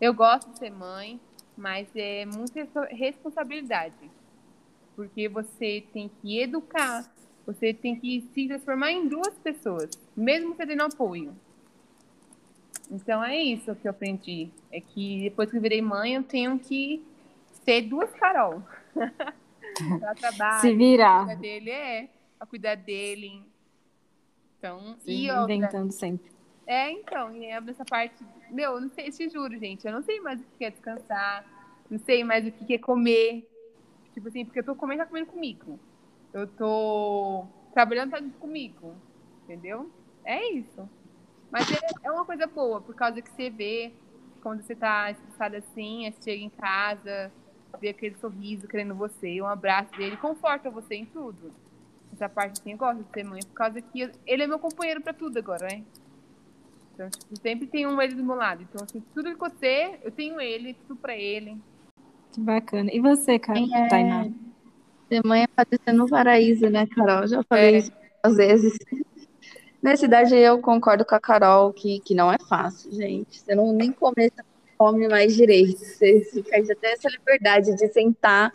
eu 0.00 0.12
gosto 0.12 0.50
de 0.50 0.58
ser 0.58 0.70
mãe, 0.70 1.20
mas 1.56 1.86
é 1.94 2.26
muita 2.26 2.66
responsabilidade. 2.90 4.10
Porque 4.96 5.28
você 5.28 5.84
tem 5.92 6.10
que 6.20 6.40
educar, 6.40 7.08
você 7.46 7.72
tem 7.72 7.94
que 7.94 8.28
se 8.34 8.48
transformar 8.48 8.90
em 8.90 9.06
duas 9.06 9.38
pessoas, 9.38 9.90
mesmo 10.16 10.56
você 10.56 10.66
tendo 10.66 10.82
apoio. 10.82 11.32
Então 12.90 13.22
é 13.22 13.36
isso 13.40 13.76
que 13.76 13.86
eu 13.86 13.90
aprendi. 13.92 14.50
É 14.72 14.80
que 14.80 15.20
depois 15.20 15.48
que 15.48 15.56
eu 15.56 15.60
virei 15.60 15.80
mãe, 15.80 16.14
eu 16.14 16.24
tenho 16.24 16.58
que 16.58 17.04
ser 17.64 17.82
duas 17.82 18.10
Carol. 18.14 18.64
pra. 20.36 20.58
Se 20.58 20.74
virar. 20.74 21.24
Cuidar 21.26 21.40
dele 21.40 21.70
é, 21.70 22.08
a 22.40 22.46
cuidar 22.46 22.74
dele. 22.74 23.44
Então, 24.58 24.96
Se 24.98 25.12
e 25.12 25.30
outra, 25.30 25.54
inventando 25.54 25.92
sempre. 25.92 26.37
É, 26.68 26.92
então, 26.92 27.34
e 27.34 27.60
nessa 27.62 27.84
parte. 27.84 28.22
Meu, 28.50 28.72
eu 28.72 28.80
não 28.80 28.90
sei, 28.90 29.10
te 29.10 29.28
juro, 29.30 29.58
gente. 29.58 29.86
Eu 29.86 29.92
não 29.92 30.02
sei 30.02 30.20
mais 30.20 30.38
o 30.38 30.44
que 30.58 30.64
é 30.66 30.70
descansar. 30.70 31.44
Não 31.90 31.98
sei 31.98 32.22
mais 32.22 32.46
o 32.46 32.52
que 32.52 32.74
é 32.74 32.78
comer. 32.78 33.48
Tipo 34.12 34.28
assim, 34.28 34.44
porque 34.44 34.60
eu 34.60 34.64
tô 34.64 34.74
comendo, 34.74 34.98
tá 34.98 35.06
comendo 35.06 35.26
comigo. 35.26 35.80
Eu 36.32 36.46
tô 36.46 37.46
trabalhando, 37.72 38.10
tá 38.10 38.22
comigo. 38.38 38.94
Entendeu? 39.44 39.90
É 40.26 40.52
isso. 40.52 40.86
Mas 41.50 41.72
é, 41.72 41.78
é 42.04 42.10
uma 42.10 42.26
coisa 42.26 42.46
boa, 42.46 42.82
por 42.82 42.94
causa 42.94 43.22
que 43.22 43.30
você 43.30 43.48
vê 43.48 43.90
quando 44.42 44.62
você 44.62 44.74
tá 44.74 45.10
estressada 45.10 45.56
assim, 45.56 46.04
aí 46.04 46.12
você 46.12 46.30
chega 46.30 46.42
em 46.42 46.50
casa, 46.50 47.32
vê 47.80 47.88
aquele 47.88 48.14
sorriso 48.16 48.68
querendo 48.68 48.94
você, 48.94 49.40
um 49.40 49.46
abraço 49.46 49.90
dele, 49.92 50.18
conforta 50.18 50.70
você 50.70 50.96
em 50.96 51.06
tudo. 51.06 51.50
Essa 52.12 52.28
parte 52.28 52.60
assim, 52.60 52.72
eu 52.72 52.78
gosto 52.78 53.02
de 53.02 53.10
ser 53.10 53.24
mãe, 53.24 53.40
por 53.42 53.54
causa 53.54 53.80
que 53.80 54.10
ele 54.26 54.42
é 54.42 54.46
meu 54.46 54.58
companheiro 54.58 55.00
pra 55.00 55.14
tudo 55.14 55.38
agora, 55.38 55.66
né? 55.66 55.82
Então, 56.98 57.08
tipo, 57.10 57.40
sempre 57.40 57.68
tem 57.68 57.86
um 57.86 58.02
ele 58.02 58.14
do 58.16 58.24
meu 58.24 58.34
lado. 58.34 58.66
Então, 58.68 58.84
assim, 58.84 59.00
tudo 59.14 59.26
que 59.26 59.36
acontecer, 59.36 60.00
eu 60.02 60.10
tenho 60.10 60.40
ele, 60.40 60.74
tudo 60.74 60.96
pra 60.96 61.16
ele. 61.16 61.56
Que 62.32 62.40
bacana. 62.40 62.90
E 62.92 62.98
você, 62.98 63.38
Carol? 63.38 63.62
Quem 63.68 63.76
é- 63.76 63.88
Tainá? 63.88 64.28
Ser 65.08 65.22
mãe 65.24 65.44
é 65.44 65.46
padecer 65.46 65.94
no 65.94 66.08
paraíso, 66.08 66.68
né, 66.68 66.86
Carol? 66.88 67.24
Já 67.28 67.40
falei 67.44 67.76
É. 67.76 67.78
isso 67.78 67.92
às 68.20 68.36
vezes. 68.36 68.76
Nessa 69.80 70.06
idade 70.06 70.34
eu 70.34 70.60
concordo 70.60 71.04
com 71.04 71.14
a 71.14 71.20
Carol 71.20 71.72
que, 71.72 72.00
que 72.00 72.14
não 72.16 72.32
é 72.32 72.36
fácil, 72.48 72.90
gente. 72.92 73.38
Você 73.40 73.54
não 73.54 73.72
nem 73.72 73.92
começa 73.92 74.44
come 74.76 75.08
mais 75.08 75.36
direito. 75.36 75.78
Você 75.78 76.20
fica 76.32 76.56
até 76.72 76.92
essa 76.94 77.08
liberdade 77.08 77.76
de 77.76 77.88
sentar 77.88 78.52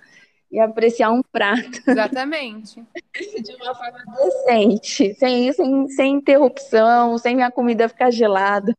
e 0.54 0.60
apreciar 0.60 1.12
um 1.12 1.24
prato 1.24 1.82
Exatamente. 1.88 2.82
de 3.44 3.56
uma 3.56 3.74
forma 3.74 3.98
decente, 4.16 5.16
sem, 5.16 5.52
sem, 5.52 5.88
sem 5.90 6.14
interrupção, 6.14 7.18
sem 7.18 7.42
a 7.42 7.52
comida 7.52 7.90
ficar 7.90 8.12
gelada. 8.12 8.78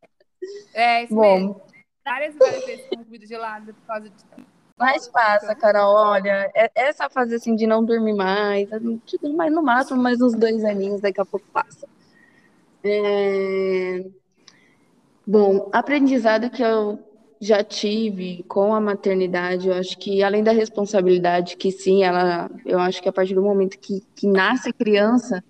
É, 0.73 1.05
isso 1.05 1.15
mesmo. 1.15 1.55
Bom, 1.55 1.65
Várias, 2.05 2.35
várias 2.37 2.65
vezes 2.67 2.87
com 2.87 3.03
comida 3.03 3.27
gelada 3.27 3.73
por 3.73 3.87
causa 3.87 4.11
de. 4.11 4.45
mas 4.79 5.09
passa, 5.09 5.55
Carol. 5.55 5.95
Olha, 5.95 6.51
é- 6.55 6.71
essa 6.75 7.09
fase 7.09 7.35
assim 7.35 7.57
de 7.57 7.67
não 7.67 7.83
dormir 7.83 8.13
mais, 8.13 8.69
tipo, 9.07 9.33
mais 9.33 9.51
no 9.51 9.63
máximo 9.63 10.03
mais 10.03 10.21
uns 10.21 10.35
dois 10.35 10.63
aninhos, 10.65 11.01
daqui 11.01 11.21
a 11.21 11.25
pouco 11.25 11.47
passa. 11.51 11.89
É, 12.85 14.05
Bom, 15.27 15.71
aprendizado 15.73 16.51
que 16.51 16.63
eu 16.63 17.03
já 17.41 17.63
tive 17.63 18.43
com 18.45 18.75
a 18.75 18.81
maternidade, 18.81 19.69
eu 19.69 19.75
acho 19.75 19.99
que 19.99 20.23
além 20.23 20.43
da 20.43 20.53
responsabilidade, 20.53 21.57
que 21.57 21.71
sim, 21.71 22.03
ela, 22.03 22.51
eu 22.65 22.79
acho 22.79 23.03
que 23.03 23.09
a 23.09 23.13
partir 23.13 23.35
do 23.35 23.43
momento 23.43 23.79
que, 23.79 24.03
que 24.15 24.27
nasce 24.27 24.71
a 24.71 24.73
criança, 24.73 25.43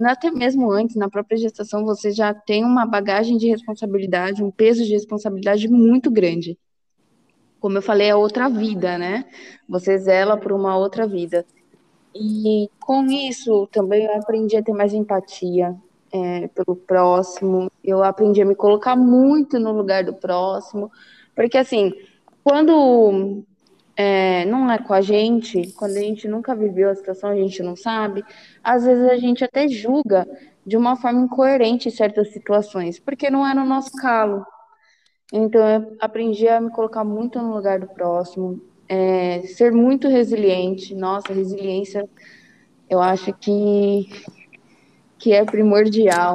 até 0.00 0.30
mesmo 0.30 0.70
antes, 0.70 0.96
na 0.96 1.08
própria 1.08 1.38
gestação, 1.38 1.84
você 1.84 2.10
já 2.10 2.34
tem 2.34 2.64
uma 2.64 2.84
bagagem 2.84 3.36
de 3.36 3.48
responsabilidade, 3.48 4.42
um 4.42 4.50
peso 4.50 4.84
de 4.84 4.92
responsabilidade 4.92 5.68
muito 5.68 6.10
grande. 6.10 6.58
Como 7.60 7.78
eu 7.78 7.82
falei, 7.82 8.08
é 8.08 8.14
outra 8.14 8.48
vida, 8.48 8.98
né? 8.98 9.24
Você 9.68 9.96
zela 9.98 10.36
por 10.36 10.52
uma 10.52 10.76
outra 10.76 11.06
vida. 11.06 11.46
E 12.14 12.68
com 12.78 13.06
isso 13.06 13.66
também 13.72 14.04
eu 14.04 14.14
aprendi 14.14 14.56
a 14.56 14.62
ter 14.62 14.72
mais 14.72 14.92
empatia 14.92 15.74
é, 16.14 16.46
pelo 16.46 16.76
próximo, 16.76 17.68
eu 17.82 18.04
aprendi 18.04 18.40
a 18.40 18.44
me 18.44 18.54
colocar 18.54 18.94
muito 18.94 19.58
no 19.58 19.72
lugar 19.72 20.04
do 20.04 20.14
próximo, 20.14 20.88
porque 21.34 21.58
assim, 21.58 21.92
quando 22.44 23.42
é, 23.96 24.44
não 24.44 24.70
é 24.70 24.78
com 24.78 24.94
a 24.94 25.00
gente, 25.00 25.72
quando 25.72 25.96
a 25.96 26.00
gente 26.00 26.28
nunca 26.28 26.54
viveu 26.54 26.88
a 26.88 26.94
situação, 26.94 27.30
a 27.30 27.34
gente 27.34 27.60
não 27.64 27.74
sabe, 27.74 28.24
às 28.62 28.84
vezes 28.84 29.10
a 29.10 29.16
gente 29.16 29.42
até 29.42 29.66
julga 29.66 30.24
de 30.64 30.76
uma 30.76 30.94
forma 30.94 31.22
incoerente 31.22 31.90
certas 31.90 32.32
situações, 32.32 33.00
porque 33.00 33.28
não 33.28 33.44
é 33.44 33.52
no 33.52 33.64
nosso 33.64 33.90
calo. 33.96 34.46
Então 35.32 35.68
eu 35.68 35.96
aprendi 36.00 36.46
a 36.46 36.60
me 36.60 36.70
colocar 36.70 37.02
muito 37.02 37.42
no 37.42 37.52
lugar 37.56 37.80
do 37.80 37.88
próximo, 37.88 38.62
é, 38.88 39.40
ser 39.48 39.72
muito 39.72 40.06
resiliente. 40.06 40.94
Nossa, 40.94 41.32
resiliência, 41.32 42.08
eu 42.88 43.00
acho 43.00 43.32
que 43.32 44.08
que 45.24 45.32
é 45.32 45.42
primordial, 45.42 46.34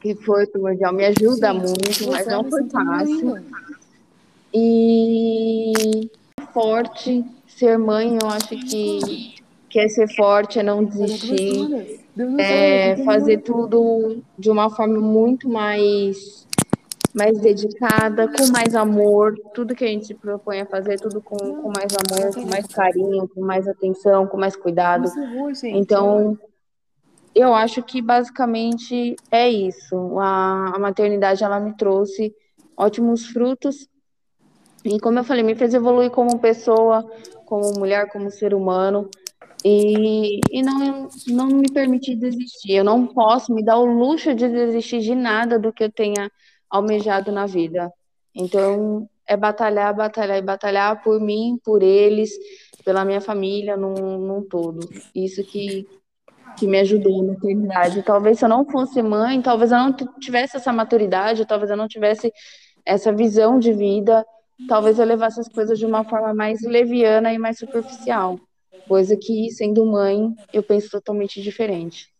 que 0.00 0.14
foi 0.14 0.46
primordial, 0.46 0.92
me 0.92 1.06
ajuda 1.06 1.52
muito, 1.52 2.08
mas 2.08 2.24
não 2.24 2.48
foi 2.48 2.62
fácil. 2.70 3.44
E 4.54 6.08
forte, 6.52 7.24
ser 7.48 7.76
mãe, 7.76 8.16
eu 8.22 8.28
acho 8.28 8.50
que, 8.50 9.34
que 9.68 9.80
é 9.80 9.88
ser 9.88 10.06
forte, 10.14 10.60
é 10.60 10.62
não 10.62 10.84
desistir, 10.84 12.00
é 12.38 12.96
fazer 13.04 13.38
tudo 13.38 14.22
de 14.38 14.48
uma 14.48 14.70
forma 14.70 15.00
muito 15.00 15.48
mais, 15.48 16.46
mais 17.12 17.40
dedicada, 17.40 18.28
com 18.28 18.52
mais 18.52 18.76
amor, 18.76 19.36
tudo 19.52 19.74
que 19.74 19.84
a 19.84 19.88
gente 19.88 20.06
se 20.06 20.14
propõe 20.14 20.60
a 20.60 20.66
fazer, 20.66 21.00
tudo 21.00 21.20
com, 21.20 21.36
com 21.36 21.72
mais 21.76 21.92
amor, 21.92 22.32
com 22.32 22.48
mais 22.48 22.68
carinho, 22.68 23.28
com 23.34 23.40
mais 23.40 23.66
atenção, 23.66 24.28
com 24.28 24.36
mais 24.36 24.54
cuidado. 24.54 25.10
Então, 25.64 26.38
eu 27.34 27.54
acho 27.54 27.82
que 27.82 28.00
basicamente 28.00 29.16
é 29.30 29.48
isso. 29.48 30.18
A, 30.18 30.76
a 30.76 30.78
maternidade 30.78 31.42
ela 31.42 31.60
me 31.60 31.76
trouxe 31.76 32.34
ótimos 32.76 33.26
frutos 33.26 33.88
e, 34.84 34.98
como 35.00 35.18
eu 35.18 35.24
falei, 35.24 35.42
me 35.42 35.54
fez 35.54 35.72
evoluir 35.72 36.10
como 36.10 36.38
pessoa, 36.38 37.02
como 37.46 37.78
mulher, 37.78 38.10
como 38.10 38.30
ser 38.30 38.54
humano 38.54 39.08
e, 39.64 40.40
e 40.50 40.62
não, 40.62 41.08
não 41.28 41.46
me 41.46 41.72
permitir 41.72 42.16
desistir. 42.16 42.72
Eu 42.72 42.84
não 42.84 43.06
posso 43.06 43.52
me 43.54 43.64
dar 43.64 43.78
o 43.78 43.86
luxo 43.86 44.34
de 44.34 44.46
desistir 44.48 45.00
de 45.00 45.14
nada 45.14 45.58
do 45.58 45.72
que 45.72 45.84
eu 45.84 45.90
tenha 45.90 46.30
almejado 46.68 47.32
na 47.32 47.46
vida. 47.46 47.90
Então, 48.34 49.08
é 49.26 49.36
batalhar, 49.36 49.94
batalhar 49.94 50.38
e 50.38 50.42
batalhar 50.42 51.02
por 51.02 51.18
mim, 51.18 51.58
por 51.64 51.82
eles, 51.82 52.30
pela 52.84 53.04
minha 53.04 53.22
família 53.22 53.76
num, 53.76 54.18
num 54.18 54.42
todo. 54.42 54.86
Isso 55.14 55.42
que, 55.42 55.86
que 56.56 56.66
me 56.66 56.78
ajudou 56.80 57.22
na 57.22 57.32
maternidade. 57.32 58.02
Talvez 58.02 58.38
se 58.38 58.44
eu 58.44 58.48
não 58.48 58.64
fosse 58.64 59.02
mãe, 59.02 59.40
talvez 59.40 59.72
eu 59.72 59.78
não 59.78 59.92
tivesse 60.20 60.56
essa 60.56 60.72
maturidade, 60.72 61.46
talvez 61.46 61.70
eu 61.70 61.76
não 61.76 61.88
tivesse 61.88 62.32
essa 62.84 63.12
visão 63.12 63.58
de 63.58 63.72
vida, 63.72 64.24
talvez 64.68 64.98
eu 64.98 65.04
levasse 65.04 65.40
as 65.40 65.48
coisas 65.48 65.78
de 65.78 65.86
uma 65.86 66.04
forma 66.04 66.34
mais 66.34 66.62
leviana 66.62 67.32
e 67.32 67.38
mais 67.38 67.58
superficial. 67.58 68.38
Coisa 68.86 69.16
que, 69.16 69.50
sendo 69.50 69.84
mãe, 69.86 70.34
eu 70.52 70.62
penso 70.62 70.90
totalmente 70.90 71.40
diferente. 71.40 72.12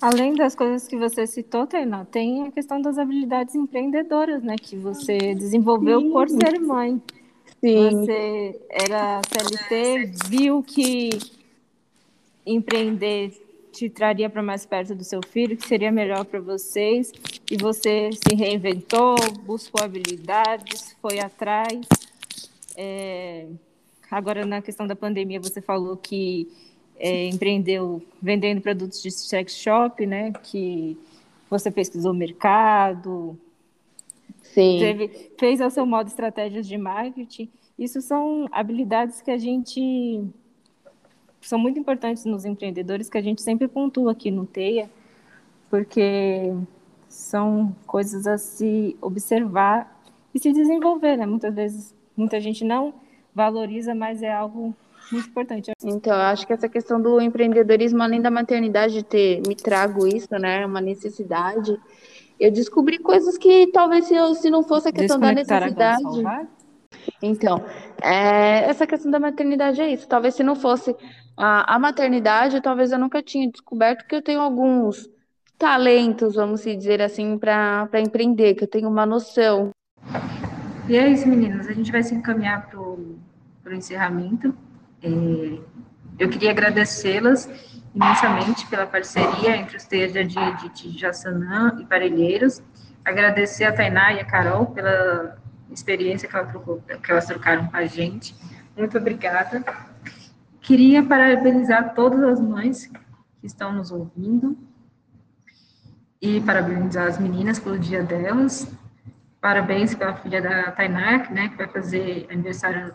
Além 0.00 0.34
das 0.34 0.54
coisas 0.54 0.86
que 0.86 0.96
você 0.96 1.26
citou, 1.26 1.66
Tainá, 1.66 2.04
tem 2.04 2.46
a 2.46 2.50
questão 2.50 2.82
das 2.82 2.98
habilidades 2.98 3.54
empreendedoras, 3.54 4.42
né? 4.42 4.56
Que 4.60 4.76
você 4.76 5.34
desenvolveu 5.34 6.00
Sim. 6.00 6.10
por 6.10 6.28
ser 6.28 6.60
mãe. 6.60 7.00
Sim, 7.64 7.88
Você 7.88 8.60
era 8.68 9.22
CLT, 9.22 10.12
viu 10.28 10.62
que 10.62 11.08
empreender 12.46 13.32
te 13.72 13.90
traria 13.90 14.30
para 14.30 14.42
mais 14.42 14.64
perto 14.64 14.94
do 14.94 15.02
seu 15.02 15.20
filho, 15.26 15.56
que 15.56 15.66
seria 15.66 15.90
melhor 15.90 16.24
para 16.24 16.40
vocês, 16.40 17.10
e 17.50 17.56
você 17.56 18.10
se 18.12 18.34
reinventou, 18.34 19.16
buscou 19.44 19.82
habilidades, 19.84 20.96
foi 21.02 21.18
atrás. 21.18 21.80
É, 22.76 23.46
Agora, 24.14 24.46
na 24.46 24.62
questão 24.62 24.86
da 24.86 24.94
pandemia, 24.94 25.40
você 25.40 25.60
falou 25.60 25.96
que 25.96 26.48
é, 26.96 27.26
empreendeu 27.26 28.00
vendendo 28.22 28.60
produtos 28.60 29.02
de 29.02 29.10
sex 29.10 29.56
shop, 29.56 30.06
né? 30.06 30.32
Que 30.42 30.96
você 31.50 31.68
pesquisou 31.68 32.12
o 32.12 32.14
mercado, 32.14 33.36
sim. 34.40 34.78
teve, 34.78 35.30
fez 35.36 35.60
ao 35.60 35.68
seu 35.68 35.84
modo 35.84 36.06
estratégias 36.06 36.66
de 36.68 36.78
marketing. 36.78 37.50
Isso 37.76 38.00
são 38.00 38.46
habilidades 38.52 39.20
que 39.20 39.32
a 39.32 39.36
gente 39.36 40.22
são 41.48 41.58
muito 41.58 41.78
importantes 41.78 42.24
nos 42.24 42.44
empreendedores 42.44 43.08
que 43.08 43.18
a 43.18 43.22
gente 43.22 43.42
sempre 43.42 43.68
pontua 43.68 44.12
aqui 44.12 44.30
no 44.30 44.46
Teia, 44.46 44.90
porque 45.70 46.52
são 47.08 47.74
coisas 47.86 48.26
a 48.26 48.38
se 48.38 48.96
observar 49.00 50.00
e 50.34 50.38
se 50.38 50.52
desenvolver, 50.52 51.16
né? 51.16 51.26
Muitas 51.26 51.54
vezes 51.54 51.94
muita 52.16 52.40
gente 52.40 52.64
não 52.64 52.94
valoriza, 53.34 53.94
mas 53.94 54.22
é 54.22 54.32
algo 54.32 54.74
muito 55.10 55.28
importante. 55.28 55.72
Então, 55.82 56.14
eu 56.14 56.22
acho 56.22 56.46
que 56.46 56.52
essa 56.52 56.68
questão 56.68 57.00
do 57.00 57.20
empreendedorismo, 57.20 58.02
além 58.02 58.20
da 58.20 58.30
maternidade 58.30 59.02
ter 59.02 59.42
me 59.46 59.54
trago 59.54 60.06
isso, 60.06 60.32
né, 60.38 60.64
uma 60.64 60.80
necessidade, 60.80 61.78
eu 62.38 62.50
descobri 62.50 62.98
coisas 62.98 63.36
que 63.36 63.68
talvez 63.68 64.06
se, 64.06 64.14
eu, 64.14 64.34
se 64.34 64.50
não 64.50 64.62
fosse 64.62 64.88
a 64.88 64.92
questão 64.92 65.18
da 65.18 65.32
necessidade. 65.32 66.22
Então, 67.22 67.64
é, 68.02 68.64
essa 68.68 68.86
questão 68.86 69.10
da 69.10 69.20
maternidade 69.20 69.80
é 69.80 69.92
isso. 69.92 70.08
Talvez 70.08 70.34
se 70.34 70.42
não 70.42 70.54
fosse 70.54 70.94
a, 71.36 71.74
a 71.74 71.78
maternidade, 71.78 72.60
talvez 72.60 72.92
eu 72.92 72.98
nunca 72.98 73.22
tinha 73.22 73.50
descoberto 73.50 74.06
que 74.06 74.14
eu 74.14 74.22
tenho 74.22 74.40
alguns 74.40 75.08
talentos, 75.58 76.34
vamos 76.34 76.62
dizer 76.62 77.00
assim, 77.00 77.38
para 77.38 77.88
empreender, 78.00 78.54
que 78.54 78.64
eu 78.64 78.68
tenho 78.68 78.88
uma 78.88 79.06
noção. 79.06 79.70
E 80.88 80.96
é 80.96 81.08
isso, 81.08 81.28
meninas. 81.28 81.68
A 81.68 81.72
gente 81.72 81.90
vai 81.90 82.02
se 82.02 82.14
encaminhar 82.14 82.68
para 82.68 82.80
o 82.80 83.18
encerramento. 83.72 84.54
É, 85.02 85.08
eu 86.18 86.28
queria 86.28 86.50
agradecê-las 86.50 87.48
imensamente 87.94 88.66
pela 88.66 88.86
parceria 88.86 89.56
entre 89.56 89.76
os 89.76 89.84
Teias 89.84 90.12
de 90.12 90.18
Adia 90.18 90.52
de 90.74 90.98
Jaçanã 90.98 91.78
e 91.80 91.84
Parelheiros. 91.84 92.62
Agradecer 93.04 93.64
a 93.64 93.72
Tainá 93.72 94.12
e 94.12 94.20
a 94.20 94.24
Carol 94.24 94.66
pela 94.66 95.38
experiência 95.70 96.28
que, 96.28 96.36
ela 96.36 96.46
trocou, 96.46 96.80
que 96.80 97.10
elas 97.10 97.26
trocaram 97.26 97.66
com 97.66 97.76
a 97.76 97.86
gente. 97.86 98.34
Muito 98.76 98.98
obrigada. 98.98 99.64
Queria 100.60 101.02
parabenizar 101.02 101.94
todas 101.94 102.22
as 102.22 102.40
mães 102.40 102.86
que 102.86 103.46
estão 103.46 103.72
nos 103.72 103.90
ouvindo 103.90 104.56
e 106.20 106.40
parabenizar 106.40 107.06
as 107.06 107.18
meninas 107.18 107.58
pelo 107.58 107.78
dia 107.78 108.02
delas. 108.02 108.72
Parabéns 109.40 109.94
pela 109.94 110.14
filha 110.16 110.40
da 110.40 110.72
Tainá, 110.72 111.28
né, 111.30 111.48
que 111.50 111.56
vai 111.56 111.68
fazer 111.68 112.26
aniversário 112.30 112.94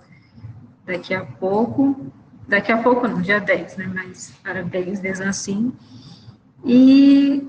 daqui 0.85 1.13
a 1.13 1.23
pouco. 1.23 2.11
Daqui 2.47 2.71
a 2.71 2.81
pouco, 2.81 3.07
não, 3.07 3.21
dia 3.21 3.39
10, 3.39 3.77
né, 3.77 3.91
mas 3.93 4.33
parabéns 4.43 4.99
mesmo 4.99 5.25
assim. 5.25 5.71
E 6.65 7.47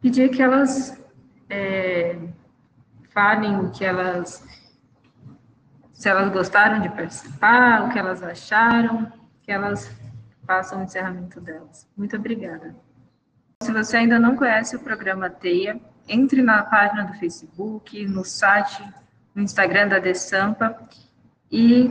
pedir 0.00 0.28
que 0.30 0.42
elas 0.42 1.00
é, 1.48 2.16
falem 3.16 3.58
o 3.60 3.70
que 3.70 3.82
elas, 3.82 4.46
se 5.94 6.06
elas 6.06 6.30
gostaram 6.30 6.82
de 6.82 6.90
participar, 6.90 7.84
o 7.84 7.88
que 7.88 7.98
elas 7.98 8.22
acharam, 8.22 9.10
que 9.42 9.50
elas 9.50 9.90
façam 10.46 10.80
o 10.80 10.82
encerramento 10.82 11.40
delas. 11.40 11.88
Muito 11.96 12.14
obrigada. 12.14 12.76
Se 13.62 13.72
você 13.72 13.96
ainda 13.96 14.18
não 14.18 14.36
conhece 14.36 14.76
o 14.76 14.80
programa 14.80 15.30
Teia, 15.30 15.80
entre 16.06 16.42
na 16.42 16.62
página 16.62 17.04
do 17.04 17.14
Facebook, 17.14 18.06
no 18.06 18.22
site, 18.22 18.86
no 19.34 19.42
Instagram 19.42 19.88
da 19.88 19.98
Desampa 19.98 20.78
e 21.50 21.90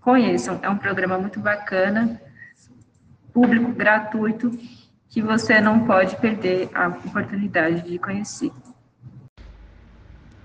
conheçam. 0.00 0.58
É 0.62 0.70
um 0.70 0.78
programa 0.78 1.18
muito 1.18 1.38
bacana, 1.38 2.18
público, 3.30 3.72
gratuito, 3.72 4.50
que 5.10 5.20
você 5.20 5.60
não 5.60 5.84
pode 5.84 6.16
perder 6.16 6.70
a 6.74 6.88
oportunidade 6.88 7.82
de 7.82 7.98
conhecer. 7.98 8.50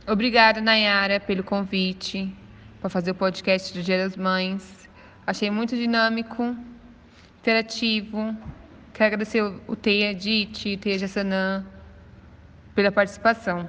Obrigada, 0.09 0.61
Nayara, 0.61 1.19
pelo 1.19 1.43
convite 1.43 2.33
para 2.79 2.89
fazer 2.89 3.11
o 3.11 3.15
podcast 3.15 3.73
do 3.73 3.83
Dia 3.83 3.97
das 3.97 4.15
Mães. 4.15 4.87
Achei 5.25 5.51
muito 5.51 5.75
dinâmico, 5.75 6.55
interativo. 7.41 8.33
Quero 8.93 9.07
agradecer 9.07 9.41
o 9.41 9.75
Teia 9.75 10.15
Dite, 10.15 10.75
o 10.75 10.77
Teia 10.77 10.97
Jassanã 10.97 11.67
pela 12.73 12.89
participação. 12.89 13.67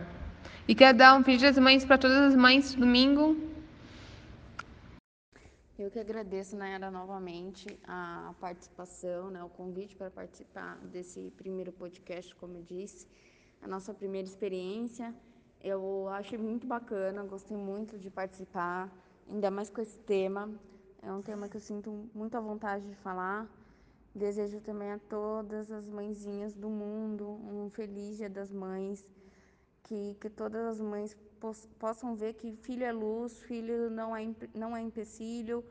E 0.68 0.76
quero 0.76 0.96
dar 0.96 1.18
um 1.18 1.24
feliz 1.24 1.42
das 1.42 1.58
Mães 1.58 1.84
para 1.84 1.98
todas 1.98 2.18
as 2.18 2.36
mães 2.36 2.72
domingo. 2.72 3.36
Eu 5.76 5.90
que 5.90 5.98
agradeço, 5.98 6.56
Nayara, 6.56 6.88
novamente 6.88 7.66
a 7.84 8.32
participação, 8.40 9.28
né, 9.28 9.42
o 9.42 9.48
convite 9.48 9.96
para 9.96 10.08
participar 10.08 10.78
desse 10.84 11.32
primeiro 11.36 11.72
podcast, 11.72 12.32
como 12.36 12.58
eu 12.58 12.62
disse, 12.62 13.08
a 13.60 13.66
nossa 13.66 13.92
primeira 13.92 14.28
experiência. 14.28 15.12
Eu 15.62 16.08
achei 16.10 16.38
muito 16.38 16.66
bacana, 16.66 17.22
gostei 17.24 17.56
muito 17.56 17.98
de 17.98 18.08
participar, 18.10 18.88
ainda 19.28 19.50
mais 19.50 19.68
com 19.68 19.80
esse 19.80 19.98
tema. 19.98 20.48
É 21.02 21.12
um 21.12 21.20
tema 21.20 21.48
que 21.48 21.56
eu 21.56 21.60
sinto 21.60 22.08
muita 22.14 22.40
vontade 22.40 22.86
de 22.88 22.94
falar. 22.96 23.48
Desejo 24.14 24.60
também 24.60 24.92
a 24.92 24.98
todas 24.98 25.70
as 25.70 25.88
mãezinhas 25.88 26.54
do 26.54 26.68
mundo 26.68 27.28
um 27.28 27.70
feliz 27.70 28.16
Dia 28.16 28.30
das 28.30 28.52
Mães, 28.52 29.04
que, 29.82 30.16
que 30.20 30.30
todas 30.30 30.64
as 30.66 30.80
mães 30.80 31.16
pos, 31.40 31.66
possam 31.78 32.14
ver 32.14 32.34
que 32.34 32.52
filho 32.56 32.84
é 32.84 32.92
luz, 32.92 33.38
filho 33.42 33.90
não 33.90 34.16
é, 34.16 34.28
não 34.54 34.76
é 34.76 34.80
empecilho, 34.80 35.64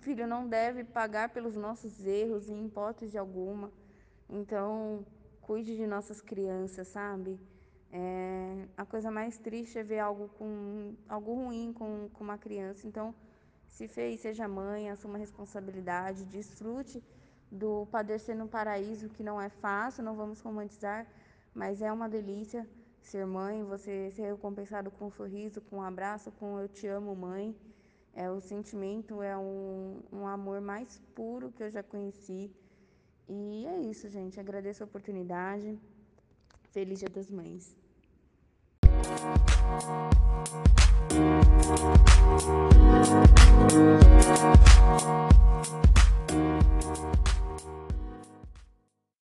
filho 0.00 0.26
não 0.26 0.48
deve 0.48 0.84
pagar 0.84 1.30
pelos 1.30 1.56
nossos 1.56 2.04
erros 2.06 2.48
em 2.48 2.66
hipótese 2.66 3.18
alguma. 3.18 3.72
Então, 4.28 5.04
cuide 5.40 5.76
de 5.76 5.86
nossas 5.86 6.20
crianças, 6.20 6.88
sabe? 6.88 7.38
É, 7.90 8.66
a 8.76 8.84
coisa 8.84 9.10
mais 9.10 9.38
triste 9.38 9.78
é 9.78 9.82
ver 9.82 9.98
algo 9.98 10.28
com 10.38 10.94
algo 11.08 11.34
ruim 11.34 11.72
com, 11.72 12.08
com 12.12 12.24
uma 12.24 12.38
criança. 12.38 12.86
Então, 12.86 13.14
se 13.70 13.88
fez, 13.88 14.20
seja 14.20 14.46
mãe, 14.46 14.90
assuma 14.90 15.18
responsabilidade, 15.18 16.24
desfrute 16.24 17.02
do 17.50 17.86
padecer 17.86 18.36
no 18.36 18.46
paraíso, 18.46 19.08
que 19.08 19.22
não 19.22 19.40
é 19.40 19.48
fácil, 19.48 20.04
não 20.04 20.14
vamos 20.14 20.40
romantizar, 20.40 21.06
mas 21.54 21.80
é 21.80 21.90
uma 21.90 22.08
delícia 22.08 22.66
ser 23.00 23.24
mãe, 23.26 23.64
você 23.64 24.10
ser 24.10 24.26
recompensado 24.32 24.90
com 24.90 25.06
um 25.06 25.10
sorriso, 25.10 25.62
com 25.62 25.76
um 25.76 25.82
abraço, 25.82 26.30
com 26.32 26.58
eu 26.58 26.68
te 26.68 26.86
amo, 26.86 27.14
mãe. 27.16 27.56
É, 28.14 28.30
o 28.30 28.40
sentimento 28.40 29.22
é 29.22 29.36
um, 29.36 30.00
um 30.12 30.26
amor 30.26 30.60
mais 30.60 31.00
puro 31.14 31.52
que 31.52 31.62
eu 31.62 31.70
já 31.70 31.82
conheci. 31.82 32.50
E 33.28 33.66
é 33.66 33.80
isso, 33.80 34.08
gente. 34.08 34.40
Agradeço 34.40 34.82
a 34.82 34.86
oportunidade. 34.86 35.78
Feliz 36.72 37.00
Dia 37.00 37.08
das 37.08 37.30
Mães. 37.30 37.74